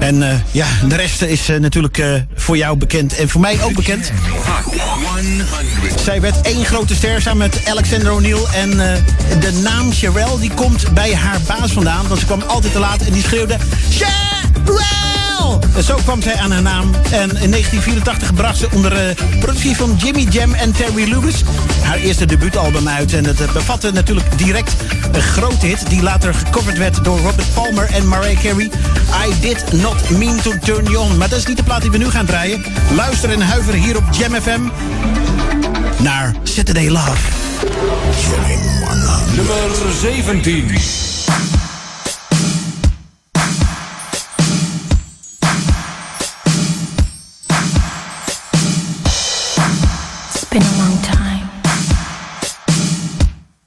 En 0.00 0.22
eh, 0.22 0.36
ja, 0.50 0.66
de 0.88 0.96
rest 0.96 1.22
is 1.22 1.48
eh, 1.48 1.60
natuurlijk 1.60 2.02
voor 2.34 2.56
jou 2.56 2.76
bekend. 2.76 3.16
En 3.16 3.28
voor 3.28 3.40
mij 3.40 3.62
ook 3.62 3.74
bekend. 3.74 4.12
Zij 6.04 6.20
werd 6.20 6.40
één 6.40 6.64
grote 6.64 6.94
ster 6.94 7.22
samen 7.22 7.38
met 7.38 7.68
Alexander 7.68 8.12
O'Neill. 8.12 8.44
En 8.54 8.70
eh, 8.70 8.98
de 9.40 9.52
naam 9.62 9.92
Sherelle 9.92 10.38
die 10.40 10.54
komt 10.54 10.94
bij 10.94 11.14
haar 11.14 11.40
baas 11.46 11.72
vandaan. 11.72 12.08
Want 12.08 12.20
ze 12.20 12.26
kwam 12.26 12.42
altijd 12.46 12.72
te 12.72 12.78
laat 12.78 13.00
en 13.00 13.12
die 13.12 13.22
schreeuwde... 13.22 13.56
Sherelle! 13.90 15.58
En 15.76 15.84
zo 15.84 15.96
kwam 16.04 16.22
zij 16.22 16.34
aan 16.36 16.50
haar 16.50 16.62
naam. 16.62 16.94
En 16.94 17.30
in 17.42 17.50
1984 17.50 18.34
bracht 18.34 18.58
ze 18.58 18.68
onder 18.72 18.92
eh, 18.92 19.16
productie 19.38 19.76
van 19.76 19.96
Jimmy 19.96 20.26
Jam 20.30 20.54
en 20.54 20.72
Terry 20.72 21.08
Lewis... 21.08 21.42
haar 21.82 21.96
eerste 21.96 22.26
debuutalbum 22.26 22.88
uit. 22.88 23.12
En 23.12 23.24
het 23.24 23.40
eh, 23.40 23.52
bevatte 23.52 23.92
natuurlijk 23.92 24.38
direct 24.38 24.74
een 25.12 25.22
grote 25.22 25.66
hit... 25.66 25.88
die 25.88 26.02
later 26.02 26.34
gecoverd 26.34 26.78
werd 26.78 27.04
door 27.04 27.18
Robert 27.18 27.54
Palmer 27.54 27.90
en 27.90 28.08
Mariah 28.08 28.40
Carey. 28.40 28.70
I 29.28 29.40
Did 29.40 29.72
Not 29.72 30.10
Mean 30.10 30.40
To 30.40 30.52
Turn 30.58 30.84
You 30.84 30.96
On. 30.96 31.16
Maar 31.16 31.28
dat 31.28 31.38
is 31.38 31.46
niet 31.46 31.56
de 31.56 31.62
plaat 31.62 31.82
die 31.82 31.90
we 31.90 31.98
nu 31.98 32.10
gaan 32.10 32.26
draaien. 32.26 32.64
Luister 32.94 33.30
en 33.30 33.40
huiver 33.40 33.74
hier 33.74 33.96
op 33.96 34.04
Jam 34.10 34.34
FM 34.34 34.62
naar 35.98 36.34
Saturday 36.42 36.88
Love. 36.88 37.28
Nummer 39.36 39.92
17. 39.92 40.74
It's 50.34 50.44
been 50.50 50.62
a 50.62 50.78
long 50.78 50.98
time. 51.02 51.48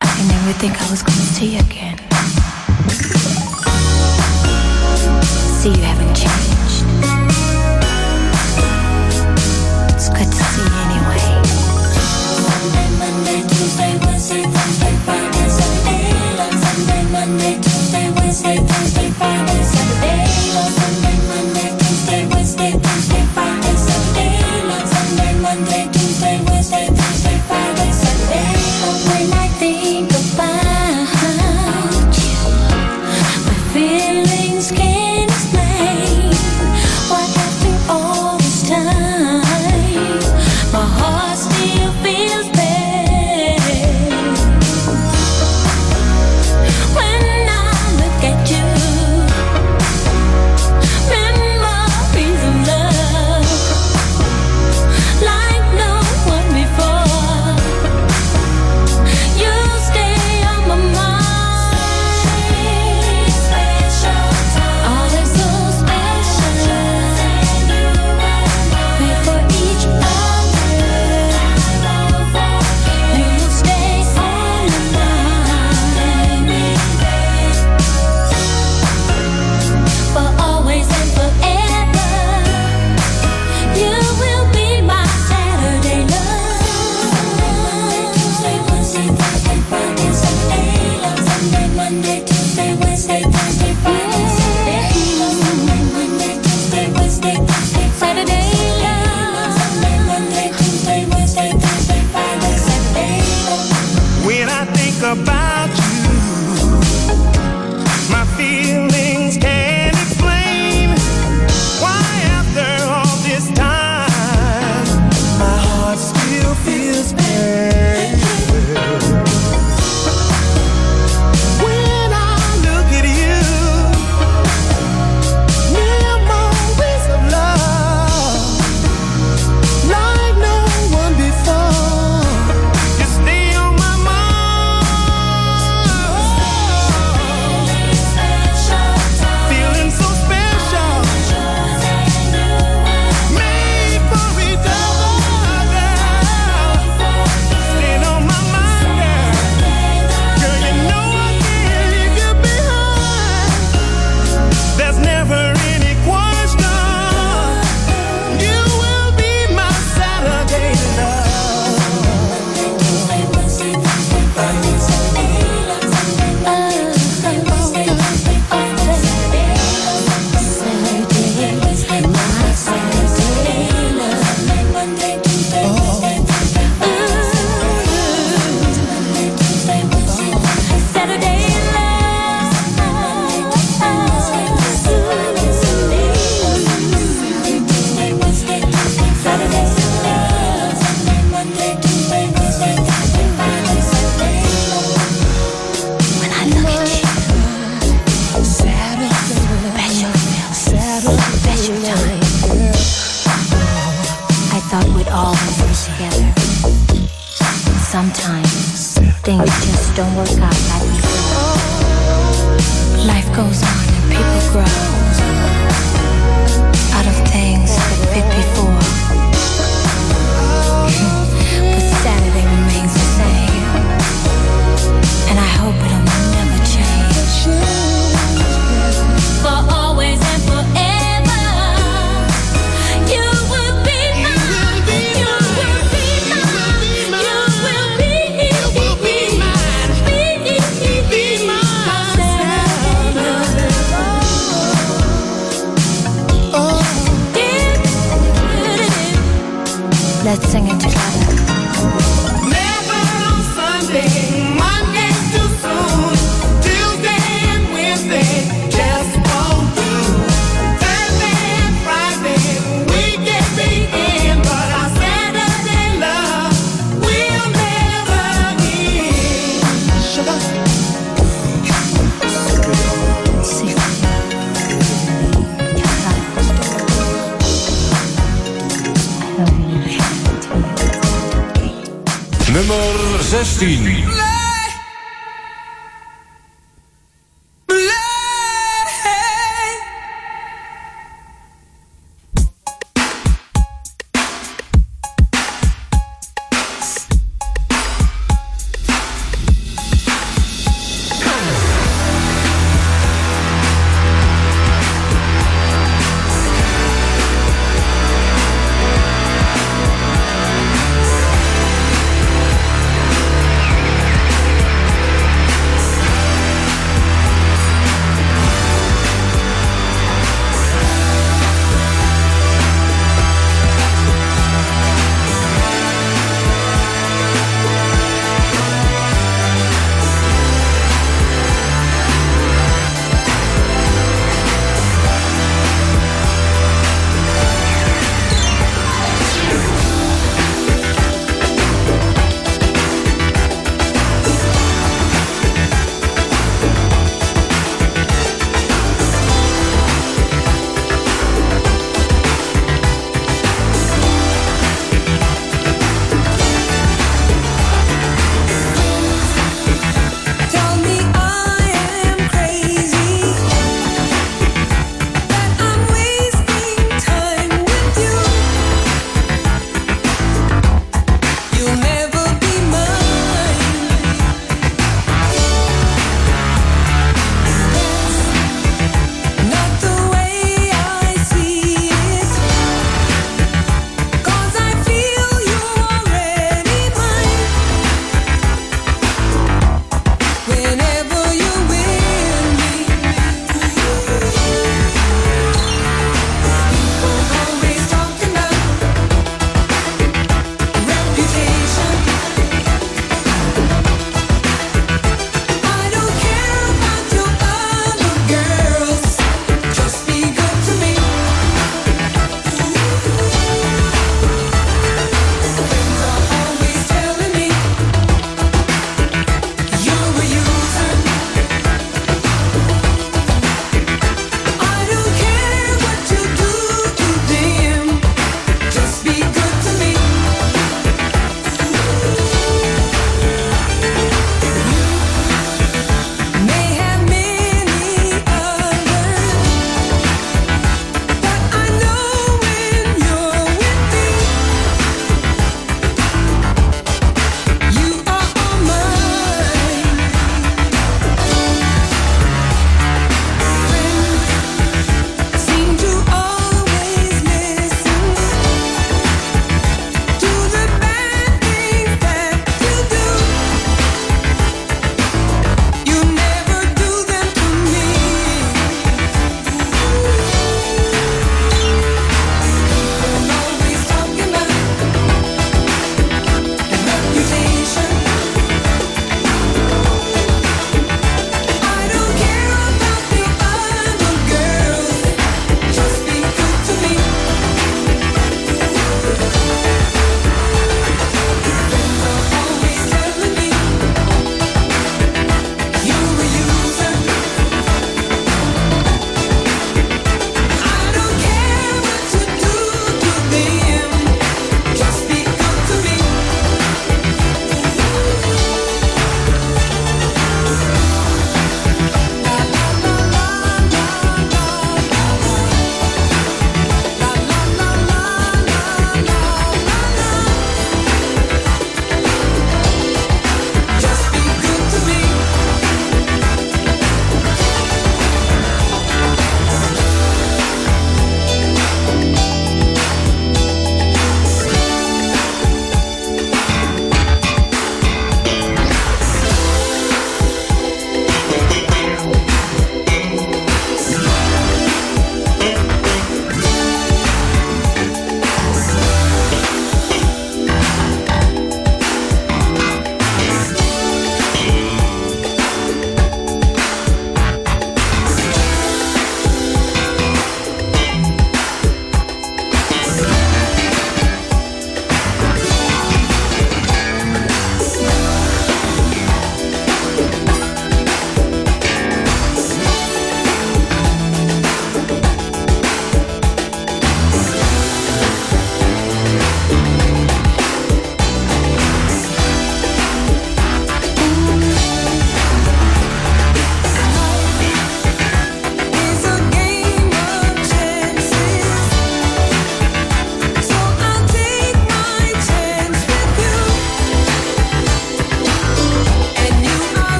I 0.00 0.06
can 0.06 0.28
never 0.28 0.52
think 0.58 0.80
I 0.80 0.90
was 0.90 1.02
gonna 1.02 1.20
see 1.20 1.54
you 1.54 1.60
again. 1.60 1.85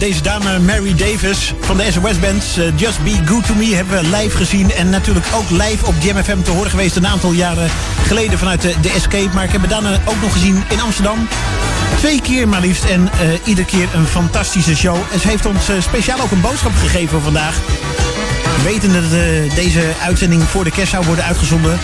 Deze 0.00 0.22
dame 0.22 0.58
Mary 0.58 0.94
Davis 0.94 1.54
van 1.60 1.76
de 1.76 1.92
SOS 1.92 2.18
Band, 2.20 2.44
eh, 2.58 2.78
Just 2.78 3.04
Be 3.04 3.18
Good 3.24 3.46
To 3.46 3.54
Me, 3.54 3.74
hebben 3.74 4.02
we 4.02 4.16
live 4.16 4.36
gezien. 4.36 4.72
En 4.72 4.90
natuurlijk 4.90 5.26
ook 5.34 5.50
live 5.50 5.86
op 5.86 5.94
Jam 6.00 6.24
FM 6.24 6.42
te 6.42 6.50
horen 6.50 6.70
geweest 6.70 6.96
een 6.96 7.06
aantal 7.06 7.32
jaren 7.32 7.70
geleden 8.06 8.38
vanuit 8.38 8.62
de, 8.62 8.74
de 8.80 8.90
Escape. 8.90 9.28
Maar 9.34 9.44
ik 9.44 9.52
heb 9.52 9.68
Dana 9.68 10.00
ook 10.04 10.20
nog 10.20 10.32
gezien 10.32 10.64
in 10.68 10.80
Amsterdam. 10.80 11.28
Twee 11.98 12.20
keer 12.20 12.48
maar 12.48 12.60
liefst 12.60 12.84
en 12.84 13.10
eh 13.12 13.28
iedere 13.44 13.66
keer 13.66 13.88
een 13.94 14.06
fantastische 14.06 14.76
show. 14.76 14.96
En 15.12 15.20
ze 15.20 15.28
heeft 15.28 15.46
ons 15.46 15.68
eh, 15.68 15.80
speciaal 15.80 16.20
ook 16.20 16.30
een 16.30 16.40
boodschap 16.40 16.72
gegeven 16.76 17.22
vandaag. 17.22 17.56
Wetende 18.64 19.00
dat 19.00 19.54
deze 19.54 19.82
uitzending 20.02 20.42
voor 20.42 20.64
de 20.64 20.70
kerst 20.70 20.90
zou 20.90 21.06
worden 21.06 21.24
uitgezonden. 21.24 21.78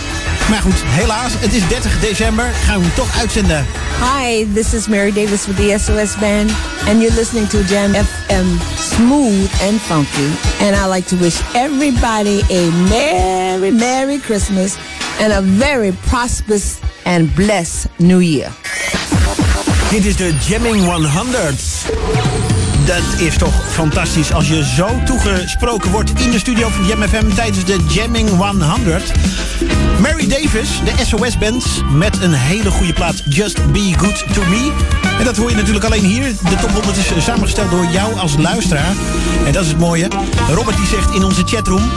Maar 0.49 0.61
goed, 0.61 0.83
helaas, 0.85 1.33
het 1.37 1.53
is 1.53 1.67
30 1.67 1.99
december. 1.99 2.45
Gaan 2.45 2.79
we 2.79 2.85
hem 2.85 2.95
toch 2.95 3.19
uitzenden. 3.19 3.65
Hi, 4.01 4.47
this 4.53 4.73
is 4.73 4.87
Mary 4.87 5.11
Davis 5.11 5.45
with 5.45 5.55
the 5.55 5.75
SOS 5.79 6.17
Band, 6.19 6.51
and 6.87 7.01
you're 7.01 7.15
listening 7.15 7.47
to 7.49 7.57
Jam 7.63 7.93
FM 7.93 8.45
Smooth 8.79 9.51
and 9.61 9.81
Funky. 9.81 10.29
And 10.61 10.75
I 10.75 10.93
like 10.93 11.07
to 11.07 11.15
wish 11.15 11.41
everybody 11.53 12.43
a 12.49 12.71
Merry, 12.89 13.71
Merry 13.71 14.19
Christmas 14.19 14.75
and 15.19 15.33
a 15.33 15.41
very 15.41 15.91
prosperous 15.91 16.79
and 17.05 17.35
blessed 17.35 17.87
New 17.97 18.21
Year. 18.21 18.51
Dit 19.89 20.05
is 20.05 20.15
de 20.15 20.33
Jamming 20.47 20.83
100. 20.83 21.61
Dat 22.85 23.19
is 23.19 23.37
toch 23.37 23.53
fantastisch 23.71 24.33
als 24.33 24.47
je 24.47 24.63
zo 24.75 24.87
toegesproken 25.05 25.91
wordt 25.91 26.11
in 26.19 26.31
de 26.31 26.39
studio 26.39 26.69
van 26.69 26.85
Jam 26.85 27.01
FM 27.01 27.35
tijdens 27.35 27.65
de 27.65 27.85
Jamming 27.89 28.29
100. 28.29 29.11
Mary 30.01 30.27
Davis, 30.27 30.81
de 30.83 31.05
SOS 31.05 31.37
Band, 31.37 31.83
met 31.91 32.21
een 32.21 32.33
hele 32.33 32.71
goede 32.71 32.93
plaat 32.93 33.23
Just 33.29 33.71
Be 33.71 33.93
Good 33.97 34.33
To 34.33 34.41
Me. 34.49 34.71
En 35.19 35.25
dat 35.25 35.37
hoor 35.37 35.49
je 35.49 35.55
natuurlijk 35.55 35.85
alleen 35.85 36.03
hier. 36.03 36.23
De 36.23 36.55
top 36.61 36.71
100 36.71 36.97
is 36.97 37.23
samengesteld 37.23 37.71
door 37.71 37.85
jou 37.85 38.19
als 38.19 38.37
luisteraar. 38.37 38.93
En 39.45 39.51
dat 39.51 39.63
is 39.63 39.69
het 39.69 39.79
mooie. 39.79 40.07
Robert 40.49 40.77
die 40.77 40.85
zegt 40.85 41.15
in 41.15 41.23
onze 41.23 41.43
chatroom... 41.45 41.91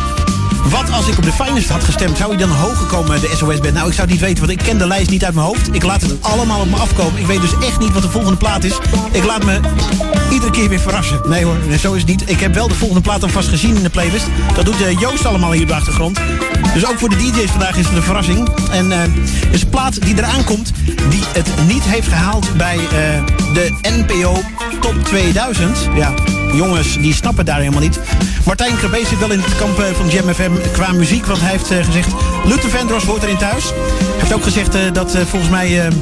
Wat 0.69 0.93
als 0.93 1.09
ik 1.09 1.19
op 1.19 1.25
de 1.25 1.33
finest 1.33 1.69
had 1.69 1.85
gestemd, 1.85 2.17
zou 2.17 2.29
hij 2.29 2.39
dan 2.39 2.51
hoger 2.51 2.87
komen, 2.87 3.21
de 3.21 3.33
SOS 3.37 3.61
band? 3.61 3.75
Nou, 3.75 3.89
ik 3.89 3.95
zou 3.95 4.01
het 4.01 4.11
niet 4.11 4.21
weten, 4.21 4.47
want 4.47 4.59
ik 4.59 4.67
ken 4.67 4.79
de 4.79 4.87
lijst 4.87 5.11
niet 5.11 5.25
uit 5.25 5.35
mijn 5.35 5.47
hoofd. 5.47 5.75
Ik 5.75 5.83
laat 5.83 6.03
het 6.03 6.23
allemaal 6.23 6.61
op 6.61 6.71
me 6.71 6.77
afkomen. 6.77 7.21
Ik 7.21 7.27
weet 7.27 7.41
dus 7.41 7.55
echt 7.67 7.79
niet 7.79 7.93
wat 7.93 8.03
de 8.03 8.11
volgende 8.11 8.37
plaat 8.37 8.65
is. 8.65 8.79
Ik 9.13 9.25
laat 9.25 9.45
me 9.45 9.61
iedere 10.31 10.51
keer 10.51 10.69
weer 10.69 10.81
verrassen. 10.81 11.21
Nee 11.27 11.45
hoor, 11.45 11.57
zo 11.79 11.93
is 11.93 12.01
het 12.01 12.11
niet. 12.11 12.31
Ik 12.31 12.41
heb 12.41 12.55
wel 12.55 12.69
de 12.69 12.75
volgende 12.75 13.03
plaat 13.03 13.23
alvast 13.23 13.49
gezien 13.49 13.77
in 13.77 13.83
de 13.83 13.91
playlist. 13.91 14.27
Dat 14.55 14.65
doet 14.65 14.83
eh, 14.83 15.01
Joost 15.01 15.27
allemaal 15.27 15.53
hier 15.53 15.63
op 15.63 15.69
de 15.69 15.75
achtergrond. 15.75 16.21
Dus 16.75 16.87
ook 16.87 16.99
voor 16.99 17.09
de 17.09 17.17
DJ's 17.17 17.51
vandaag 17.51 17.77
is 17.77 17.87
het 17.87 17.97
een 17.97 18.03
verrassing. 18.03 18.49
En 18.71 18.93
eh 18.93 18.99
is 19.51 19.63
een 19.63 19.69
plaat 19.69 20.03
die 20.03 20.17
eraan 20.17 20.45
komt, 20.45 20.73
die 20.85 21.23
het 21.33 21.49
niet 21.67 21.83
heeft 21.83 22.09
gehaald 22.09 22.57
bij 22.57 22.77
eh, 22.77 23.25
de 23.55 23.73
NPO 23.83 24.43
Top 24.81 25.05
2000. 25.05 25.89
Ja, 25.95 26.15
jongens, 26.55 26.99
die 26.99 27.15
snappen 27.15 27.45
daar 27.45 27.59
helemaal 27.59 27.81
niet. 27.81 28.01
Martijn 28.45 28.77
Krabbe 28.77 29.07
zit 29.07 29.19
wel 29.19 29.31
in 29.31 29.41
het 29.41 29.57
kamp 29.57 29.79
eh, 29.79 29.87
van 29.93 30.09
Jam 30.09 30.35
FM 30.35 30.51
qua 30.73 30.93
muziek. 30.93 31.27
Want 31.27 31.41
hij 31.41 31.51
heeft 31.51 31.71
eh, 31.71 31.85
gezegd, 31.85 32.09
Luther 32.45 32.71
Vandross 32.71 33.07
hoort 33.07 33.23
erin 33.23 33.37
thuis. 33.37 33.65
Hij 33.65 34.19
heeft 34.19 34.33
ook 34.33 34.43
gezegd 34.43 34.75
eh, 34.75 34.81
dat 34.93 35.19
volgens 35.27 35.51
mij... 35.51 35.93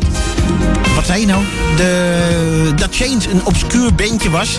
wat 0.95 1.07
zei 1.07 1.21
je 1.21 1.27
nou? 1.27 1.43
De, 1.77 2.73
dat 2.77 2.97
Change 2.97 3.31
een 3.31 3.45
obscuur 3.45 3.95
bandje 3.95 4.31
was. 4.31 4.59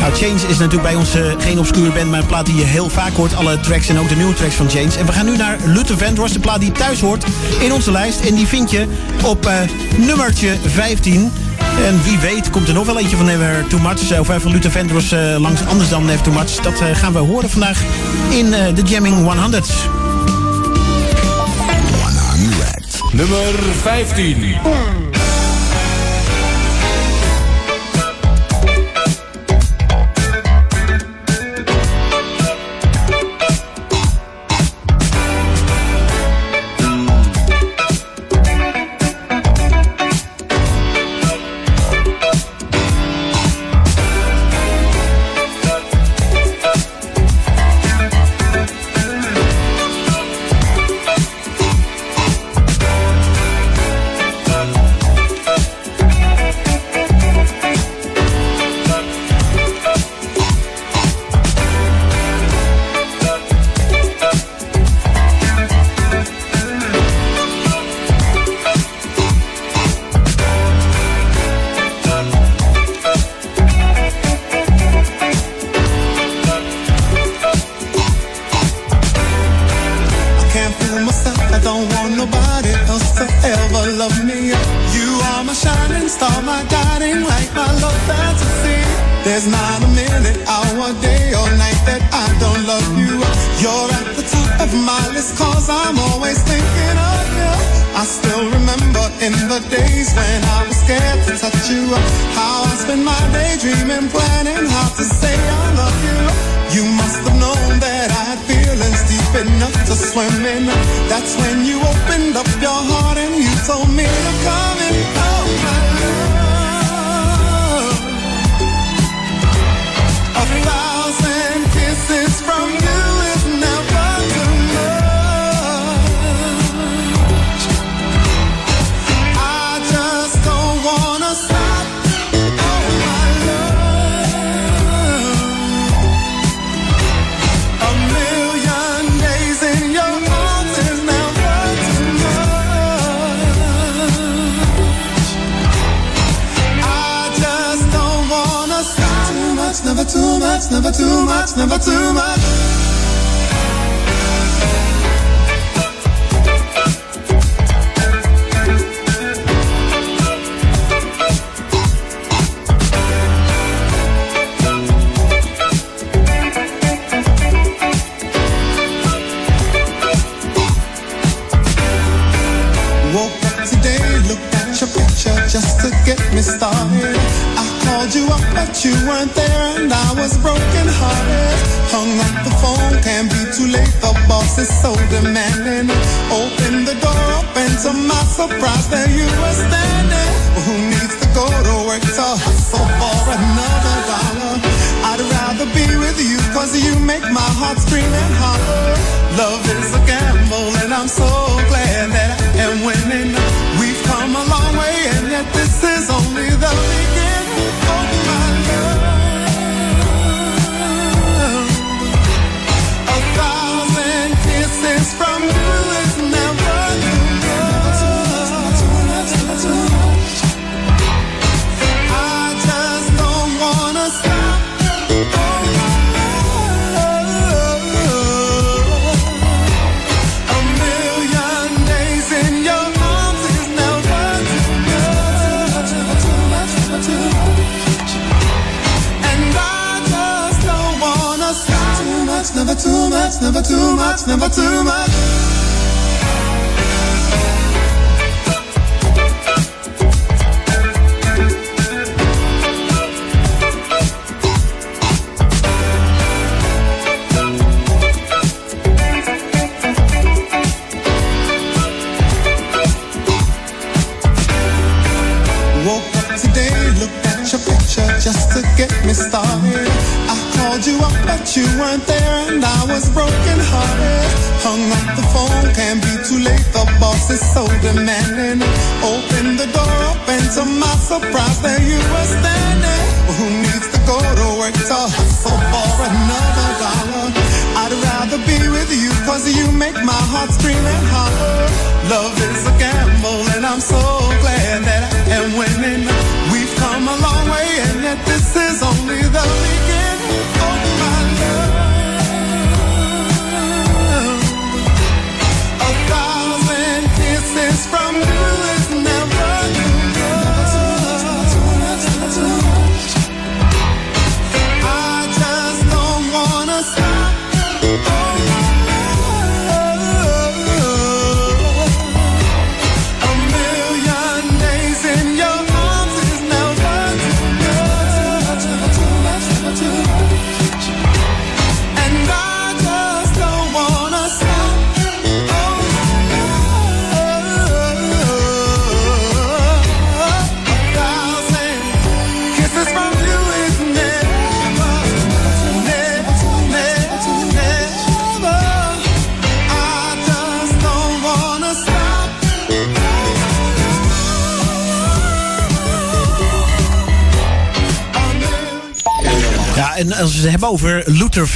Nou, 0.00 0.14
Change 0.14 0.48
is 0.48 0.58
natuurlijk 0.58 0.82
bij 0.82 0.94
ons 0.94 1.10
geen 1.38 1.58
obscuur 1.58 1.92
band... 1.92 2.10
maar 2.10 2.20
een 2.20 2.26
plaat 2.26 2.46
die 2.46 2.56
je 2.56 2.64
heel 2.64 2.88
vaak 2.88 3.12
hoort. 3.12 3.34
Alle 3.34 3.60
tracks 3.60 3.88
en 3.88 3.98
ook 3.98 4.08
de 4.08 4.16
nieuwe 4.16 4.34
tracks 4.34 4.54
van 4.54 4.70
Change. 4.70 4.98
En 4.98 5.06
we 5.06 5.12
gaan 5.12 5.26
nu 5.26 5.36
naar 5.36 5.58
Luther 5.64 5.98
Vandross. 5.98 6.32
De 6.32 6.40
plaat 6.40 6.60
die 6.60 6.72
thuis 6.72 7.00
hoort 7.00 7.24
in 7.60 7.72
onze 7.72 7.90
lijst. 7.90 8.20
En 8.20 8.34
die 8.34 8.46
vind 8.46 8.70
je 8.70 8.86
op 9.22 9.50
nummertje 9.96 10.56
15... 10.64 11.30
En 11.82 12.02
wie 12.02 12.18
weet 12.18 12.50
komt 12.50 12.68
er 12.68 12.74
nog 12.74 12.86
wel 12.86 12.98
eentje 12.98 13.16
van 13.16 13.26
Never 13.26 13.66
Too 13.68 13.80
Much. 13.80 14.10
eh, 14.10 14.20
Of 14.20 14.28
even 14.28 14.50
Luther 14.50 14.70
Vandross 14.70 15.12
eh, 15.12 15.34
langs 15.38 15.66
anders 15.66 15.88
dan 15.88 16.04
Never 16.04 16.22
Too 16.22 16.32
Much. 16.32 16.50
Dat 16.56 16.80
eh, 16.80 16.96
gaan 16.96 17.12
we 17.12 17.18
horen 17.18 17.50
vandaag 17.50 17.82
in 18.30 18.54
eh, 18.54 18.74
de 18.74 18.82
Jamming 18.82 19.14
100. 19.16 19.36
100. 19.36 19.66
Nummer 23.12 23.54
15. 23.82 24.54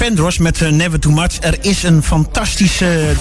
Vandross 0.09 0.39
met 0.39 0.63
eh, 0.63 0.69
Never 0.69 1.01
Too 1.01 1.13
Much. 1.13 1.37
Er 1.41 1.57
is 1.61 1.83
een 1.83 2.03
fantastische 2.03 3.15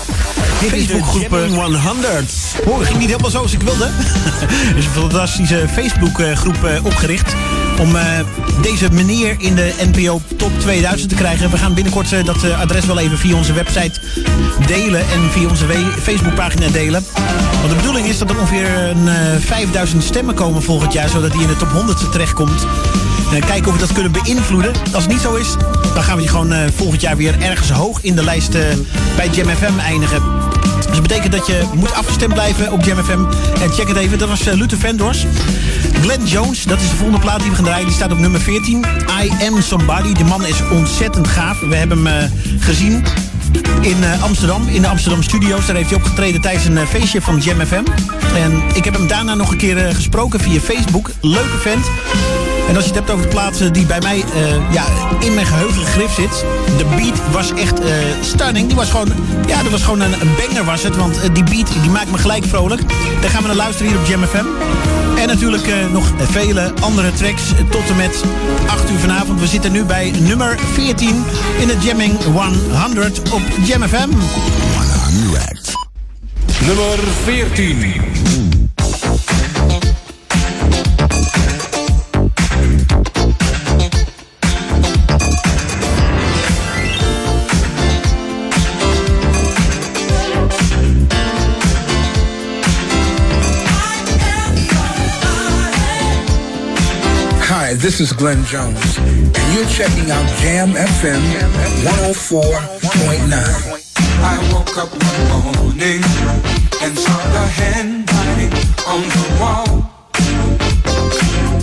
Facebookgroep. 0.69 1.29
Jamming 1.29 1.81
100. 1.81 2.31
Oh, 2.65 2.77
het 2.77 2.87
ging 2.87 2.99
niet 2.99 3.09
helemaal 3.09 3.31
zoals 3.31 3.53
ik 3.53 3.61
wilde. 3.61 3.85
er 4.71 4.77
is 4.77 4.85
een 4.85 4.91
fantastische 4.91 5.65
Facebookgroep 5.73 6.63
eh, 6.63 6.85
opgericht. 6.85 7.33
Om 7.79 7.95
eh, 7.95 8.03
deze 8.61 8.91
meneer 8.91 9.35
in 9.39 9.55
de 9.55 9.73
NPO 9.93 10.21
Top 10.37 10.59
2000 10.59 11.09
te 11.09 11.15
krijgen. 11.15 11.51
We 11.51 11.57
gaan 11.57 11.73
binnenkort 11.73 12.13
eh, 12.13 12.25
dat 12.25 12.43
eh, 12.43 12.59
adres 12.59 12.85
wel 12.85 12.99
even 12.99 13.17
via 13.17 13.35
onze 13.35 13.53
website 13.53 13.99
delen. 14.65 14.99
En 14.99 15.31
via 15.31 15.49
onze 15.49 15.65
Facebookpagina 16.01 16.67
delen. 16.67 17.03
Want 17.59 17.69
de 17.69 17.75
bedoeling 17.75 18.07
is 18.07 18.17
dat 18.17 18.29
er 18.29 18.39
ongeveer 18.39 18.77
een, 18.77 19.07
eh, 19.07 19.15
5000 19.39 20.03
stemmen 20.03 20.35
komen 20.35 20.63
volgend 20.63 20.93
jaar. 20.93 21.09
Zodat 21.09 21.33
hij 21.33 21.41
in 21.41 21.47
de 21.47 21.57
top 21.57 21.71
100 21.71 22.11
terechtkomt. 22.11 22.65
En 23.33 23.45
kijken 23.45 23.67
of 23.67 23.73
we 23.73 23.79
dat 23.79 23.91
kunnen 23.91 24.11
beïnvloeden. 24.11 24.73
Als 24.93 25.03
het 25.03 25.11
niet 25.11 25.21
zo 25.21 25.35
is, 25.35 25.55
dan 25.93 26.03
gaan 26.03 26.15
we 26.15 26.21
die 26.21 26.29
gewoon 26.29 26.53
eh, 26.53 26.59
volgend 26.75 27.01
jaar 27.01 27.17
weer 27.17 27.41
ergens 27.41 27.69
hoog 27.69 28.01
in 28.01 28.15
de 28.15 28.23
lijst 28.23 28.55
eh, 28.55 28.61
bij 29.15 29.29
Jam 29.29 29.79
eindigen. 29.79 30.21
Dus 30.75 30.85
dat 30.85 31.01
betekent 31.01 31.31
dat 31.31 31.47
je 31.47 31.63
moet 31.73 31.93
afgestemd 31.93 32.33
blijven 32.33 32.71
op 32.71 32.83
Jam. 32.83 32.97
En 33.61 33.71
check 33.71 33.87
het 33.87 33.97
even, 33.97 34.17
dat 34.17 34.29
was 34.29 34.47
eh, 34.47 34.53
Luther 34.53 34.77
Vandross. 34.77 35.25
Glenn 36.01 36.25
Jones, 36.25 36.63
dat 36.63 36.79
is 36.81 36.89
de 36.89 36.95
volgende 36.95 37.21
plaat 37.21 37.39
die 37.39 37.49
we 37.49 37.55
gaan 37.55 37.65
draaien. 37.65 37.85
Die 37.85 37.95
staat 37.95 38.11
op 38.11 38.17
nummer 38.17 38.41
14. 38.41 38.85
I 39.23 39.45
Am 39.45 39.61
Somebody. 39.61 40.13
De 40.13 40.23
man 40.23 40.45
is 40.45 40.61
ontzettend 40.71 41.27
gaaf. 41.27 41.59
We 41.59 41.75
hebben 41.75 42.05
hem 42.05 42.21
eh, 42.21 42.29
gezien 42.59 43.03
in 43.81 44.03
eh, 44.03 44.23
Amsterdam, 44.23 44.67
in 44.67 44.81
de 44.81 44.87
Amsterdam 44.87 45.23
Studio's. 45.23 45.65
Daar 45.65 45.75
heeft 45.75 45.89
hij 45.89 45.97
opgetreden 45.97 46.41
tijdens 46.41 46.65
een 46.65 46.77
eh, 46.77 46.85
feestje 46.85 47.21
van 47.21 47.37
Jam. 47.37 47.59
En 47.59 48.61
ik 48.73 48.83
heb 48.83 48.93
hem 48.93 49.07
daarna 49.07 49.35
nog 49.35 49.51
een 49.51 49.57
keer 49.57 49.77
eh, 49.77 49.95
gesproken 49.95 50.39
via 50.39 50.59
Facebook. 50.59 51.11
Leuke 51.21 51.57
vent. 51.57 51.85
En 52.67 52.75
als 52.75 52.85
je 52.85 52.91
het 52.91 52.99
hebt 52.99 53.09
over 53.09 53.25
de 53.25 53.31
plaatsen 53.31 53.73
die 53.73 53.85
bij 53.85 53.99
mij 54.01 54.23
eh, 54.33 54.73
ja, 54.73 54.85
in 55.19 55.33
mijn 55.33 55.45
geheugen 55.45 55.85
gegrift 55.85 56.15
zit. 56.15 56.45
De 56.77 56.85
beat 56.95 57.31
was 57.31 57.53
echt 57.53 57.79
eh, 57.79 57.87
stunning. 58.21 58.67
Die 58.67 58.75
was 58.75 58.89
gewoon, 58.89 59.11
ja, 59.47 59.61
dat 59.61 59.71
was 59.71 59.83
gewoon 59.83 60.01
een, 60.01 60.11
banger 60.37 60.65
was 60.65 60.83
het. 60.83 60.95
Want 60.95 61.21
eh, 61.21 61.33
die 61.33 61.43
beat 61.43 61.67
die 61.81 61.91
maakt 61.91 62.11
me 62.11 62.17
gelijk 62.17 62.45
vrolijk. 62.45 62.81
Daar 63.21 63.29
gaan 63.29 63.41
we 63.41 63.47
naar 63.47 63.55
luisteren 63.55 63.91
hier 63.91 63.99
op 63.99 64.05
Jam 64.05 64.23
FM. 64.23 64.45
En 65.17 65.27
natuurlijk 65.27 65.67
nog 65.91 66.11
vele 66.17 66.73
andere 66.79 67.13
tracks 67.13 67.41
tot 67.69 67.89
en 67.89 67.95
met 67.95 68.23
8 68.67 68.89
uur 68.89 68.99
vanavond. 68.99 69.39
We 69.39 69.47
zitten 69.47 69.71
nu 69.71 69.83
bij 69.83 70.13
nummer 70.19 70.59
14 70.73 71.23
in 71.59 71.67
de 71.67 71.77
Jamming 71.79 72.23
100 72.73 73.31
op 73.31 73.41
Jam 73.63 73.81
FM. 73.81 74.09
100. 75.13 75.73
Nummer 76.65 76.99
14. 77.23 78.16
This 97.87 98.01
is 98.01 98.11
Glenn 98.11 98.43
Jones, 98.43 98.97
and 98.97 99.53
you're 99.55 99.65
checking 99.69 100.11
out 100.11 100.27
Jam 100.39 100.71
FM 100.71 101.21
104.9. 101.87 103.31
I 104.19 104.35
woke 104.51 104.77
up 104.77 104.91
one 104.91 105.21
morning 105.55 106.03
and 106.83 106.99
saw 106.99 107.17
the 107.31 107.47
handwriting 107.47 108.51
on 108.91 109.01
the 109.15 109.25
wall. 109.39 109.87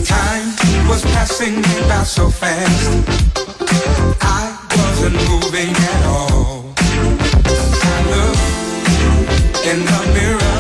Time 0.03 0.49
was 0.89 1.03
passing 1.13 1.57
me 1.57 1.77
by 1.91 2.05
so 2.05 2.31
fast. 2.31 2.89
I 4.23 4.57
wasn't 4.79 5.17
moving 5.29 5.77
at 5.77 6.05
all. 6.07 6.73
I 7.85 7.97
looked 8.15 8.49
in 9.71 9.85
the 9.85 10.01
mirror 10.17 10.59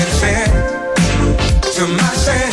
and 0.00 0.08
said 0.16 0.50
to 1.74 1.82
myself, 1.88 2.43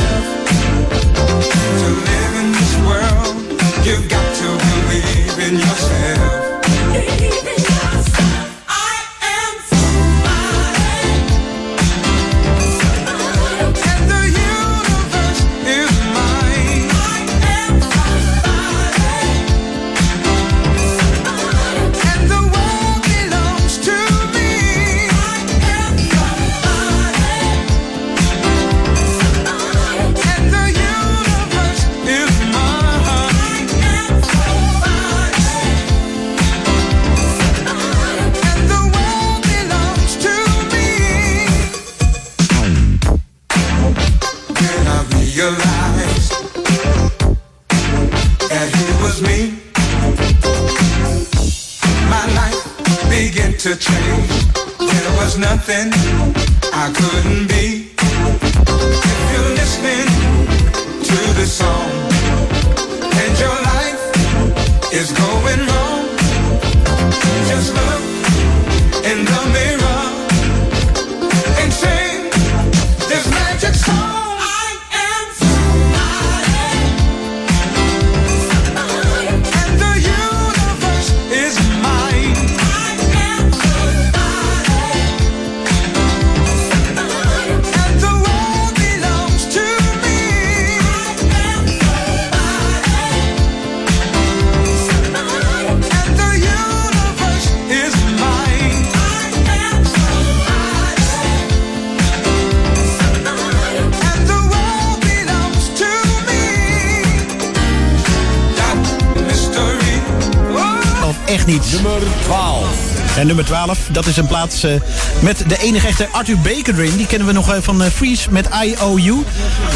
En 113.22 113.27
nummer 113.27 113.45
12, 113.45 113.80
dat 113.91 114.06
is 114.06 114.17
een 114.17 114.27
plaats 114.27 114.64
eh, 114.64 114.72
met 115.19 115.43
de 115.48 115.58
enige 115.58 115.88
echte 115.88 116.08
Arthur 116.11 116.38
Baker 116.40 116.80
erin. 116.80 116.98
Die 116.98 117.06
kennen 117.06 117.27
we 117.27 117.33
nog 117.33 117.53
eh, 117.53 117.61
van 117.61 117.83
eh, 117.83 117.91
Freeze 117.91 118.32
met 118.32 118.50
IOU. 118.64 119.24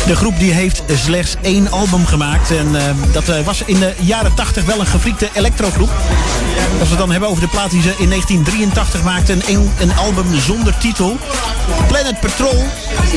De 0.07 0.15
groep 0.15 0.39
die 0.39 0.51
heeft 0.51 0.83
slechts 0.93 1.35
één 1.41 1.71
album 1.71 2.05
gemaakt. 2.05 2.51
En 2.51 2.67
dat 3.11 3.43
was 3.43 3.63
in 3.65 3.79
de 3.79 3.93
jaren 3.99 4.33
80 4.33 4.65
wel 4.65 4.79
een 4.79 4.85
gefriekte 4.85 5.29
electrogroep. 5.33 5.89
Als 6.79 6.89
we 6.89 6.89
het 6.89 6.97
dan 6.97 7.11
hebben 7.11 7.29
over 7.29 7.41
de 7.41 7.47
plaat 7.49 7.71
die 7.71 7.81
ze 7.81 7.93
in 7.97 8.09
1983 8.09 9.03
maakten. 9.03 9.41
Een, 9.47 9.71
een 9.79 9.95
album 9.95 10.39
zonder 10.39 10.77
titel. 10.77 11.17
Planet 11.87 12.19
Patrol. 12.19 12.65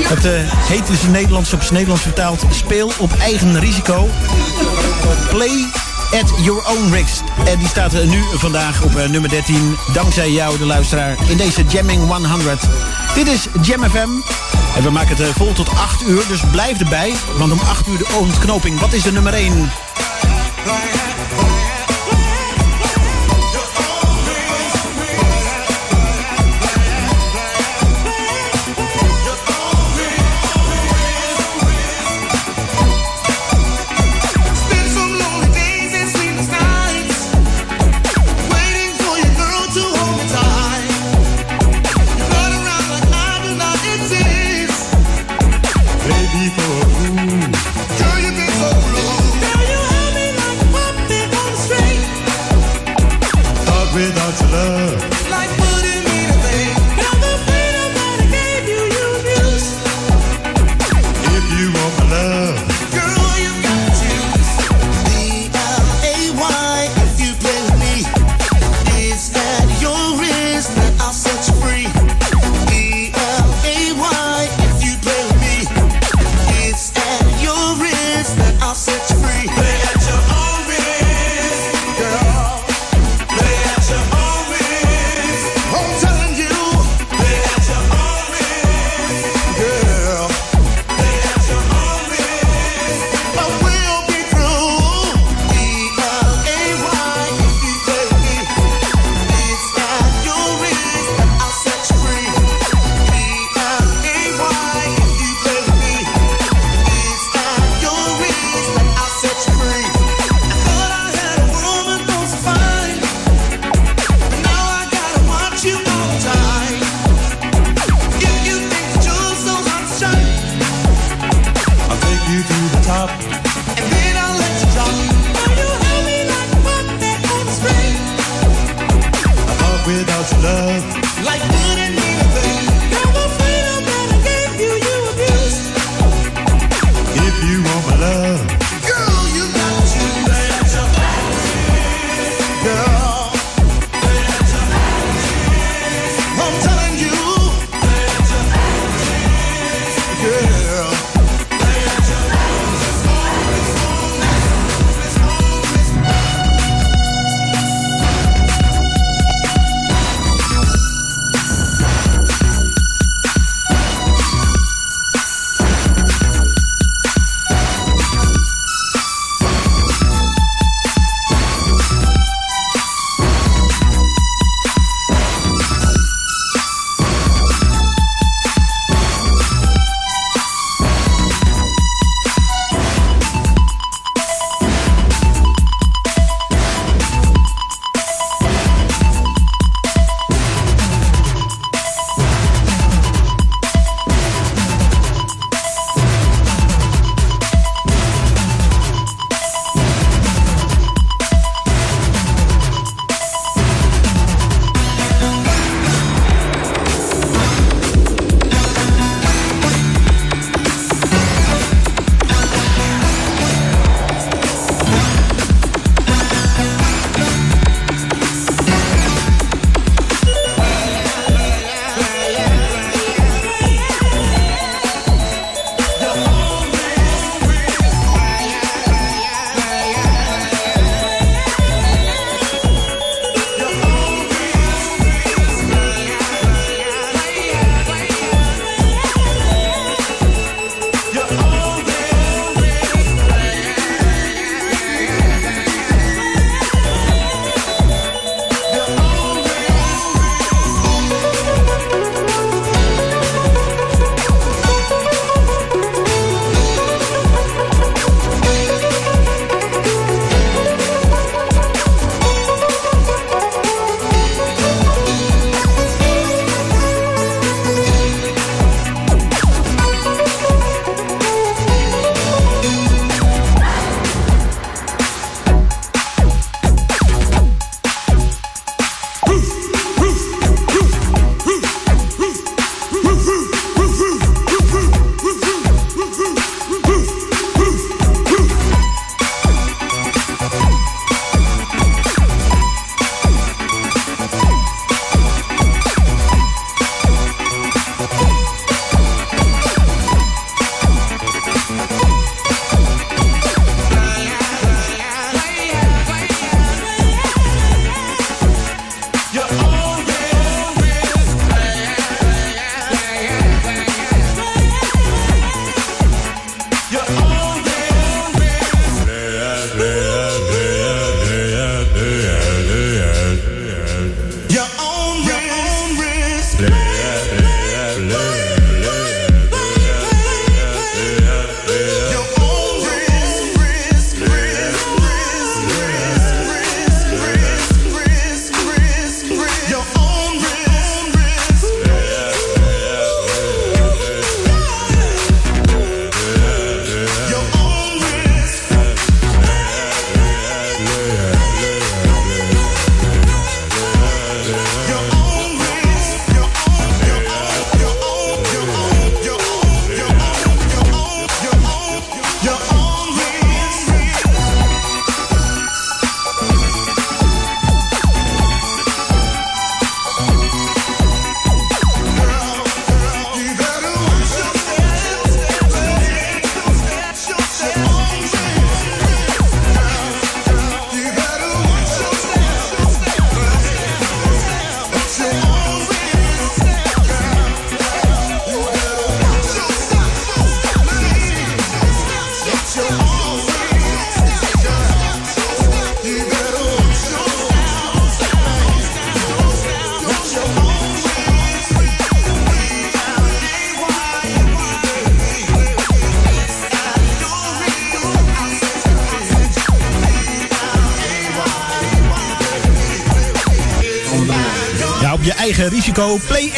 Dat 0.08 0.24
eh, 0.24 0.32
heet 0.44 0.88
in 0.88 0.96
zijn 0.96 1.12
Nederlands 1.12 1.52
op 1.52 1.60
zijn 1.60 1.72
Nederlands 1.72 2.02
vertaald. 2.02 2.44
Speel 2.50 2.92
op 2.98 3.12
eigen 3.20 3.60
risico. 3.60 4.08
Play 5.30 5.64
at 6.12 6.44
your 6.44 6.62
own 6.66 6.92
risk. 6.92 7.22
En 7.46 7.58
die 7.58 7.68
staat 7.68 7.94
eh, 7.94 8.06
nu 8.06 8.22
vandaag 8.32 8.82
op 8.82 8.96
eh, 8.96 9.08
nummer 9.08 9.30
13. 9.30 9.76
Dankzij 9.92 10.30
jou, 10.30 10.58
de 10.58 10.64
luisteraar, 10.64 11.16
in 11.28 11.36
deze 11.36 11.64
Jamming 11.64 12.06
100. 12.06 12.62
Dit 13.14 13.26
is 13.26 13.46
Jam 13.62 13.90
FM. 13.90 14.08
En 14.76 14.82
we 14.82 14.90
maken 14.90 15.16
het 15.16 15.20
eh, 15.20 15.34
vol 15.34 15.52
tot 15.52 15.68
8 15.68 16.02
uur, 16.02 16.22
dus 16.28 16.40
blijf 16.52 16.80
erbij. 16.80 17.14
Want 17.36 17.52
om 17.52 17.60
8 17.60 17.88
uur 17.88 17.98
de 17.98 18.08
ontknoping. 18.18 18.80
Wat 18.80 18.92
is 18.92 19.02
de 19.02 19.12
nummer 19.12 19.34
1? 19.34 19.70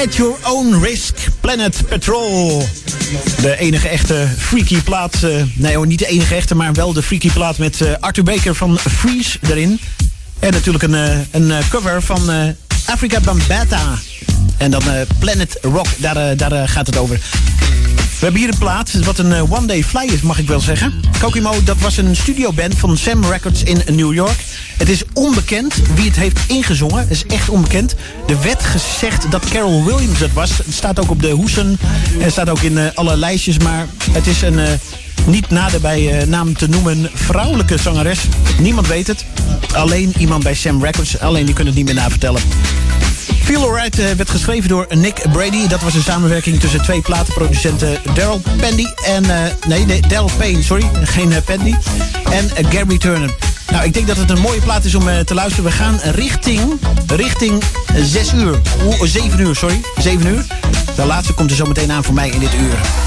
At 0.07 0.17
your 0.17 0.37
own 0.45 0.83
risk. 0.83 1.15
Planet 1.41 1.83
Patrol. 1.89 2.62
De 3.41 3.57
enige 3.59 3.89
echte 3.89 4.29
freaky 4.39 4.83
plaat. 4.83 5.23
eh, 5.23 5.43
nee 5.55 5.77
hoor, 5.77 5.87
niet 5.87 5.99
de 5.99 6.07
enige 6.07 6.35
echte, 6.35 6.55
maar 6.55 6.73
wel 6.73 6.93
de 6.93 7.03
freaky 7.03 7.31
plaat 7.31 7.59
met 7.59 7.81
eh, 7.81 7.93
Arthur 8.01 8.25
Baker 8.25 8.55
van 8.55 8.79
Freeze 8.79 9.39
erin. 9.41 9.81
En 10.39 10.53
natuurlijk 10.53 10.85
een, 10.85 10.95
eh, 10.95 11.19
een 11.31 11.53
cover 11.70 12.03
van 12.03 12.55
Africa 12.87 13.20
Bambata. 13.20 13.99
En 14.57 14.70
dan 14.70 14.83
Planet 15.19 15.59
Rock, 15.62 15.87
daar, 15.97 16.37
daar 16.37 16.69
gaat 16.69 16.87
het 16.87 16.97
over. 16.97 17.20
We 18.20 18.27
hebben 18.27 18.45
hier 18.45 18.53
een 18.53 18.59
plaat, 18.59 18.93
wat 19.05 19.19
een 19.19 19.33
eh, 19.33 19.53
one 19.53 19.67
day 19.67 19.85
fly 19.85 20.05
is, 20.12 20.20
mag 20.20 20.39
ik 20.39 20.47
wel 20.47 20.61
zeggen. 20.61 21.01
Kokimo, 21.20 21.62
dat 21.65 21.79
was 21.79 21.97
een 21.97 22.17
studioband 22.17 22.75
van 22.79 22.97
Sam 22.97 23.25
Records 23.25 23.62
in 23.62 23.83
New 23.87 24.15
York. 24.15 24.37
Het 24.81 24.89
is 24.89 25.02
onbekend 25.12 25.75
wie 25.94 26.05
het 26.05 26.17
heeft 26.17 26.39
ingezongen. 26.47 26.99
Het 26.99 27.10
is 27.10 27.25
echt 27.26 27.49
onbekend. 27.49 27.94
Er 28.28 28.42
werd 28.42 28.62
gezegd 28.62 29.31
dat 29.31 29.49
Carol 29.49 29.84
Williams 29.84 30.20
het 30.20 30.33
was. 30.33 30.50
Het 30.50 30.75
staat 30.75 31.00
ook 31.00 31.10
op 31.10 31.23
de 31.23 31.31
hoesen. 31.31 31.78
En 32.12 32.20
het 32.20 32.33
staat 32.33 32.49
ook 32.49 32.60
in 32.60 32.78
eh, 32.78 32.84
alle 32.94 33.17
lijstjes. 33.17 33.59
Maar 33.59 33.86
het 34.10 34.26
is 34.26 34.42
een 34.42 34.59
eh, 34.59 34.68
niet 35.26 35.50
nader 35.50 35.81
bij 35.81 36.20
eh, 36.20 36.26
naam 36.26 36.57
te 36.57 36.68
noemen 36.68 37.10
vrouwelijke 37.15 37.78
zangeres. 37.78 38.18
Niemand 38.59 38.86
weet 38.86 39.07
het. 39.07 39.25
Alleen 39.73 40.15
iemand 40.18 40.42
bij 40.42 40.55
Sam 40.55 40.84
Records. 40.84 41.18
Alleen 41.18 41.44
die 41.44 41.55
kunnen 41.55 41.75
het 41.75 41.84
niet 41.84 41.94
meer 41.94 42.02
navertellen. 42.02 42.42
Feel 43.42 43.62
Alright 43.62 43.97
werd 44.17 44.31
geschreven 44.31 44.68
door 44.68 44.86
Nick 44.89 45.23
Brady. 45.33 45.67
Dat 45.67 45.83
was 45.83 45.94
een 45.94 46.02
samenwerking 46.02 46.60
tussen 46.60 46.83
twee 46.83 47.00
platenproducenten 47.00 47.99
Daryl 48.15 48.42
Pandy 48.60 48.86
en... 49.07 49.25
nee, 49.68 49.84
nee, 49.84 50.00
Daryl 50.00 50.31
Payne, 50.39 50.62
sorry. 50.62 50.91
Geen 51.02 51.34
Pandy. 51.44 51.75
En 52.31 52.50
Gary 52.70 52.99
Turner. 52.99 53.40
Nou, 53.70 53.84
ik 53.84 53.94
denk 53.94 54.07
dat 54.07 54.16
het 54.16 54.31
een 54.31 54.40
mooie 54.40 54.60
plaat 54.60 54.84
is 54.84 54.94
om 54.94 55.08
eh, 55.08 55.18
te 55.18 55.34
luisteren. 55.34 55.65
We 55.65 55.76
gaan 55.76 55.99
richting, 55.99 56.81
richting 57.07 57.62
6 57.97 58.32
uur. 58.32 58.60
Oeh, 58.84 59.02
7 59.05 59.40
uur, 59.40 59.57
sorry. 59.57 59.81
7 59.99 60.26
uur. 60.26 60.47
De 60.97 61.05
laatste 61.05 61.32
komt 61.32 61.50
er 61.50 61.57
zo 61.57 61.66
meteen 61.66 61.92
aan 61.92 62.05
voor 62.05 62.15
mij 62.15 62.31
in 62.31 62.39
dit 62.39 62.55
uur. 62.55 63.00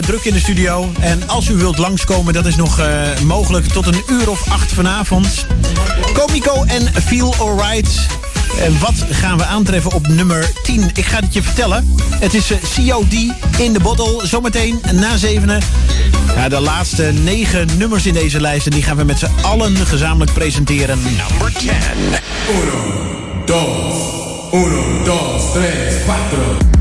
Druk 0.00 0.24
in 0.24 0.32
de 0.32 0.38
studio. 0.38 0.92
En 1.00 1.28
als 1.28 1.48
u 1.48 1.56
wilt 1.56 1.78
langskomen, 1.78 2.34
dat 2.34 2.46
is 2.46 2.56
nog 2.56 2.78
eh, 2.78 2.86
mogelijk 3.24 3.66
tot 3.66 3.86
een 3.86 4.02
uur 4.06 4.30
of 4.30 4.50
acht 4.50 4.72
vanavond. 4.72 5.46
Comico 6.12 6.64
en 6.64 7.02
Feel 7.02 7.34
Alright. 7.38 8.06
En 8.60 8.78
wat 8.80 8.94
gaan 9.10 9.38
we 9.38 9.44
aantreffen 9.44 9.92
op 9.92 10.06
nummer 10.06 10.52
10? 10.62 10.90
Ik 10.94 11.04
ga 11.04 11.20
het 11.20 11.34
je 11.34 11.42
vertellen. 11.42 11.94
Het 12.10 12.34
is 12.34 12.50
eh, 12.50 12.58
COD 12.88 13.12
in 13.58 13.72
de 13.72 13.80
bottle. 13.80 14.26
Zometeen 14.26 14.80
na 14.92 15.16
zevenen. 15.16 15.60
Ja, 16.36 16.48
de 16.48 16.60
laatste 16.60 17.02
negen 17.02 17.68
nummers 17.76 18.06
in 18.06 18.14
deze 18.14 18.40
lijst. 18.40 18.66
En 18.66 18.72
die 18.72 18.82
gaan 18.82 18.96
we 18.96 19.04
met 19.04 19.18
z'n 19.18 19.30
allen 19.42 19.76
gezamenlijk 19.76 20.32
presenteren. 20.32 20.98
Number 21.02 21.52
10. 21.52 21.70
Uno, 22.50 23.44
dos, 23.44 23.94
uno, 24.52 25.04
dos, 25.04 25.52
tres, 25.52 25.94
cuatro. 26.04 26.75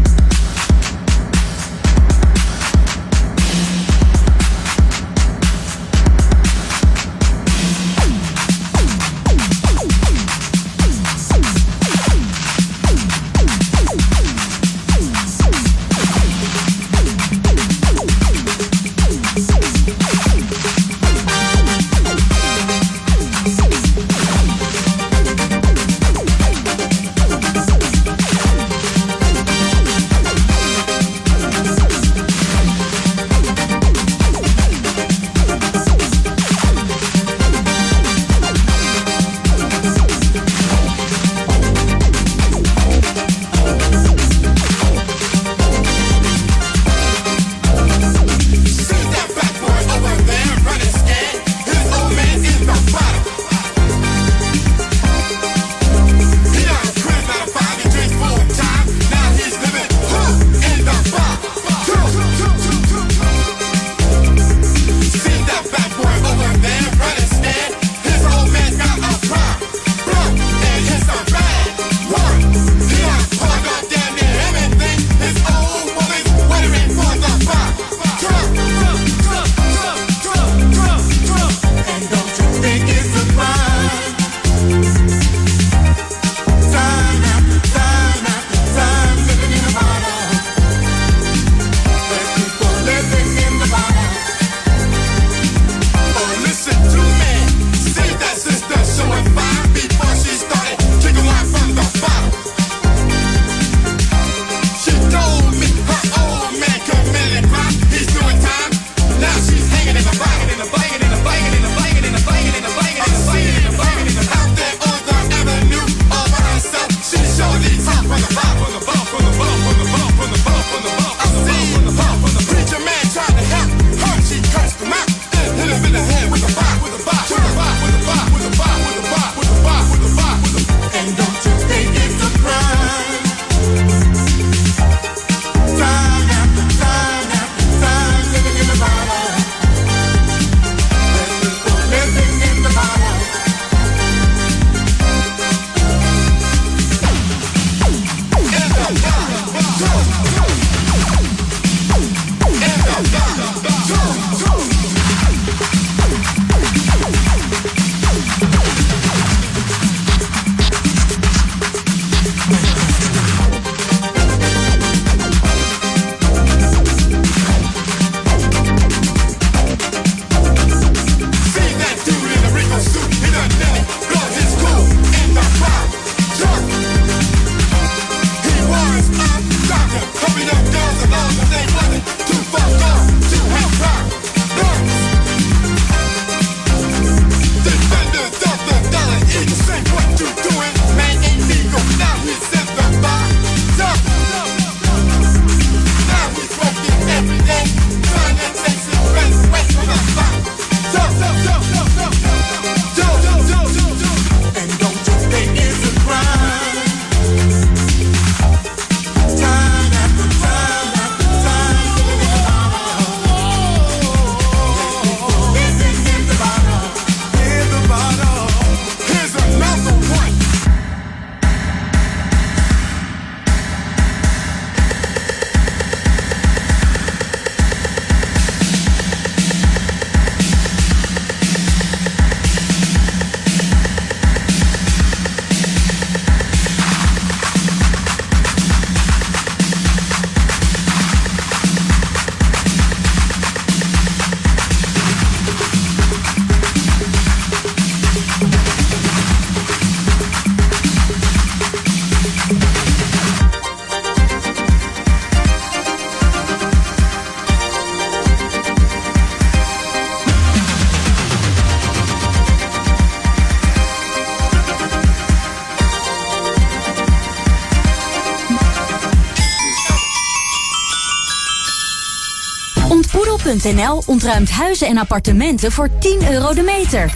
Ontboedel.nl 273.65 274.03
ontruimt 274.05 274.49
huizen 274.49 274.87
en 274.87 274.97
appartementen 274.97 275.71
voor 275.71 275.89
10 275.99 276.31
euro 276.31 276.53
de 276.53 276.61
meter. 276.61 277.11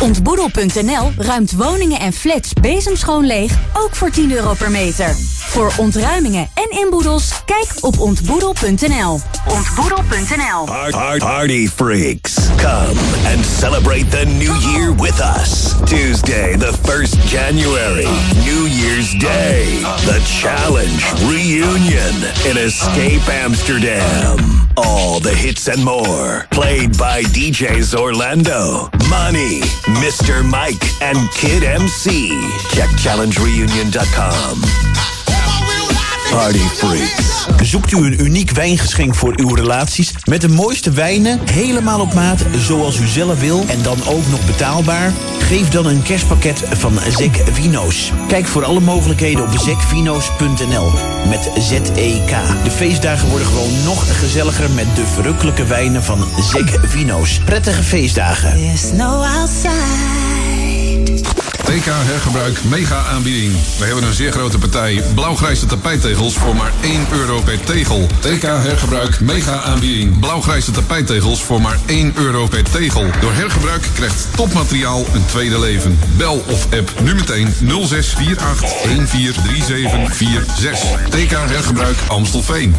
Ontboedel.nl 0.00 1.12
ruimt 1.16 1.52
woningen 1.52 2.00
en 2.00 2.12
flats 2.12 2.52
bezemschoon 2.60 3.26
leeg, 3.26 3.52
ook 3.72 3.94
voor 3.94 4.10
10 4.10 4.32
euro 4.32 4.54
per 4.54 4.70
meter. 4.70 5.14
Voor 5.38 5.72
ontruimingen 5.76 6.48
en 6.54 6.78
inboedels, 6.78 7.30
kijk 7.44 7.68
op 7.80 7.98
ontboedel.nl. 7.98 9.20
Ontboedel.nl 9.48 10.64
Par- 10.64 10.90
par- 10.90 11.18
Party 11.18 11.68
freaks, 11.68 12.34
come 12.56 13.00
and 13.34 13.46
celebrate 13.58 14.08
the 14.08 14.24
new 14.26 14.60
year 14.60 14.94
with 14.96 15.20
us. 15.38 15.72
Tuesday, 15.84 16.56
the 16.56 16.72
1st 16.82 17.30
January, 17.30 18.08
New 18.44 18.66
Year's 18.66 19.18
Day, 19.18 19.64
the 20.04 20.20
Challenge 20.40 21.04
Reunion 21.28 22.14
in 22.50 22.56
Escape 22.56 23.44
Amsterdam. 23.44 24.63
All 24.76 25.20
the 25.20 25.34
hits 25.34 25.68
and 25.68 25.84
more, 25.84 26.46
played 26.50 26.98
by 26.98 27.22
DJs 27.22 27.94
Orlando, 27.94 28.88
Money, 29.08 29.60
Mr. 30.02 30.44
Mike, 30.44 30.82
and 31.00 31.30
Kid 31.32 31.62
MC. 31.62 32.28
Check 32.70 32.90
challengereunion.com. 32.90 34.62
Party 36.30 36.58
freaks. 36.58 37.33
Zoekt 37.62 37.92
u 37.92 37.96
een 37.96 38.24
uniek 38.24 38.50
wijngeschenk 38.50 39.14
voor 39.14 39.32
uw 39.36 39.54
relaties 39.54 40.14
met 40.24 40.40
de 40.40 40.48
mooiste 40.48 40.90
wijnen, 40.90 41.40
helemaal 41.52 42.00
op 42.00 42.14
maat, 42.14 42.44
zoals 42.56 42.98
u 42.98 43.06
zelf 43.06 43.40
wil 43.40 43.64
en 43.68 43.82
dan 43.82 43.98
ook 44.06 44.26
nog 44.30 44.46
betaalbaar? 44.46 45.12
Geef 45.38 45.68
dan 45.68 45.86
een 45.86 46.02
kerstpakket 46.02 46.62
van 46.70 46.98
Zek 47.16 47.42
Vino's. 47.52 48.12
Kijk 48.28 48.46
voor 48.46 48.64
alle 48.64 48.80
mogelijkheden 48.80 49.42
op 49.42 49.58
zekvino's.nl 49.58 50.92
met 51.28 51.50
Z-E-K. 51.58 52.30
De 52.64 52.70
feestdagen 52.70 53.28
worden 53.28 53.46
gewoon 53.46 53.84
nog 53.84 54.18
gezelliger 54.18 54.70
met 54.70 54.86
de 54.94 55.06
verrukkelijke 55.06 55.64
wijnen 55.64 56.02
van 56.02 56.24
Zek 56.52 56.78
Vino's. 56.82 57.40
Prettige 57.44 57.82
feestdagen. 57.82 58.56
There's 58.56 58.92
no 58.92 59.22
outside. 59.22 60.13
TK 61.64 61.84
hergebruik 61.84 62.64
mega 62.64 63.04
aanbieding. 63.04 63.52
We 63.78 63.84
hebben 63.84 64.04
een 64.04 64.14
zeer 64.14 64.32
grote 64.32 64.58
partij 64.58 65.02
blauwgrijze 65.14 65.66
tapijttegels 65.66 66.36
voor 66.36 66.56
maar 66.56 66.72
1 66.80 67.06
euro 67.12 67.40
per 67.40 67.60
tegel. 67.60 68.06
TK 68.20 68.42
hergebruik 68.42 69.20
mega 69.20 69.60
aanbieding. 69.60 70.18
Blauwgrijze 70.18 70.70
tapijttegels 70.70 71.42
voor 71.42 71.60
maar 71.60 71.78
1 71.86 72.12
euro 72.16 72.46
per 72.46 72.70
tegel. 72.70 73.04
Door 73.20 73.32
hergebruik 73.32 73.88
krijgt 73.94 74.28
topmateriaal 74.36 75.04
een 75.14 75.26
tweede 75.26 75.58
leven. 75.58 75.98
Bel 76.16 76.44
of 76.48 76.72
app 76.72 76.92
nu 77.02 77.14
meteen 77.14 77.54
0648 77.58 78.82
143746. 78.82 81.08
TK 81.08 81.30
hergebruik 81.30 81.96
Amstelveen. 82.08 82.74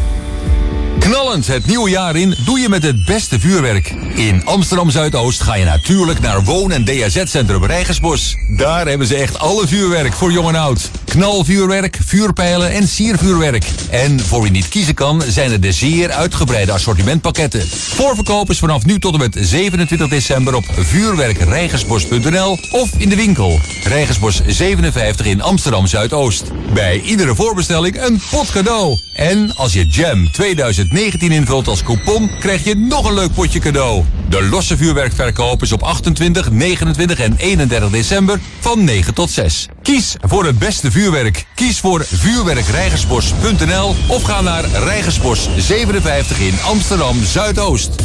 Knallend 0.99 1.47
het 1.47 1.65
nieuwe 1.65 1.89
jaar 1.89 2.15
in 2.15 2.35
doe 2.45 2.59
je 2.59 2.69
met 2.69 2.83
het 2.83 3.05
beste 3.05 3.39
vuurwerk. 3.39 4.04
In 4.15 4.45
Amsterdam 4.45 4.89
Zuidoost 4.89 5.41
ga 5.41 5.55
je 5.55 5.65
natuurlijk 5.65 6.19
naar 6.19 6.43
Woon- 6.43 6.71
en 6.71 6.85
DAZ-centrum 6.85 7.65
Rijgersbos. 7.65 8.35
Daar 8.49 8.87
hebben 8.87 9.07
ze 9.07 9.15
echt 9.15 9.39
alle 9.39 9.67
vuurwerk 9.67 10.13
voor 10.13 10.31
jong 10.31 10.47
en 10.47 10.55
oud. 10.55 10.91
Knalvuurwerk, 11.05 11.99
vuurpijlen 12.05 12.71
en 12.71 12.87
siervuurwerk. 12.87 13.65
En 13.89 14.19
voor 14.19 14.41
wie 14.41 14.51
niet 14.51 14.69
kiezen 14.69 14.93
kan, 14.93 15.21
zijn 15.27 15.51
er 15.51 15.61
de 15.61 15.71
zeer 15.71 16.11
uitgebreide 16.11 16.71
assortimentpakketten. 16.71 17.67
Voorverkoop 17.69 18.49
is 18.49 18.59
vanaf 18.59 18.85
nu 18.85 18.99
tot 18.99 19.13
en 19.13 19.19
met 19.19 19.37
27 19.39 20.07
december 20.07 20.55
op 20.55 20.65
vuurwerkrijgersbos.nl 20.77 22.59
of 22.71 22.89
in 22.97 23.09
de 23.09 23.15
winkel. 23.15 23.59
Rijgersbos 23.83 24.41
57 24.47 25.25
in 25.25 25.41
Amsterdam 25.41 25.87
Zuidoost. 25.87 26.43
Bij 26.75 27.01
iedere 27.01 27.35
voorbestelling 27.35 28.01
een 28.01 28.21
pot 28.31 28.51
cadeau. 28.51 28.99
En 29.13 29.55
als 29.55 29.73
je 29.73 29.85
Jam 29.85 30.31
2019 30.31 31.31
invult 31.31 31.67
als 31.67 31.83
coupon, 31.83 32.31
krijg 32.39 32.63
je 32.63 32.75
nog 32.75 33.05
een 33.05 33.13
leuk 33.13 33.33
potje 33.33 33.59
cadeau. 33.59 34.03
De 34.29 34.43
losse 34.43 34.77
vuurwerkverkoop 34.77 35.61
is 35.61 35.71
op 35.71 35.83
28, 35.83 36.51
29 36.51 37.19
en 37.19 37.35
31 37.37 37.89
december 37.89 38.39
van 38.59 38.83
9 38.83 39.13
tot 39.13 39.31
6. 39.31 39.67
Kies 39.81 40.15
voor 40.21 40.45
het 40.45 40.59
beste 40.59 40.91
vuurwerk. 40.91 41.45
Kies 41.55 41.79
voor 41.79 42.05
vuurwerkrijgersbos.nl 42.05 43.95
of 44.07 44.23
ga 44.23 44.41
naar 44.41 44.65
Rijgersbos 44.65 45.49
57 45.57 46.39
in 46.39 46.55
Amsterdam 46.61 47.23
Zuidoost. 47.23 48.04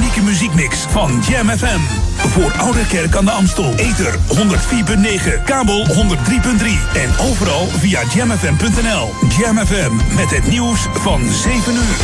muziekmix 0.61 0.91
van 0.91 1.21
Jam 1.29 1.49
FM. 1.49 1.79
Voor 2.15 2.51
Oude 2.57 2.87
Kerk 2.87 3.15
aan 3.15 3.25
de 3.25 3.31
Amstel. 3.31 3.73
Ether 3.75 4.13
104.9, 4.13 5.43
kabel 5.45 5.85
103.3 5.85 5.93
en 6.93 7.09
overal 7.29 7.67
via 7.67 8.01
jamfm.nl. 8.13 9.09
Jam 9.37 9.57
FM 9.57 10.15
met 10.15 10.29
het 10.29 10.47
nieuws 10.47 10.87
van 10.93 11.21
7 11.29 11.73
uur. 11.73 11.97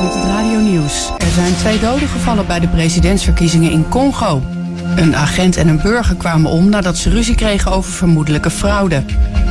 met 0.00 0.14
het 0.14 0.24
Radio 0.24 0.58
Nieuws. 0.58 1.10
Er 1.18 1.30
zijn 1.34 1.56
twee 1.56 1.78
doden 1.78 2.08
gevallen 2.08 2.46
bij 2.46 2.60
de 2.60 2.68
presidentsverkiezingen 2.68 3.70
in 3.70 3.88
Congo. 3.88 4.59
Een 4.96 5.16
agent 5.16 5.56
en 5.56 5.68
een 5.68 5.80
burger 5.82 6.16
kwamen 6.16 6.50
om 6.50 6.68
nadat 6.68 6.96
ze 6.96 7.10
ruzie 7.10 7.34
kregen 7.34 7.72
over 7.72 7.92
vermoedelijke 7.92 8.50
fraude. 8.50 9.02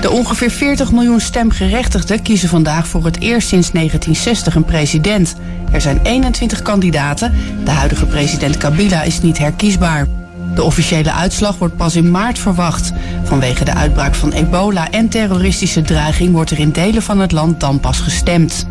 De 0.02 0.10
ongeveer 0.10 0.52
40 0.52 0.92
miljoen 0.92 1.20
stemgerechtigden 1.20 2.22
kiezen 2.22 2.50
vandaag 2.50 2.88
voor 2.88 3.06
het 3.06 3.20
eerst 3.20 3.48
sinds 3.48 3.72
1960 3.72 4.56
een 4.56 4.66
president. 4.66 5.36
Er 5.72 5.82
zijn 5.82 6.00
21 6.04 6.62
kandidaten. 6.62 7.34
De 7.64 7.72
huidige 7.72 8.06
president 8.06 8.58
Kabila 8.58 9.02
is 9.02 9.22
niet 9.22 9.38
herkiesbaar. 9.38 10.08
De 10.56 10.64
officiële 10.64 11.12
uitslag 11.12 11.58
wordt 11.58 11.78
pas 11.78 11.96
in 11.96 12.12
maart 12.12 12.40
verwacht. 12.40 12.92
Vanwege 13.24 13.66
de 13.66 13.74
uitbraak 13.74 14.16
van 14.16 14.32
ebola 14.32 14.90
en 14.90 15.10
terroristische 15.10 15.82
dreiging 15.82 16.32
wordt 16.32 16.52
er 16.52 16.60
in 16.60 16.72
delen 16.72 17.02
van 17.02 17.20
het 17.20 17.32
land 17.32 17.60
dan 17.60 17.80
pas 17.80 18.00
gestemd. 18.00 18.68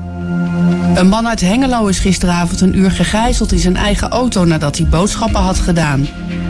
Een 0.95 1.09
man 1.09 1.29
uit 1.29 1.41
Hengelo 1.41 1.87
is 1.87 1.99
gisteravond 1.99 2.61
een 2.61 2.79
uur 2.79 2.91
gegijzeld 2.91 3.53
in 3.53 3.59
zijn 3.59 3.77
eigen 3.77 4.09
auto 4.09 4.45
nadat 4.45 4.77
hij 4.77 4.87
boodschappen 4.87 5.41
had 5.41 5.59
gedaan. 5.59 6.07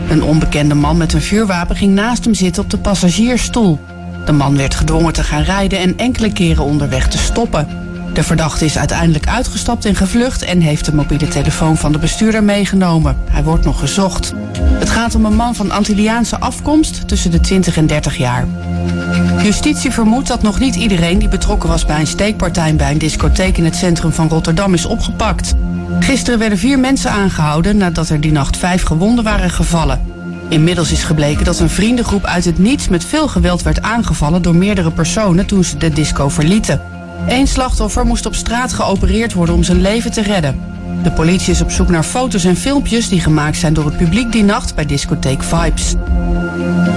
Een 0.09 0.23
onbekende 0.23 0.75
man 0.75 0.97
met 0.97 1.13
een 1.13 1.21
vuurwapen 1.21 1.75
ging 1.75 1.93
naast 1.93 2.23
hem 2.23 2.33
zitten 2.33 2.63
op 2.63 2.69
de 2.69 2.77
passagiersstoel. 2.77 3.79
De 4.25 4.31
man 4.31 4.57
werd 4.57 4.75
gedwongen 4.75 5.13
te 5.13 5.23
gaan 5.23 5.41
rijden 5.41 5.79
en 5.79 5.97
enkele 5.97 6.33
keren 6.33 6.63
onderweg 6.63 7.07
te 7.07 7.17
stoppen. 7.17 7.67
De 8.13 8.23
verdachte 8.23 8.65
is 8.65 8.77
uiteindelijk 8.77 9.27
uitgestapt 9.27 9.85
en 9.85 9.95
gevlucht 9.95 10.41
en 10.41 10.61
heeft 10.61 10.85
de 10.85 10.93
mobiele 10.93 11.27
telefoon 11.27 11.77
van 11.77 11.91
de 11.91 11.97
bestuurder 11.97 12.43
meegenomen. 12.43 13.17
Hij 13.29 13.43
wordt 13.43 13.65
nog 13.65 13.79
gezocht. 13.79 14.33
Het 14.61 14.89
gaat 14.89 15.15
om 15.15 15.25
een 15.25 15.35
man 15.35 15.55
van 15.55 15.71
Antilliaanse 15.71 16.39
afkomst 16.39 17.07
tussen 17.07 17.31
de 17.31 17.39
20 17.39 17.77
en 17.77 17.87
30 17.87 18.17
jaar. 18.17 18.47
Justitie 19.43 19.91
vermoedt 19.91 20.27
dat 20.27 20.41
nog 20.41 20.59
niet 20.59 20.75
iedereen 20.75 21.19
die 21.19 21.27
betrokken 21.27 21.69
was 21.69 21.85
bij 21.85 21.99
een 21.99 22.07
steekpartij 22.07 22.75
bij 22.75 22.91
een 22.91 22.97
discotheek 22.97 23.57
in 23.57 23.65
het 23.65 23.75
centrum 23.75 24.11
van 24.11 24.29
Rotterdam 24.29 24.73
is 24.73 24.85
opgepakt. 24.85 25.53
Gisteren 25.99 26.39
werden 26.39 26.57
vier 26.57 26.79
mensen 26.79 27.11
aangehouden 27.11 27.77
nadat 27.77 28.09
er 28.09 28.21
die 28.21 28.31
nacht 28.31 28.57
vijf 28.57 28.83
gewonden 28.83 29.23
waren 29.23 29.49
gevallen. 29.49 30.01
Inmiddels 30.49 30.91
is 30.91 31.03
gebleken 31.03 31.45
dat 31.45 31.59
een 31.59 31.69
vriendengroep 31.69 32.25
uit 32.25 32.45
het 32.45 32.57
niets 32.57 32.87
met 32.87 33.05
veel 33.05 33.27
geweld 33.27 33.61
werd 33.61 33.81
aangevallen 33.81 34.41
door 34.41 34.55
meerdere 34.55 34.91
personen 34.91 35.45
toen 35.45 35.63
ze 35.63 35.77
de 35.77 35.89
disco 35.89 36.29
verlieten. 36.29 36.81
Eén 37.27 37.47
slachtoffer 37.47 38.05
moest 38.05 38.25
op 38.25 38.35
straat 38.35 38.73
geopereerd 38.73 39.33
worden 39.33 39.55
om 39.55 39.63
zijn 39.63 39.81
leven 39.81 40.11
te 40.11 40.21
redden. 40.21 40.78
De 41.03 41.11
politie 41.11 41.51
is 41.51 41.61
op 41.61 41.71
zoek 41.71 41.89
naar 41.89 42.03
foto's 42.03 42.43
en 42.43 42.55
filmpjes 42.55 43.09
die 43.09 43.21
gemaakt 43.21 43.57
zijn 43.57 43.73
door 43.73 43.85
het 43.85 43.97
publiek 43.97 44.31
die 44.31 44.43
nacht 44.43 44.75
bij 44.75 44.85
discotheek 44.85 45.43
Vibes. 45.43 45.95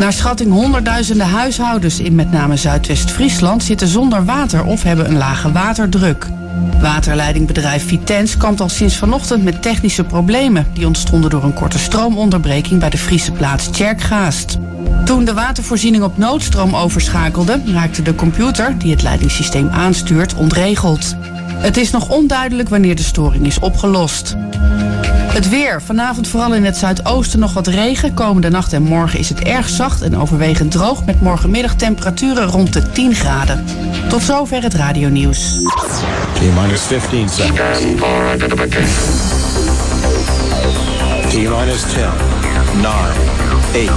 Naar 0.01 0.13
schatting 0.13 0.53
honderdduizenden 0.53 1.29
huishoudens 1.29 2.01
in 2.01 2.15
met 2.15 2.31
name 2.31 2.57
Zuidwest-Friesland 2.57 3.63
zitten 3.63 3.89
zonder 3.89 4.25
water 4.25 4.65
of 4.65 4.83
hebben 4.83 5.09
een 5.11 5.17
lage 5.17 5.53
waterdruk. 5.53 6.27
Waterleidingbedrijf 6.81 7.87
Vitens 7.87 8.37
kampt 8.37 8.61
al 8.61 8.69
sinds 8.69 8.97
vanochtend 8.97 9.45
met 9.45 9.63
technische 9.63 10.05
problemen. 10.05 10.67
Die 10.73 10.87
ontstonden 10.87 11.31
door 11.31 11.45
een 11.45 11.55
korte 11.55 11.79
stroomonderbreking 11.79 12.81
bij 12.81 12.91
de 12.91 12.99
Friese 12.99 13.33
plaats 13.33 13.71
Tjerkgaast. 13.71 14.59
Toen 15.05 15.25
de 15.25 15.35
watervoorziening 15.35 16.05
op 16.05 16.19
noodstroom 16.19 16.77
overschakelde, 16.77 17.61
raakte 17.67 18.03
de 18.03 18.15
computer, 18.15 18.79
die 18.79 18.91
het 18.91 19.03
leidingssysteem 19.03 19.69
aanstuurt, 19.69 20.35
ontregeld. 20.35 21.17
Het 21.63 21.77
is 21.77 21.91
nog 21.91 22.09
onduidelijk 22.09 22.69
wanneer 22.69 22.97
de 22.97 23.03
storing 23.03 23.47
is 23.47 23.59
opgelost. 23.59 24.37
Het 25.33 25.49
weer. 25.49 25.83
Vanavond 25.83 26.29
vooral 26.29 26.55
in 26.55 26.65
het 26.65 26.77
zuidoosten 26.77 27.39
nog 27.39 27.53
wat 27.53 27.67
regen. 27.67 28.15
Komende 28.15 28.49
nacht 28.49 28.73
en 28.73 28.83
morgen 28.83 29.19
is 29.19 29.29
het 29.29 29.41
erg 29.41 29.69
zacht 29.69 30.03
en 30.03 30.17
overwegend 30.17 30.71
droog... 30.71 31.05
met 31.05 31.21
morgenmiddag 31.21 31.75
temperaturen 31.75 32.47
rond 32.47 32.73
de 32.73 32.91
10 32.91 33.15
graden. 33.15 33.65
Tot 34.09 34.23
zover 34.23 34.63
het 34.63 34.75
radionieuws. 34.75 35.63
T-minus 36.35 36.83
15 36.83 37.29
seconds. 37.29 37.79
T-minus 41.29 41.83
10, 41.83 42.05
9, 42.81 43.43
eight, 43.75 43.93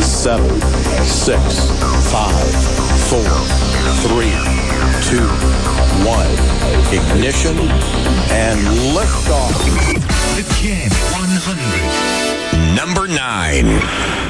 seven, 0.00 0.60
six, 1.04 1.70
five, 2.10 2.85
four, 3.08 3.22
three, 4.02 4.34
two, 5.06 5.28
one. 6.04 6.30
Ignition 6.92 7.56
and 8.32 8.58
liftoff. 8.96 9.54
The 10.34 10.42
Jam 10.60 10.90
100. 11.12 12.74
Number 12.74 13.06
nine. 13.06 14.25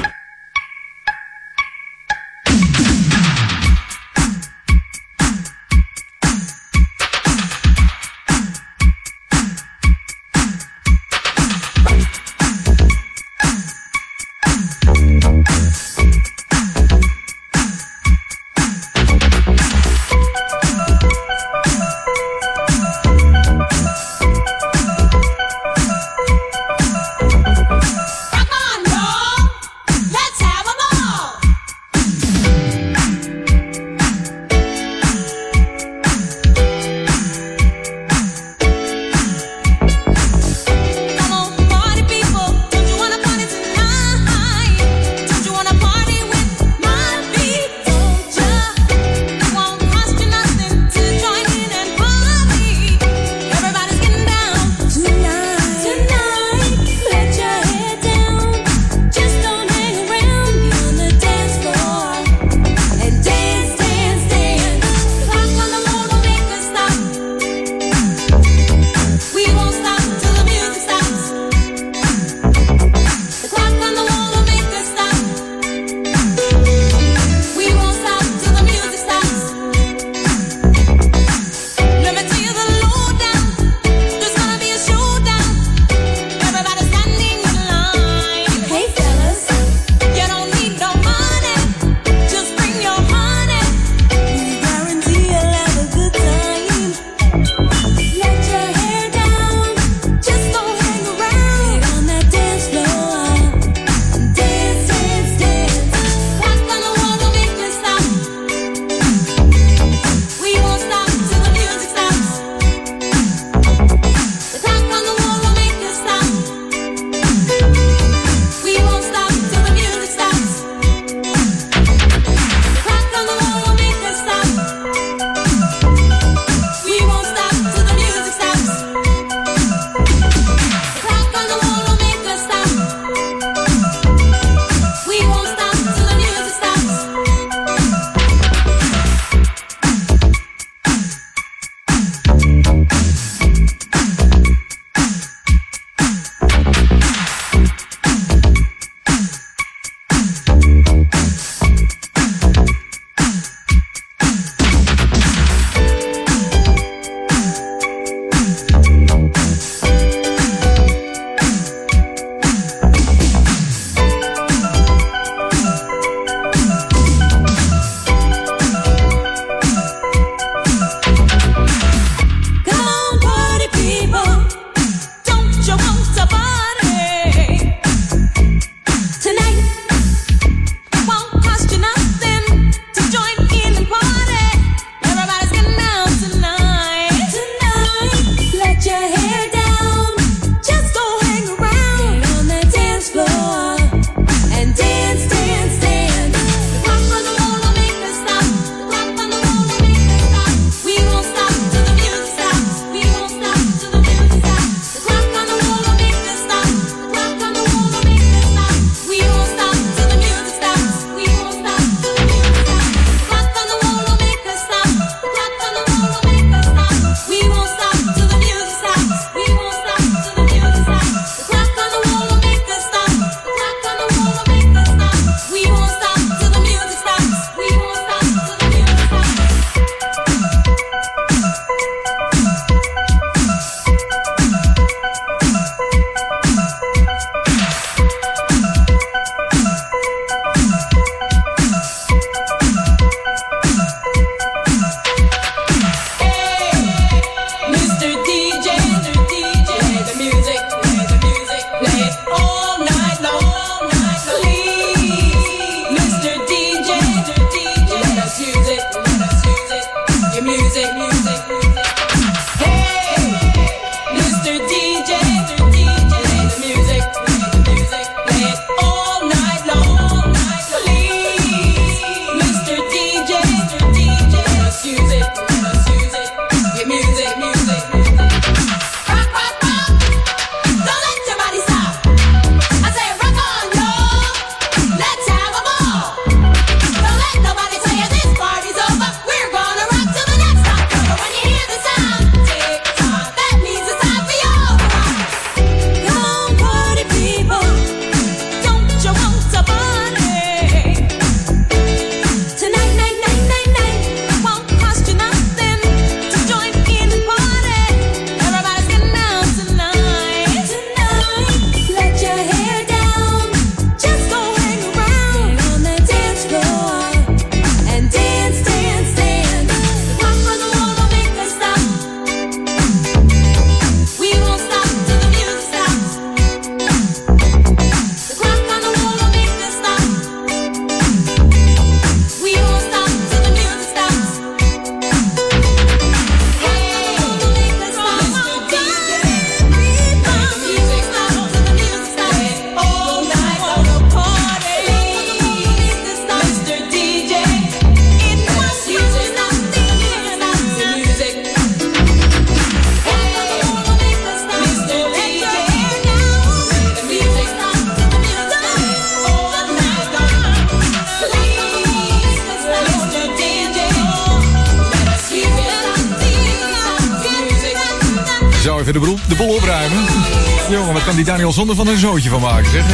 Daniel 371.47 371.65
Zonder 371.65 371.85
van 371.85 371.93
een 371.93 371.99
zootje 371.99 372.29
van 372.29 372.41
maken, 372.41 372.71
zeg. 372.71 372.85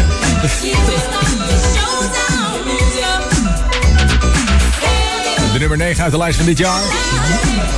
De 5.53 5.59
nummer 5.59 5.77
9 5.77 6.03
uit 6.03 6.11
de 6.11 6.17
lijst 6.17 6.37
van 6.37 6.45
dit 6.45 6.57
jaar. 6.57 6.81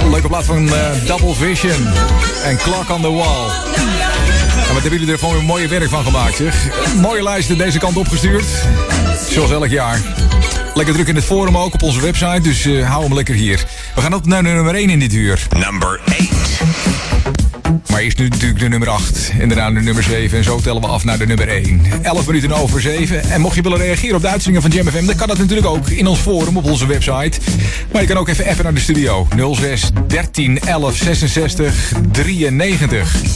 Een 0.02 0.10
leuke 0.10 0.28
plaat 0.28 0.46
van 0.46 0.74
eh, 0.74 0.92
Double 1.06 1.34
Vision 1.34 1.88
en 2.44 2.58
Clock 2.58 2.90
on 2.90 3.02
the 3.02 3.12
Wall. 3.12 3.50
En 4.68 4.74
wat 4.74 4.82
hebben 4.82 5.00
jullie 5.00 5.12
er 5.12 5.20
gewoon 5.20 5.34
weer 5.34 5.44
mooie 5.44 5.68
werk 5.68 5.90
van 5.90 6.04
gemaakt, 6.04 6.36
zeg. 6.36 6.68
Mooie 7.02 7.24
lijsten 7.24 7.58
deze 7.58 7.78
kant 7.78 7.98
opgestuurd. 7.98 8.46
Zoals 9.30 9.52
elk 9.52 9.70
jaar. 9.70 10.02
Lekker 10.74 10.94
druk 10.94 11.08
in 11.08 11.16
het 11.16 11.26
forum 11.26 11.58
ook 11.58 11.74
op 11.74 11.84
onze 11.84 12.02
website, 12.02 12.42
dus 12.42 12.66
eh, 12.66 12.90
hou 12.90 13.04
hem 13.04 13.14
lekker 13.14 13.36
hier. 13.36 13.66
We 13.96 14.02
gaan 14.02 14.14
op 14.14 14.26
naar 14.26 14.44
nummer 14.44 14.76
1 14.76 14.90
in 14.90 15.00
dit 15.00 15.14
uur. 15.14 15.48
Number 15.58 16.00
8. 16.06 16.35
Eerst 18.06 18.18
nu 18.18 18.28
natuurlijk 18.28 18.60
de 18.60 18.70
nummer 18.70 18.90
8 18.90 19.32
en 19.40 19.48
daarna 19.48 19.72
de 19.72 19.82
nummer 19.82 20.04
7. 20.04 20.38
En 20.38 20.44
zo 20.44 20.60
tellen 20.60 20.82
we 20.82 20.88
af 20.88 21.04
naar 21.04 21.18
de 21.18 21.26
nummer 21.26 21.48
1. 21.48 21.82
11 22.02 22.28
minuten 22.28 22.52
over 22.52 22.82
7. 22.82 23.30
En 23.30 23.42
mocht 23.42 23.56
je 23.56 23.62
willen 23.62 23.78
reageren 23.78 24.16
op 24.16 24.22
de 24.22 24.28
uitzendingen 24.28 24.72
van 24.72 24.80
Jam 24.80 24.88
FM... 24.88 25.06
dan 25.06 25.16
kan 25.16 25.28
dat 25.28 25.38
natuurlijk 25.38 25.68
ook 25.68 25.90
in 25.90 26.08
ons 26.08 26.20
forum 26.20 26.58
op 26.58 26.66
onze 26.66 26.88
website. 26.88 27.40
Maar 27.92 28.02
je 28.02 28.08
kan 28.08 28.18
ook 28.18 28.28
even 28.28 28.46
appen 28.46 28.64
naar 28.64 28.74
de 28.74 28.80
studio. 28.80 29.28
06 29.54 29.92
13 30.08 30.60
11 30.60 30.96
66 30.96 31.94
93. 32.12 33.35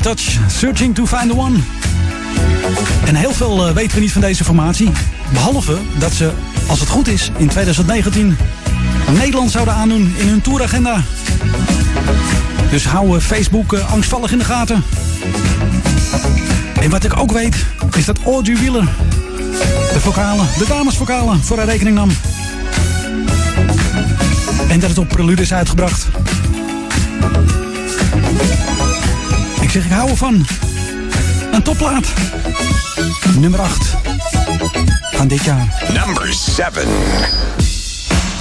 Touch, 0.00 0.38
Searching 0.48 0.94
to 0.94 1.06
Find 1.06 1.30
the 1.30 1.36
One. 1.36 1.58
En 3.04 3.14
heel 3.14 3.32
veel 3.32 3.66
eh, 3.66 3.74
weten 3.74 3.94
we 3.94 4.00
niet 4.00 4.12
van 4.12 4.20
deze 4.20 4.44
formatie. 4.44 4.90
Behalve 5.32 5.78
dat 5.98 6.12
ze, 6.12 6.32
als 6.66 6.80
het 6.80 6.88
goed 6.88 7.08
is, 7.08 7.30
in 7.36 7.48
2019 7.48 8.36
Nederland 9.12 9.50
zouden 9.50 9.74
aandoen 9.74 10.14
in 10.16 10.28
hun 10.28 10.40
touragenda. 10.40 11.02
Dus 12.70 12.84
hou 12.84 13.16
eh, 13.16 13.22
Facebook 13.22 13.72
eh, 13.72 13.92
angstvallig 13.92 14.32
in 14.32 14.38
de 14.38 14.44
gaten. 14.44 14.84
En 16.80 16.90
wat 16.90 17.04
ik 17.04 17.18
ook 17.18 17.32
weet, 17.32 17.66
is 17.96 18.04
dat 18.04 18.18
Audrey 18.24 18.56
Wheeler 18.56 18.88
de 19.92 20.00
vocalen, 20.00 20.46
de 20.58 20.64
damesvocalen, 20.68 21.42
voor 21.42 21.56
haar 21.56 21.66
rekening 21.66 21.96
nam. 21.96 22.10
En 24.68 24.80
dat 24.80 24.88
het 24.88 24.98
op 24.98 25.08
Prelude 25.08 25.42
is 25.42 25.52
uitgebracht. 25.52 26.06
Ik 29.76 29.82
zeg, 29.82 29.90
ik 29.90 29.96
hou 29.96 30.10
ervan. 30.10 30.46
Een 31.52 31.62
topplaat. 31.62 32.12
Nummer 33.38 33.60
8 33.60 33.96
van 35.12 35.28
dit 35.28 35.44
jaar. 35.44 35.84
Number 35.92 36.32
7. 36.32 36.88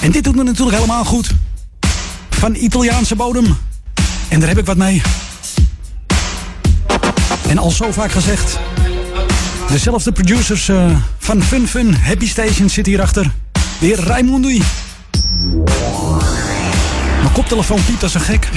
En 0.02 0.12
dit 0.12 0.24
doet 0.24 0.36
me 0.36 0.44
natuurlijk 0.44 0.78
helemaal 0.78 1.06
goed. 1.06 1.32
Van 2.30 2.56
Italiaanse 2.56 3.16
bodem. 3.16 3.58
En 4.28 4.40
daar 4.40 4.50
heb 4.50 4.58
ik 4.58 4.66
wat 4.66 4.78
mee. 4.78 5.02
En 7.48 7.58
al 7.58 7.72
zo 7.72 7.92
vaak 7.92 8.12
gezegd. 8.12 8.60
Dezelfde 9.70 10.12
producers 10.12 10.70
eh, 10.70 10.86
van 11.18 11.44
Fun 11.44 11.68
Fun 11.68 11.96
Happy 11.96 12.28
Station 12.28 12.70
zitten 12.70 12.94
hierachter. 12.94 13.32
De 13.80 13.86
heer 13.86 14.00
Raimundi. 14.00 14.62
Mijn 17.22 17.32
koptelefoon 17.34 17.86
piept 17.86 18.04
als 18.04 18.14
een 18.14 18.22
gek. 18.22 18.48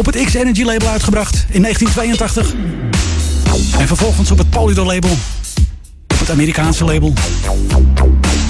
Op 0.00 0.06
het 0.06 0.24
X-Energy 0.24 0.62
label 0.62 0.88
uitgebracht 0.88 1.44
in 1.48 1.62
1982. 1.62 2.54
En 3.78 3.86
vervolgens 3.86 4.30
op 4.30 4.38
het 4.38 4.50
Polydor 4.50 4.86
label. 4.86 5.10
Op 6.06 6.18
het 6.18 6.30
Amerikaanse 6.30 6.84
label. 6.84 7.12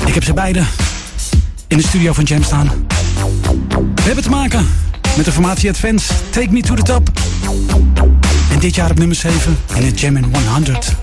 Ik 0.06 0.14
heb 0.14 0.24
ze 0.24 0.32
beide 0.32 0.62
in 1.66 1.76
de 1.76 1.82
studio 1.82 2.12
van 2.12 2.24
Jam 2.24 2.42
staan. 2.42 2.86
We 3.94 4.02
hebben 4.02 4.22
te 4.22 4.30
maken 4.30 4.68
met 5.16 5.24
de 5.24 5.32
formatie 5.32 5.68
Advance 5.68 6.12
Take 6.30 6.50
Me 6.50 6.62
To 6.62 6.74
The 6.74 6.82
Top. 6.82 7.10
En 8.50 8.58
dit 8.58 8.74
jaar 8.74 8.90
op 8.90 8.98
nummer 8.98 9.16
7 9.16 9.58
in 9.74 9.86
het 9.86 10.00
Jam 10.00 10.16
in 10.16 10.34
100. 10.48 10.96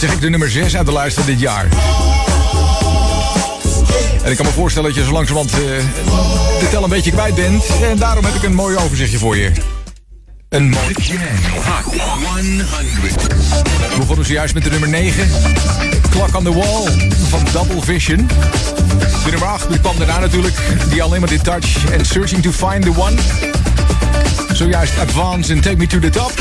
Zeg 0.00 0.12
ik, 0.12 0.20
de 0.20 0.30
nummer 0.30 0.50
6 0.50 0.76
uit 0.76 0.86
de 0.86 0.92
lijst 0.92 1.26
dit 1.26 1.40
jaar. 1.40 1.66
En 4.22 4.30
ik 4.30 4.36
kan 4.36 4.46
me 4.46 4.52
voorstellen 4.52 4.88
dat 4.88 4.98
je 4.98 5.04
zo 5.04 5.12
langzamerhand 5.12 5.50
de 6.60 6.68
tel 6.70 6.82
een 6.82 6.88
beetje 6.90 7.10
kwijt 7.10 7.34
bent. 7.34 7.64
En 7.82 7.96
daarom 7.96 8.24
heb 8.24 8.34
ik 8.34 8.42
een 8.42 8.54
mooi 8.54 8.76
overzichtje 8.76 9.18
voor 9.18 9.36
je. 9.36 9.50
Een 10.48 10.68
mooi... 10.68 10.94
Hot 11.64 11.94
100. 11.94 12.68
We 13.90 13.98
begonnen 13.98 14.26
zojuist 14.26 14.54
met 14.54 14.64
de 14.64 14.70
nummer 14.70 14.88
9. 14.88 15.28
Clock 16.10 16.36
on 16.36 16.44
the 16.44 16.52
Wall 16.52 17.10
van 17.28 17.46
Double 17.52 17.82
Vision. 17.82 18.26
De 19.24 19.30
nummer 19.30 19.48
8 19.48 19.68
die 19.68 19.80
kwam 19.80 19.98
daarna 19.98 20.18
natuurlijk. 20.18 20.54
The 20.88 20.96
Unlimited 20.96 21.44
Touch 21.44 21.90
en 21.90 22.04
Searching 22.04 22.42
to 22.42 22.50
Find 22.50 22.82
the 22.82 22.92
One. 22.96 23.14
Zojuist 24.52 24.98
Advance 24.98 25.52
en 25.52 25.60
Take 25.60 25.76
Me 25.76 25.86
to 25.86 25.98
the 25.98 26.10
Top. 26.10 26.32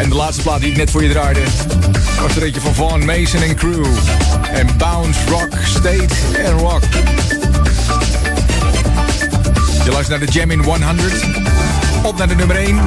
En 0.00 0.08
de 0.08 0.14
laatste 0.14 0.42
plaat 0.42 0.60
die 0.60 0.70
ik 0.70 0.76
net 0.76 0.90
voor 0.90 1.02
je 1.02 1.10
draaide... 1.10 1.40
was 2.20 2.36
er 2.36 2.42
eentje 2.42 2.60
van 2.60 2.74
Vaughn 2.74 3.04
Mason 3.04 3.42
en 3.42 3.56
Crew. 3.56 3.84
En 4.52 4.76
Bounce, 4.76 5.20
Rock, 5.28 5.52
State 5.64 6.14
en 6.36 6.58
Rock. 6.58 6.82
Je 9.84 9.90
luistert 9.90 10.08
naar 10.08 10.18
de 10.18 10.32
Jam 10.32 10.50
in 10.50 10.62
100. 10.62 11.24
Op 12.02 12.18
naar 12.18 12.28
de 12.28 12.34
nummer 12.34 12.56
1. 12.56 12.78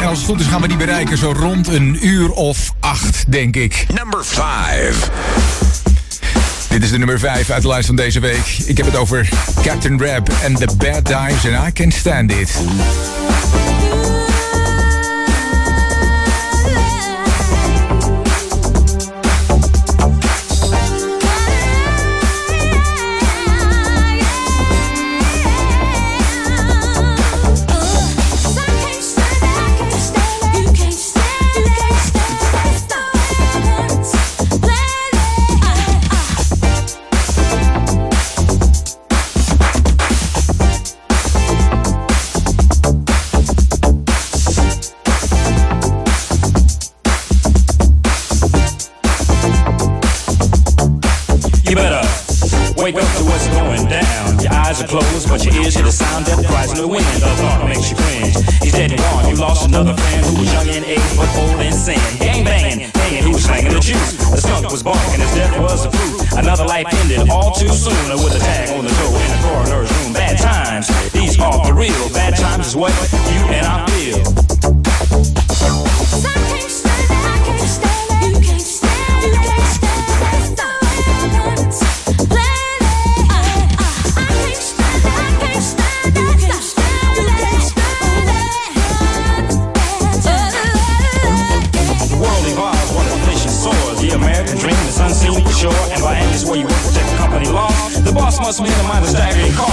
En 0.00 0.06
als 0.06 0.18
het 0.18 0.26
goed 0.26 0.40
is 0.40 0.46
gaan 0.46 0.60
we 0.60 0.68
die 0.68 0.76
bereiken 0.76 1.18
zo 1.18 1.32
rond 1.36 1.68
een 1.68 2.06
uur 2.06 2.30
of 2.30 2.72
acht, 2.80 3.24
denk 3.28 3.56
ik. 3.56 3.86
Number 3.94 4.24
5. 4.24 5.10
Dit 6.68 6.82
is 6.82 6.90
de 6.90 6.98
nummer 6.98 7.18
5 7.18 7.50
uit 7.50 7.62
de 7.62 7.68
lijst 7.68 7.86
van 7.86 7.96
deze 7.96 8.20
week. 8.20 8.56
Ik 8.64 8.76
heb 8.76 8.86
het 8.86 8.96
over 8.96 9.28
Captain 9.62 10.04
Rap 10.04 10.28
en 10.42 10.54
The 10.54 10.68
Bad 10.76 11.04
Times 11.04 11.46
and 11.46 11.68
I 11.68 11.72
Can 11.72 11.90
Stand 11.90 12.32
It. 12.32 12.60
Eyes 54.72 54.82
are 54.82 54.88
closed, 54.88 55.28
but 55.28 55.44
your 55.44 55.54
ears 55.62 55.74
hear 55.74 55.84
the 55.84 55.92
sound 55.92 56.24
that 56.24 56.40
cries 56.46 56.72
in 56.72 56.78
the 56.78 56.88
wind. 56.88 57.04
The 57.20 57.28
thought 57.36 57.68
makes 57.68 57.90
you 57.90 57.96
cringe. 57.96 58.32
He's 58.64 58.72
dead 58.72 58.90
and 58.90 59.00
gone. 59.00 59.28
You 59.28 59.36
lost 59.36 59.68
another 59.68 59.94
friend 59.94 60.24
who 60.24 60.40
was 60.40 60.52
young 60.52 60.68
in 60.68 60.84
age 60.84 61.12
but 61.16 61.28
old 61.36 61.60
in 61.60 61.72
sin. 61.72 62.00
Gang 62.18 62.44
banging, 62.44 62.88
hanging, 62.88 63.22
who 63.24 63.32
was 63.32 63.44
slanging 63.44 63.72
the 63.72 63.80
juice. 63.80 64.16
The 64.16 64.40
skunk 64.40 64.70
was 64.70 64.82
barking, 64.82 65.20
his 65.20 65.34
death 65.34 65.58
was 65.60 65.84
the 65.84 65.90
proof. 65.90 66.32
Another 66.38 66.64
life 66.64 66.86
ended 67.04 67.28
all 67.28 67.52
too 67.52 67.68
soon 67.68 68.06
with 68.24 68.36
a 68.36 68.40
tag 68.40 68.70
on 68.70 68.84
the 68.84 68.92
toe 68.96 69.12
in 69.12 69.28
the 69.28 69.40
coroner's 69.44 69.90
room. 69.92 70.12
Bad 70.12 70.38
times, 70.38 70.88
these 71.12 71.38
are 71.38 71.64
for 71.64 71.74
real. 71.74 72.08
Bad 72.10 72.36
times 72.36 72.68
is 72.68 72.76
what 72.76 72.92
you 73.28 73.42
and 73.52 73.66
I 73.66 73.84
feel. 73.92 74.81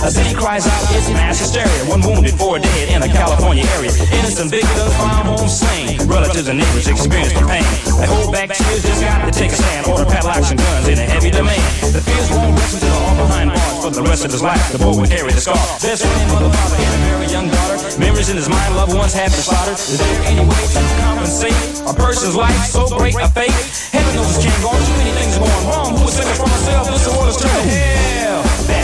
A 0.00 0.08
city 0.10 0.32
cries 0.32 0.64
out, 0.64 0.80
it's 0.96 1.12
mass 1.12 1.38
hysteria. 1.38 1.68
One 1.84 2.00
wounded, 2.00 2.32
four 2.32 2.58
dead 2.58 2.88
in 2.88 3.04
a 3.04 3.08
California 3.12 3.68
area. 3.76 3.92
Innocent 4.16 4.50
victims 4.50 4.96
found 4.96 5.28
home 5.28 5.44
slain. 5.44 6.00
Relatives 6.08 6.48
and 6.48 6.56
neighbors 6.56 6.88
experience 6.88 7.36
the 7.36 7.44
pain. 7.44 7.68
They 8.00 8.08
hold 8.08 8.32
back 8.32 8.48
tears, 8.48 8.80
just 8.80 9.04
got 9.04 9.28
to 9.28 9.30
take 9.30 9.52
a 9.52 9.60
stand. 9.60 9.86
Order 9.92 10.08
padlocks 10.08 10.50
and 10.50 10.58
guns 10.58 10.88
in 10.88 10.96
a 10.96 11.04
heavy 11.04 11.28
demand. 11.28 11.60
The 11.92 12.00
fears 12.00 12.32
won't 12.32 12.56
rest 12.56 12.80
until 12.80 12.96
all 12.96 13.28
behind 13.28 13.52
bars 13.52 13.84
for 13.84 13.92
the 13.92 14.00
rest 14.00 14.24
of 14.24 14.32
his 14.32 14.40
life. 14.40 14.72
The 14.72 14.80
boy 14.80 14.96
will 14.96 15.10
carry 15.10 15.36
the 15.36 15.40
scar. 15.44 15.60
Best 15.84 16.00
friend, 16.08 16.32
mother, 16.32 16.48
father, 16.48 16.80
and 16.80 16.92
a 16.96 17.00
very 17.04 17.28
young 17.28 17.52
daughter. 17.52 17.76
Memories 18.00 18.32
in 18.32 18.40
his 18.40 18.48
mind, 18.48 18.72
loved 18.80 18.96
ones 18.96 19.12
have 19.12 19.28
been 19.28 19.44
slaughtered. 19.44 19.76
Is 19.76 20.00
there 20.00 20.32
any 20.32 20.40
way 20.40 20.62
to 20.64 20.80
compensate 21.04 21.60
a 21.84 21.92
person's 21.92 22.34
life 22.34 22.56
so 22.72 22.88
great 22.88 23.20
a 23.20 23.28
fate? 23.28 23.52
Heaven 23.92 24.16
knows 24.16 24.32
it 24.32 24.48
can't 24.48 24.62
go 24.64 24.72
on. 24.72 24.80
Too 24.80 24.96
many 24.96 25.12
things 25.12 25.36
are 25.36 25.44
going 25.44 25.64
wrong. 25.68 25.92
Who 25.92 26.08
was 26.08 26.16
thinking 26.16 26.40
for 26.40 26.48
myself? 26.48 26.88
This 26.88 27.04
world 27.04 27.28
is 27.28 27.36
turning 27.36 27.68
hell. 27.68 28.79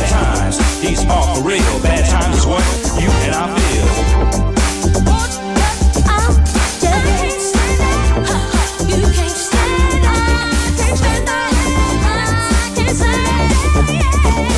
These 0.80 1.04
are 1.06 1.34
for 1.34 1.42
real. 1.42 1.80
Bad 1.82 2.04
times 2.08 2.38
is 2.38 2.46
what 2.46 2.62
you 3.00 3.08
and 3.24 3.34
I 3.34 3.46
feel. 3.56 3.86
You 8.86 9.02
can't 9.12 9.36
stand 9.36 10.04
up. 10.04 10.12
I 10.12 10.72
can't 10.76 10.96
stand 10.96 11.24
back. 11.26 11.52
You 12.76 12.84
can't 12.84 12.96
stand 12.96 13.22
back. 13.22 14.48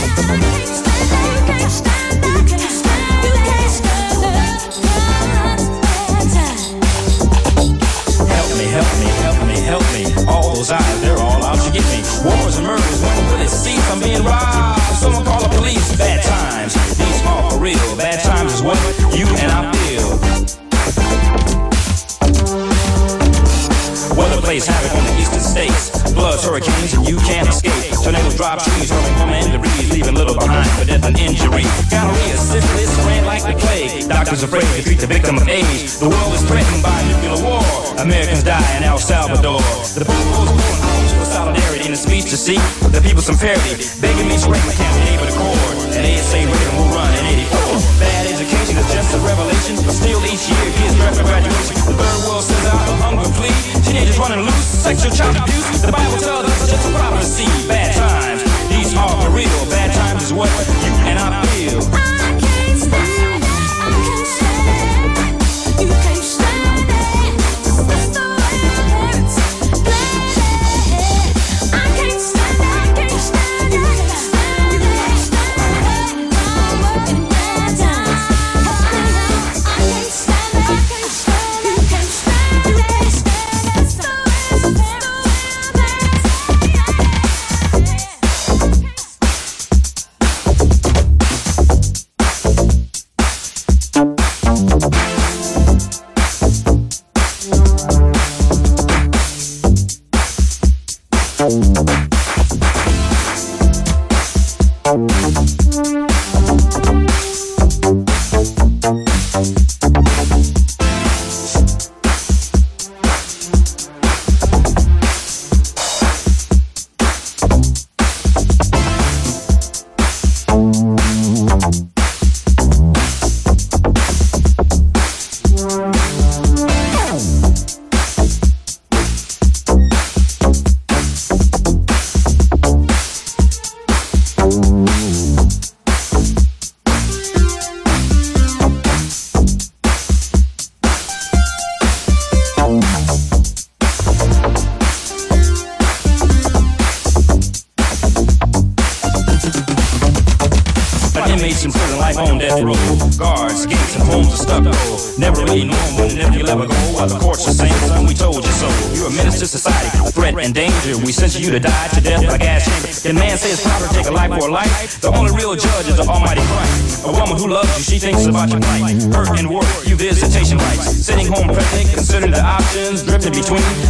You 1.28 1.42
can't 1.46 1.70
stand 1.70 2.22
the 2.22 2.38
time 2.52 3.18
Help 8.28 8.50
me, 8.58 8.64
help 8.64 8.92
me, 8.98 9.08
help 9.22 9.38
me, 9.46 9.56
help 9.60 9.86
me. 9.94 10.02
All 10.26 10.54
those 10.54 10.70
eyes, 10.70 11.00
they're 11.00 11.16
all 11.18 11.44
out 11.44 11.60
to 11.64 11.70
get 11.70 11.84
me. 11.84 12.02
Wars 12.24 12.56
and 12.58 12.66
murders, 12.66 13.00
when 13.02 13.16
will 13.30 13.40
it 13.40 13.48
cease? 13.48 13.77
I'm 13.88 14.00
being 14.00 14.22
robbed. 14.22 14.80
Someone 14.96 15.24
call 15.24 15.40
the 15.40 15.48
police. 15.56 15.96
Bad 15.96 16.22
times, 16.22 16.74
these 16.96 17.22
are 17.24 17.50
for 17.50 17.58
real. 17.58 17.96
Bad 17.96 18.22
times 18.22 18.54
is 18.54 18.62
what 18.62 18.78
you 19.16 19.26
and 19.26 19.50
I 19.50 19.72
feel. 19.72 20.08
Weather 24.16 24.40
plays 24.42 24.66
havoc 24.66 24.92
on 24.98 25.04
the 25.04 25.14
eastern 25.20 25.40
states. 25.40 25.90
Floods, 26.12 26.44
hurricanes, 26.44 26.94
and 26.94 27.08
you 27.08 27.16
can't 27.18 27.48
escape. 27.48 27.72
Tornadoes 28.02 28.36
drop 28.36 28.62
trees, 28.62 28.90
hurling 28.90 29.14
home 29.14 29.30
and 29.30 29.52
debris, 29.52 29.86
leaving 29.90 30.14
little 30.14 30.34
behind 30.34 30.68
for 30.76 30.84
death 30.84 31.04
and 31.04 31.18
injury. 31.18 31.64
Gonorrhea, 31.90 32.36
syphilis, 32.36 32.92
ran 33.06 33.24
like 33.24 33.42
the 33.42 33.54
plague. 33.54 34.08
Doctors 34.08 34.42
afraid 34.42 34.66
to 34.76 34.82
treat 34.82 34.98
the 34.98 35.06
victim 35.06 35.36
of 35.36 35.48
age. 35.48 35.96
The 35.98 36.08
world 36.08 36.34
is 36.34 36.42
threatened 36.44 36.82
by 36.82 36.98
nuclear 37.06 37.38
war. 37.46 37.62
Americans 37.98 38.42
die 38.42 38.76
in 38.76 38.82
El 38.84 38.98
Salvador. 38.98 39.60
The 39.94 40.04
people's 40.04 40.50
for 40.50 40.77
a 41.98 42.10
speech 42.10 42.30
to 42.30 42.36
see 42.36 42.58
the 42.94 43.00
people 43.02 43.22
some 43.22 43.38
parity. 43.38 43.74
Begging 43.98 44.28
me 44.30 44.36
to 44.38 44.46
break 44.46 44.62
my 44.66 44.74
can't 44.74 44.94
be 45.02 45.18
able 45.18 45.26
to 45.26 45.34
accord. 45.34 45.74
And 45.98 46.04
ASA 46.06 46.38
Reagan 46.46 46.74
will 46.78 46.90
run 46.94 47.10
in 47.18 47.24
84. 47.42 47.82
Bad 47.98 48.24
education 48.30 48.76
is 48.78 48.88
just 48.94 49.10
a 49.14 49.20
revelation, 49.26 49.74
but 49.82 49.94
still 49.94 50.20
each 50.22 50.46
year 50.46 50.66
kids 50.78 50.94
draft 50.94 51.18
for 51.18 51.26
graduation. 51.26 51.74
The 51.90 51.94
third 51.98 52.20
world 52.26 52.44
sends 52.46 52.66
out 52.70 52.86
a 52.86 52.94
hunger 53.02 53.30
plea. 53.34 53.50
Teenagers 53.82 54.18
running 54.18 54.46
loose, 54.46 54.68
sexual 54.86 55.10
child 55.10 55.34
abuse. 55.42 55.82
The 55.82 55.90
Bible 55.90 56.18
tells 56.22 56.46
us 56.46 56.54
it's 56.62 56.70
just 56.70 56.86
a 56.86 56.92
prophecy. 56.94 57.48
Bad 57.66 57.90
times, 57.94 58.42
these 58.70 58.94
are 58.94 59.14
for 59.18 59.30
real. 59.34 59.58
Bad 59.66 59.90
times 59.94 60.30
is 60.30 60.32
what 60.32 60.50
you 60.86 60.92
and 61.08 61.18
I 61.18 61.42
feel. 61.50 61.82
Inmates 61.82 62.86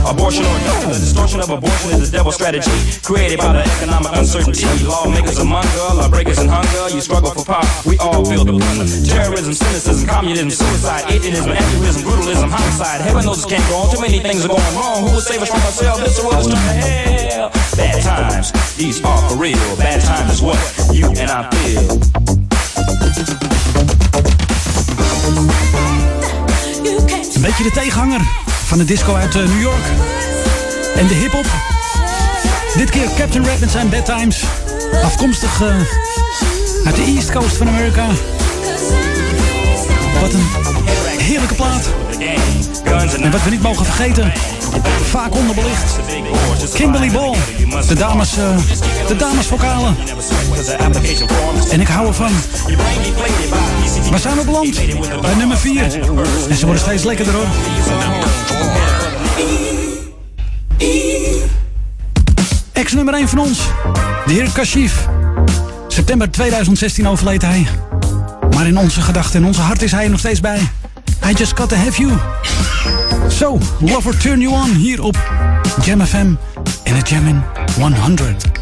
abortion 0.08 0.44
or 0.44 0.58
death. 0.64 0.88
The 0.88 0.98
distortion 0.98 1.40
of 1.40 1.50
abortion 1.50 2.00
is 2.00 2.08
a 2.08 2.12
devil 2.12 2.32
strategy 2.32 2.72
created 3.02 3.38
by 3.38 3.52
the 3.52 3.64
economic 3.78 4.12
uncertainty. 4.16 4.64
Lawmakers 4.84 5.38
among 5.38 5.64
us, 5.64 5.94
lawbreakers 5.96 6.38
in 6.40 6.48
hunger. 6.48 6.94
You 6.94 7.00
struggle 7.00 7.30
for 7.30 7.44
power, 7.44 7.64
we 7.84 7.98
all 7.98 8.24
feel 8.24 8.44
the 8.44 8.56
plunder. 8.56 8.88
Terrorism, 9.04 9.52
cynicism, 9.52 10.08
communism, 10.08 10.50
suicide, 10.50 11.04
atheism, 11.12 11.52
atheism, 11.52 12.02
brutalism, 12.02 12.50
homicide. 12.50 13.00
Heaven 13.02 13.24
knows 13.24 13.44
it 13.44 13.48
can't 13.48 13.66
go 13.68 13.76
on. 13.76 13.94
Too 13.94 14.00
many 14.00 14.18
things 14.18 14.44
are 14.44 14.48
going 14.48 14.74
wrong. 14.74 15.04
Who 15.04 15.12
will 15.12 15.20
save 15.20 15.42
us 15.42 15.50
from 15.50 15.60
ourselves? 15.60 16.00
This 16.00 16.18
world 16.24 16.40
is 16.40 16.48
turning 16.48 16.80
to 16.80 16.88
hell. 16.88 17.50
Bad 17.76 18.02
times, 18.02 18.52
these 18.76 19.04
are 19.04 19.20
for 19.28 19.36
real. 19.36 19.60
Bad 19.76 20.00
times 20.00 20.32
is 20.32 20.42
what 20.42 20.58
you 20.92 21.06
and 21.20 21.30
I 21.30 21.48
feel. 21.52 22.00
Een 27.34 27.44
beetje 27.44 27.62
de 27.62 27.70
tegenhanger 27.70 28.47
van 28.68 28.78
de 28.78 28.84
disco 28.84 29.14
uit 29.14 29.34
eh, 29.34 29.42
New 29.42 29.60
York. 29.60 29.84
En 30.96 31.06
de 31.06 31.14
hip-hop. 31.14 31.46
Dit 32.76 32.90
keer 32.90 33.08
Captain 33.16 33.44
Red 33.44 33.60
met 33.60 33.70
zijn 33.70 33.88
Bad 33.88 34.04
Times. 34.04 34.42
Afkomstig 35.04 35.62
eh, 35.62 35.68
uit 36.84 36.96
de 36.96 37.02
East 37.02 37.32
Coast 37.32 37.56
van 37.56 37.68
Amerika. 37.68 38.06
Wat 40.20 40.32
een 40.32 40.46
heerlijke 41.18 41.54
plaat. 41.54 41.88
En 43.22 43.30
wat 43.30 43.42
we 43.42 43.50
niet 43.50 43.62
mogen 43.62 43.84
vergeten, 43.84 44.32
vaak 45.02 45.34
onderbelicht. 45.34 45.98
Kimberly 46.72 47.10
Ball, 47.10 47.34
de 47.86 47.94
dames, 47.94 48.36
eh, 48.36 48.56
de 49.06 49.16
damesvokalen. 49.16 49.96
En 51.70 51.80
ik 51.80 51.88
hou 51.88 52.06
ervan. 52.06 52.32
Waar 54.10 54.20
zijn 54.20 54.36
we 54.36 54.44
beland? 54.44 54.80
Bij 55.20 55.34
nummer 55.34 55.58
4. 55.58 55.82
En 56.48 56.56
ze 56.56 56.64
worden 56.64 56.82
steeds 56.82 57.04
lekkerder 57.04 57.34
hoor. 57.34 57.46
Nummer 63.10 63.28
1 63.28 63.38
van 63.38 63.48
ons, 63.48 63.58
de 64.26 64.32
heer 64.32 64.50
Kashif. 64.52 65.08
September 65.88 66.30
2016 66.30 67.08
overleed 67.08 67.42
hij. 67.42 67.66
Maar 68.54 68.66
in 68.66 68.78
onze 68.78 69.00
gedachten 69.00 69.40
en 69.40 69.46
onze 69.46 69.60
hart 69.60 69.82
is 69.82 69.92
hij 69.92 70.04
er 70.04 70.10
nog 70.10 70.18
steeds 70.18 70.40
bij. 70.40 70.58
I 71.26 71.32
just 71.32 71.58
got 71.58 71.68
to 71.68 71.76
have 71.76 72.02
you. 72.02 72.12
So, 73.28 73.58
Lover 73.80 74.18
Turn 74.18 74.40
You 74.40 74.54
On 74.54 74.70
hier 74.70 75.02
op 75.02 75.16
Jam 75.84 76.06
FM 76.06 76.32
in 76.82 76.94
het 76.94 77.08
Jammin 77.08 77.42
100. 77.78 78.57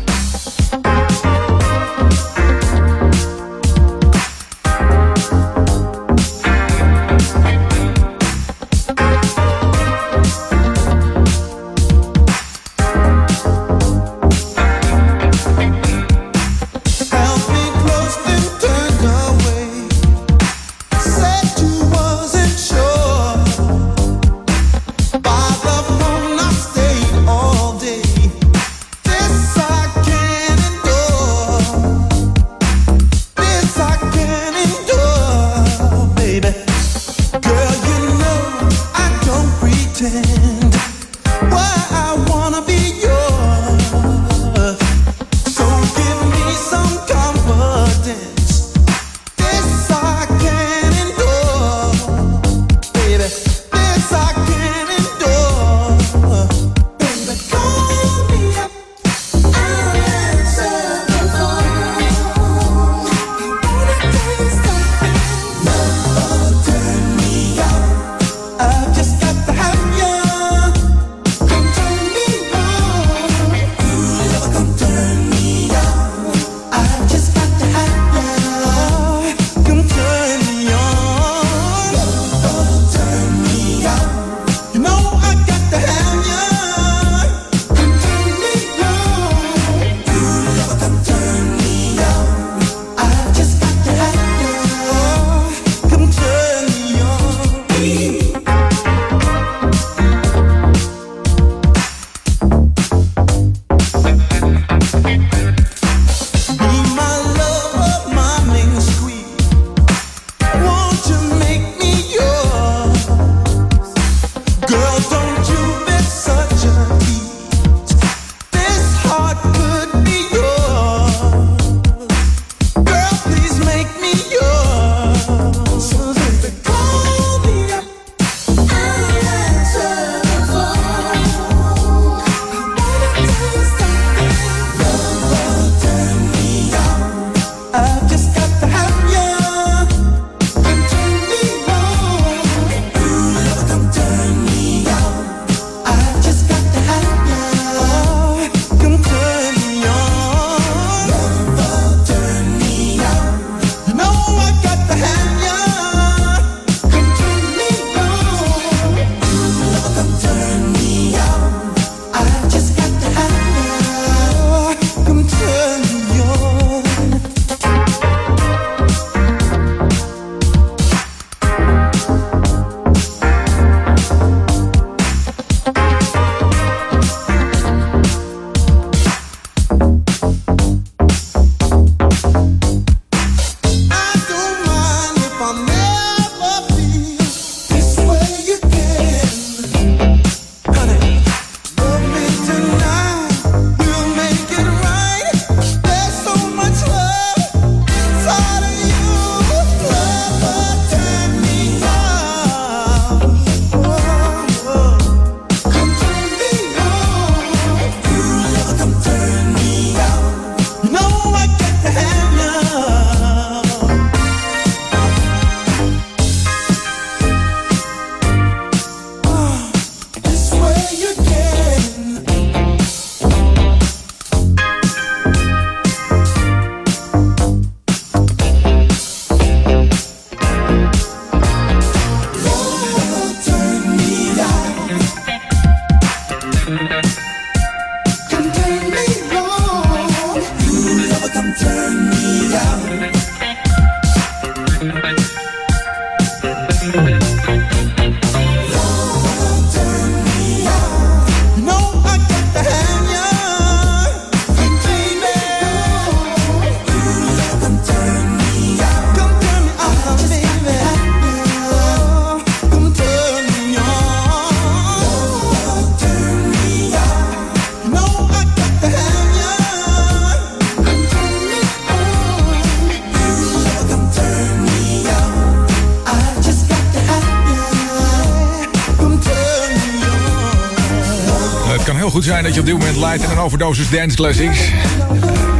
Zijn 282.42 282.48
dat 282.48 282.54
je 282.54 282.60
op 282.60 282.66
dit 282.66 282.78
moment 282.78 282.96
leidt 282.96 283.22
in 283.22 283.30
een 283.30 283.38
overdosis 283.38 283.90
dance 283.90 284.16
classics. 284.16 284.58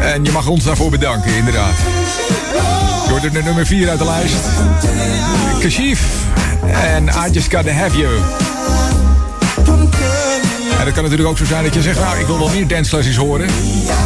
En 0.00 0.24
je 0.24 0.32
mag 0.32 0.46
ons 0.46 0.64
daarvoor 0.64 0.90
bedanken, 0.90 1.36
inderdaad. 1.36 1.74
Door 3.08 3.20
de 3.20 3.30
nummer 3.32 3.66
4 3.66 3.88
uit 3.88 3.98
de 3.98 4.04
lijst. 4.04 4.36
Kashif 5.60 6.00
en 6.72 7.06
I 7.06 7.30
Just 7.32 7.54
Gotta 7.54 7.70
Have 7.72 7.98
You. 7.98 8.14
En 10.78 10.84
het 10.84 10.94
kan 10.94 11.02
natuurlijk 11.02 11.28
ook 11.28 11.38
zo 11.38 11.44
zijn 11.44 11.64
dat 11.64 11.74
je 11.74 11.82
zegt, 11.82 12.00
nou, 12.00 12.18
ik 12.18 12.26
wil 12.26 12.38
wel 12.38 12.48
meer 12.48 12.66
dance 12.66 12.90
classics 12.90 13.16
horen. 13.16 13.48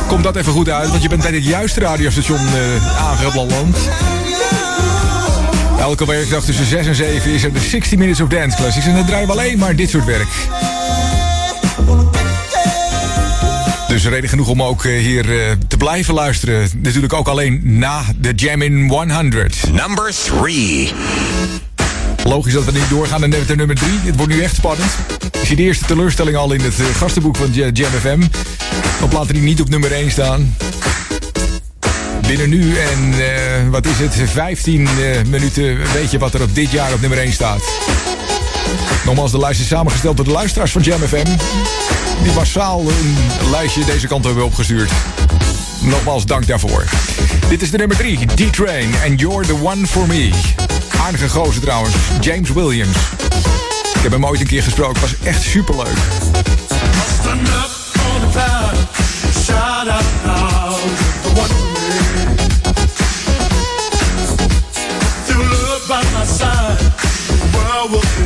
Komt 0.09 0.25
dat 0.25 0.37
even 0.37 0.53
goed 0.53 0.69
uit, 0.69 0.91
want 0.91 1.03
je 1.03 1.09
bent 1.09 1.23
bij 1.23 1.33
het 1.33 1.45
juiste 1.45 1.81
radiostation 1.81 2.41
uh, 2.41 3.07
aangeland. 3.09 3.77
Elke 5.81 6.07
werkdag 6.07 6.45
tussen 6.45 6.67
6 6.67 6.87
en 6.87 6.95
7 6.95 7.31
is 7.31 7.43
er 7.43 7.53
de 7.53 7.61
60 7.61 7.99
Minutes 7.99 8.21
of 8.21 8.29
Dance 8.29 8.57
Classics. 8.57 8.87
En 8.87 8.95
dan 8.95 9.05
draaien 9.05 9.27
we 9.27 9.33
alleen 9.33 9.59
maar 9.59 9.77
dit 9.77 9.91
soort 9.91 10.05
werk. 10.05 10.29
Dus 13.91 14.07
reden 14.07 14.29
genoeg 14.29 14.49
om 14.49 14.63
ook 14.63 14.85
uh, 14.85 14.99
hier 14.99 15.29
uh, 15.29 15.51
te 15.69 15.77
blijven 15.77 16.15
luisteren. 16.15 16.69
Natuurlijk 16.77 17.13
ook 17.13 17.29
alleen 17.29 17.61
na 17.63 18.03
de 18.17 18.33
Jam 18.35 18.63
in 18.63 18.89
100. 18.89 19.73
Number 19.73 20.15
3. 20.41 20.93
Logisch 22.25 22.53
dat 22.53 22.65
we 22.65 22.73
niet 22.73 22.89
doorgaan 22.89 23.21
naar 23.21 23.47
de 23.47 23.57
nummer 23.57 23.77
3. 23.77 23.91
Het 24.03 24.17
wordt 24.17 24.33
nu 24.33 24.43
echt 24.43 24.55
spannend. 24.55 24.91
Ik 25.41 25.47
zie 25.47 25.57
de 25.57 25.63
eerste 25.63 25.85
teleurstelling 25.85 26.37
al 26.37 26.53
in 26.53 26.61
het 26.61 26.79
uh, 26.79 26.87
gastenboek 26.87 27.37
van 27.37 27.51
Jam 27.53 27.91
FM. 27.91 28.23
Op 29.03 29.13
laten 29.13 29.35
die 29.35 29.43
niet 29.43 29.61
op 29.61 29.69
nummer 29.69 29.93
1 29.93 30.11
staan. 30.11 30.57
Binnen 32.27 32.49
nu 32.49 32.77
en 32.77 33.71
wat 33.71 33.87
is 33.87 33.99
het, 33.99 34.31
15 34.31 34.89
minuten 35.29 35.79
weet 35.93 36.11
je 36.11 36.19
wat 36.19 36.35
er 36.35 36.43
op 36.43 36.55
dit 36.55 36.71
jaar 36.71 36.93
op 36.93 37.01
nummer 37.01 37.19
1 37.19 37.33
staat. 37.33 37.63
Nogmaals, 39.05 39.31
de 39.31 39.39
lijst 39.39 39.61
is 39.61 39.67
samengesteld 39.67 40.17
door 40.17 40.27
de 40.27 40.33
luisteraars 40.33 40.73
van 40.73 40.83
Jam 40.83 41.01
FM. 41.01 41.27
Die 42.23 42.33
massaal 42.33 42.81
een 42.81 43.17
lijstje 43.51 43.85
deze 43.85 44.07
kant 44.07 44.25
hebben 44.25 44.45
opgestuurd. 44.45 44.91
Nogmaals, 45.81 46.25
dank 46.25 46.47
daarvoor. 46.47 46.85
Dit 47.49 47.63
is 47.63 47.71
de 47.71 47.77
nummer 47.77 47.97
3, 47.97 48.27
D-Train 48.27 48.95
and 49.07 49.21
You're 49.21 49.47
the 49.47 49.55
One 49.63 49.87
for 49.87 50.07
Me. 50.07 50.31
Aardige 51.01 51.29
gozer 51.29 51.63
trouwens, 51.63 51.95
James 52.21 52.51
Williams. 52.51 52.97
Ik 53.95 54.03
heb 54.03 54.13
hem 54.13 54.27
ooit 54.27 54.41
een 54.41 54.47
keer 54.47 54.63
gesproken, 54.63 55.01
was 55.01 55.15
echt 55.23 55.43
superleuk. 55.43 55.99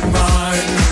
Mine, 0.03 0.84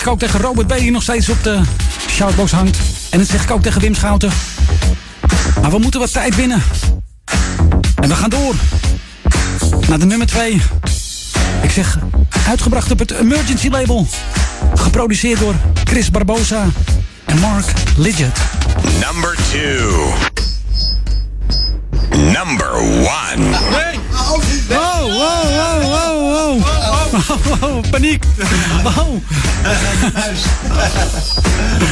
zeg 0.00 0.08
ik 0.08 0.14
ook 0.14 0.28
tegen 0.28 0.40
Robert 0.40 0.66
B. 0.66 0.78
die 0.78 0.90
nog 0.90 1.02
steeds 1.02 1.28
op 1.28 1.42
de 1.42 1.60
shoutbox 2.08 2.52
hangt. 2.52 2.78
En 3.10 3.18
dat 3.18 3.28
zeg 3.28 3.42
ik 3.42 3.50
ook 3.50 3.62
tegen 3.62 3.80
Wim 3.80 3.94
Schouten. 3.94 4.30
Maar 5.60 5.70
we 5.70 5.78
moeten 5.78 6.00
wat 6.00 6.12
tijd 6.12 6.36
winnen. 6.36 6.62
En 7.94 8.08
we 8.08 8.14
gaan 8.14 8.30
door. 8.30 8.54
Naar 9.88 9.98
de 9.98 10.06
nummer 10.06 10.26
2. 10.26 10.62
Ik 11.62 11.70
zeg, 11.70 11.98
uitgebracht 12.48 12.90
op 12.90 12.98
het 12.98 13.10
Emergency 13.10 13.68
label. 13.68 14.06
Geproduceerd 14.74 15.38
door 15.38 15.54
Chris 15.84 16.10
Barbosa 16.10 16.66
en 17.24 17.38
Mark 17.38 17.66
Lidget. 17.96 18.38
Number 19.00 19.36
two. 19.50 20.12
Number 22.10 22.70
one. 24.30 24.42
Wow, 24.68 25.10
wow, 25.12 25.82
wow, 25.82 26.62
wow. 27.60 27.90
Paniek. 27.90 28.24
Oh. 28.84 29.14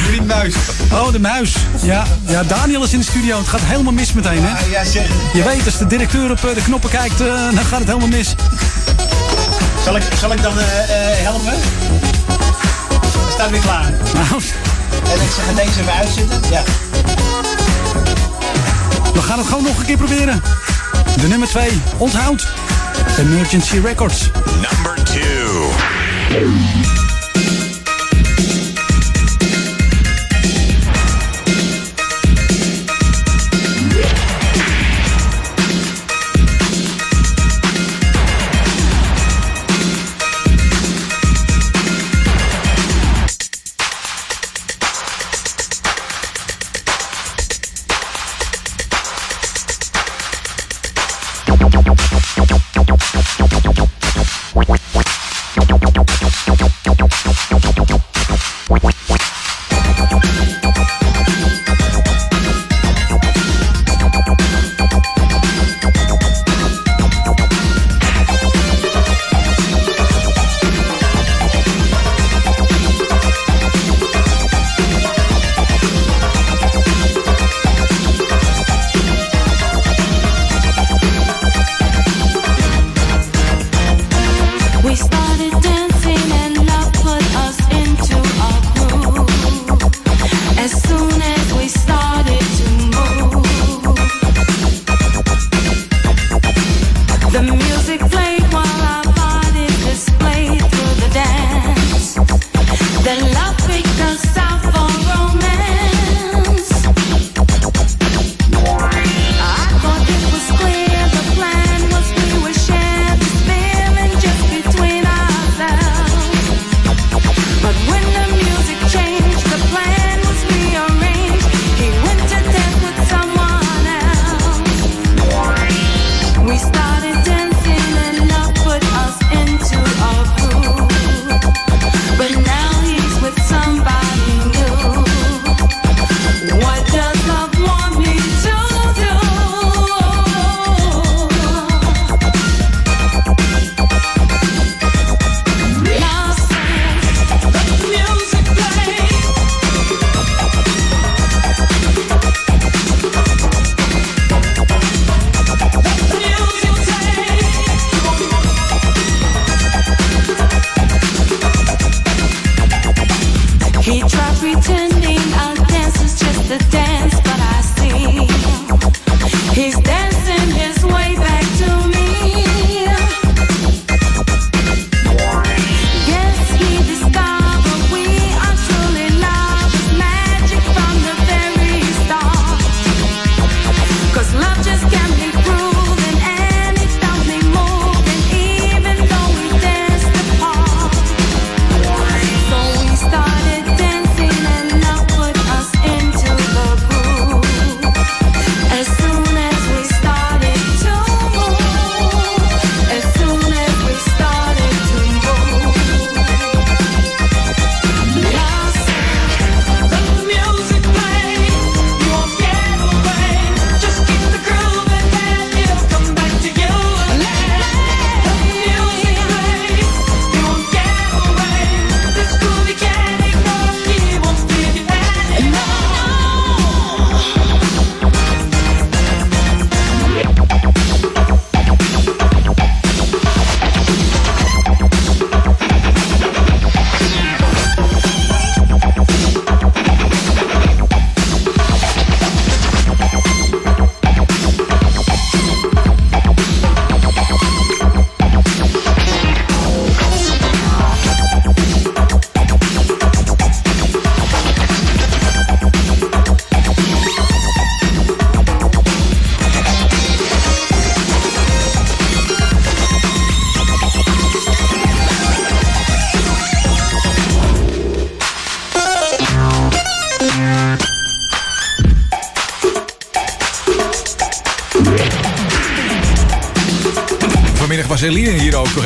Vriend 0.05 0.27
Muis. 0.27 0.53
Oh, 0.93 1.11
de 1.11 1.19
muis. 1.19 1.55
Ja, 1.81 2.05
ja, 2.25 2.43
Daniel 2.43 2.83
is 2.83 2.93
in 2.93 2.99
de 2.99 3.05
studio. 3.05 3.37
Het 3.37 3.47
gaat 3.47 3.59
helemaal 3.63 3.93
mis 3.93 4.13
meteen, 4.13 4.43
hè? 4.43 4.65
Ja, 4.69 4.83
zeg. 4.83 5.07
Je 5.33 5.43
weet, 5.43 5.65
als 5.65 5.77
de 5.77 5.87
directeur 5.87 6.31
op 6.31 6.45
eh, 6.45 6.55
de 6.55 6.61
knoppen 6.61 6.89
kijkt, 6.89 7.21
eh, 7.21 7.27
dan 7.27 7.65
gaat 7.65 7.79
het 7.79 7.87
helemaal 7.87 8.07
mis. 8.07 8.35
Zal 9.83 9.95
ik, 9.95 10.03
zal 10.19 10.31
ik 10.31 10.41
dan 10.41 10.59
eh, 10.59 10.65
helpen? 10.99 11.53
Hij 13.11 13.31
staat 13.31 13.49
weer 13.49 13.61
klaar. 13.61 13.91
Nou, 14.13 14.41
En 15.03 15.21
ik 15.21 15.31
zeg 15.35 15.45
het 15.45 15.55
deze 15.55 15.79
even 15.79 15.93
uitzitten. 15.93 16.41
Ja. 16.49 16.61
we 19.13 19.21
gaan 19.21 19.37
het 19.37 19.47
gewoon 19.47 19.63
nog 19.63 19.77
een 19.77 19.85
keer 19.85 19.97
proberen. 19.97 20.41
De 21.21 21.27
nummer 21.27 21.47
2, 21.47 21.59
onthoud. 21.97 22.47
Emergency 23.17 23.79
Records. 23.79 24.31
Number 24.61 25.03
2. 25.03 26.98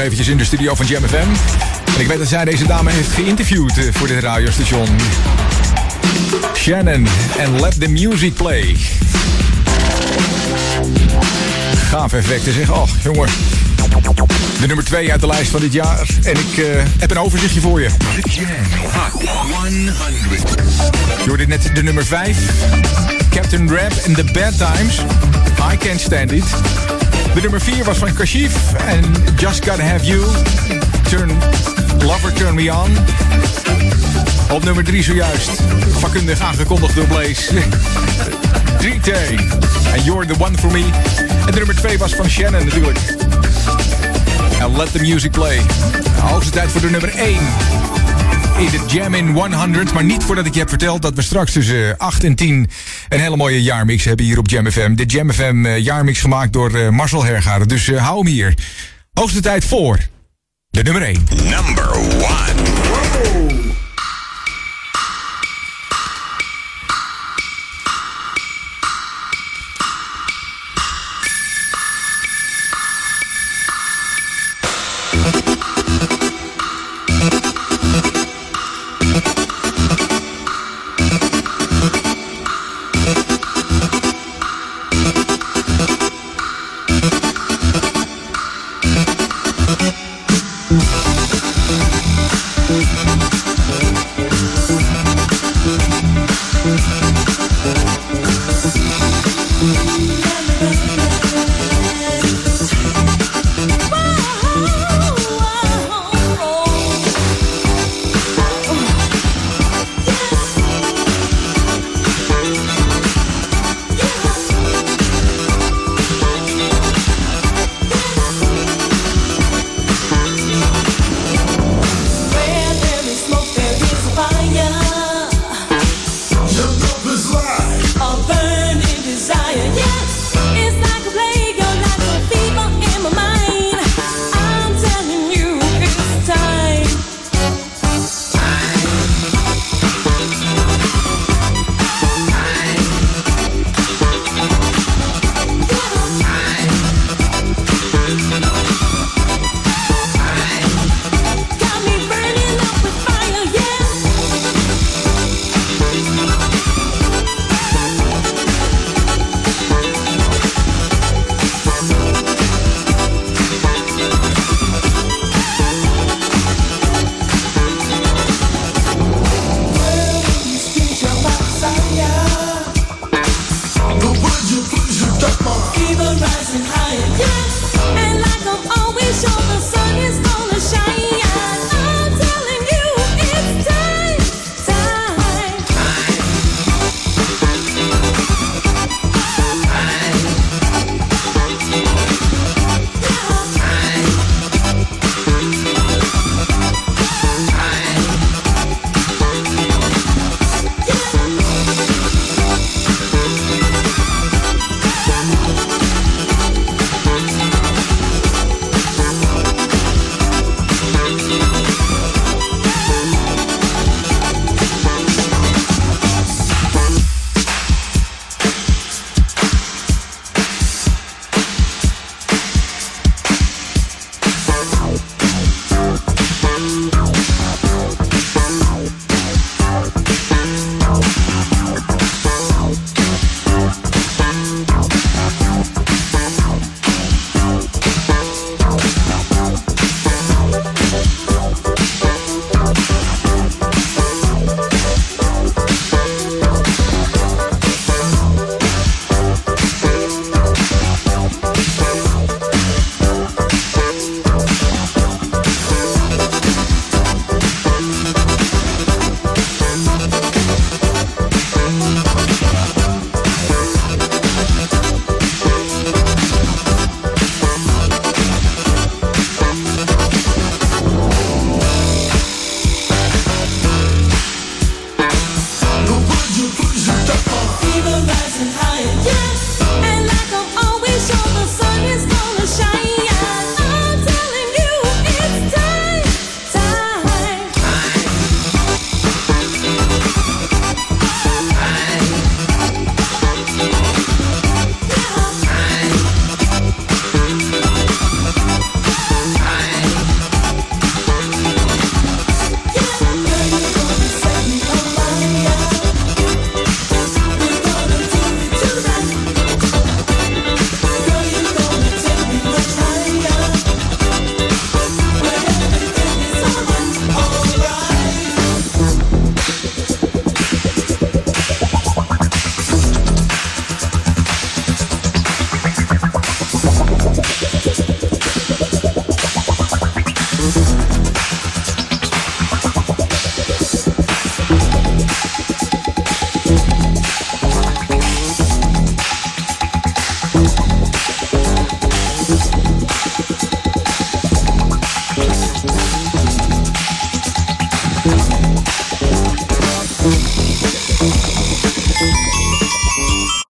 Eventjes 0.03 0.27
in 0.27 0.38
de 0.38 0.43
studio 0.43 0.75
van 0.75 0.85
Jam 0.85 1.03
FM. 1.03 1.27
En 1.95 2.01
ik 2.01 2.07
weet 2.07 2.17
dat 2.17 2.27
zij 2.27 2.45
deze 2.45 2.65
dame 2.65 2.91
heeft 2.91 3.11
geïnterviewd 3.11 3.77
eh, 3.77 3.83
voor 3.91 4.07
dit 4.07 4.19
radiostation. 4.19 4.88
Shannon 6.56 7.07
en 7.38 7.61
Let 7.61 7.80
the 7.80 7.88
Music 7.88 8.33
Play. 8.33 8.77
Gaaf 11.90 12.14
effecten 12.14 12.53
zeg. 12.53 12.72
Oh, 12.72 12.88
jongen. 13.03 13.30
De 14.59 14.67
nummer 14.67 14.85
2 14.85 15.11
uit 15.11 15.22
de 15.22 15.27
lijst 15.27 15.51
van 15.51 15.59
dit 15.59 15.73
jaar. 15.73 16.07
En 16.23 16.32
ik 16.32 16.57
eh, 16.57 16.65
heb 16.99 17.11
een 17.11 17.19
overzichtje 17.19 17.61
voor 17.61 17.82
je. 17.82 17.90
The 18.22 18.30
Jam 18.30 18.48
Hot 18.91 19.30
100. 19.51 19.95
Je 21.23 21.27
hoorde 21.27 21.48
net 21.48 21.69
de 21.73 21.83
nummer 21.83 22.06
5. 22.06 22.38
Captain 23.30 23.69
Rap 23.69 23.93
in 24.06 24.14
The 24.14 24.23
Bad 24.23 24.57
Times. 24.57 24.98
I 25.73 25.77
Can't 25.77 26.01
Stand 26.01 26.32
It. 26.32 26.45
De 27.33 27.41
nummer 27.41 27.61
4 27.61 27.83
was 27.83 27.97
van 27.97 28.13
Kashif. 28.13 28.73
En 28.73 29.13
Just 29.35 29.69
Gotta 29.69 29.83
Have 29.83 30.05
You. 30.05 30.21
Turn, 31.09 31.31
Lover 32.05 32.33
Turn 32.33 32.55
Me 32.55 32.73
On. 32.73 32.97
Op 34.51 34.63
nummer 34.63 34.83
3 34.83 35.03
zojuist. 35.03 35.49
Vakkundig 35.89 36.39
aangekondigd 36.39 36.95
door 36.95 37.05
Blaze. 37.05 37.51
3T. 38.81 39.11
En 39.93 40.03
You're 40.03 40.25
the 40.25 40.35
One 40.39 40.57
For 40.57 40.71
Me. 40.71 40.85
En 41.45 41.51
de 41.51 41.57
nummer 41.57 41.75
2 41.75 41.97
was 41.97 42.13
van 42.13 42.29
Shannon 42.29 42.63
natuurlijk. 42.63 42.99
En 44.59 44.77
Let 44.77 44.91
the 44.91 44.99
Music 44.99 45.31
Play. 45.31 45.61
Hoogste 46.19 46.51
tijd 46.51 46.71
voor 46.71 46.81
de 46.81 46.89
nummer 46.89 47.09
1 47.15 47.37
in 48.57 48.69
de 48.69 48.79
Jam 48.87 49.13
in 49.13 49.27
100. 49.27 49.93
Maar 49.93 50.03
niet 50.03 50.23
voordat 50.23 50.45
ik 50.45 50.53
je 50.53 50.59
heb 50.59 50.69
verteld 50.69 51.01
dat 51.01 51.13
we 51.13 51.21
straks 51.21 51.51
tussen 51.51 51.97
8 51.97 52.23
en 52.23 52.35
10 52.35 52.49
een 52.49 52.69
hele 53.33 53.51
mooie 53.51 53.63
jaarmix 53.63 54.03
hebben 54.03 54.25
hier 54.25 54.37
op 54.37 54.49
Jam 54.49 54.71
FM. 54.71 54.95
De 54.95 55.05
Jam 55.05 55.31
FM 55.31 55.65
eh, 55.65 55.77
jaarmix 55.77 56.19
gemaakt 56.19 56.53
door 56.53 56.73
eh, 56.73 56.89
Marcel 56.89 57.25
Hergaarden. 57.25 57.67
Dus 57.67 57.87
eh, 57.87 58.05
hou 58.05 58.17
hem 58.17 58.27
hier. 58.27 58.53
Hoogste 59.13 59.41
tijd 59.41 59.65
voor 59.65 59.99
de 60.69 60.83
nummer 60.83 61.01
1. 61.01 61.23
Number 61.29 61.69
one. 61.69 61.73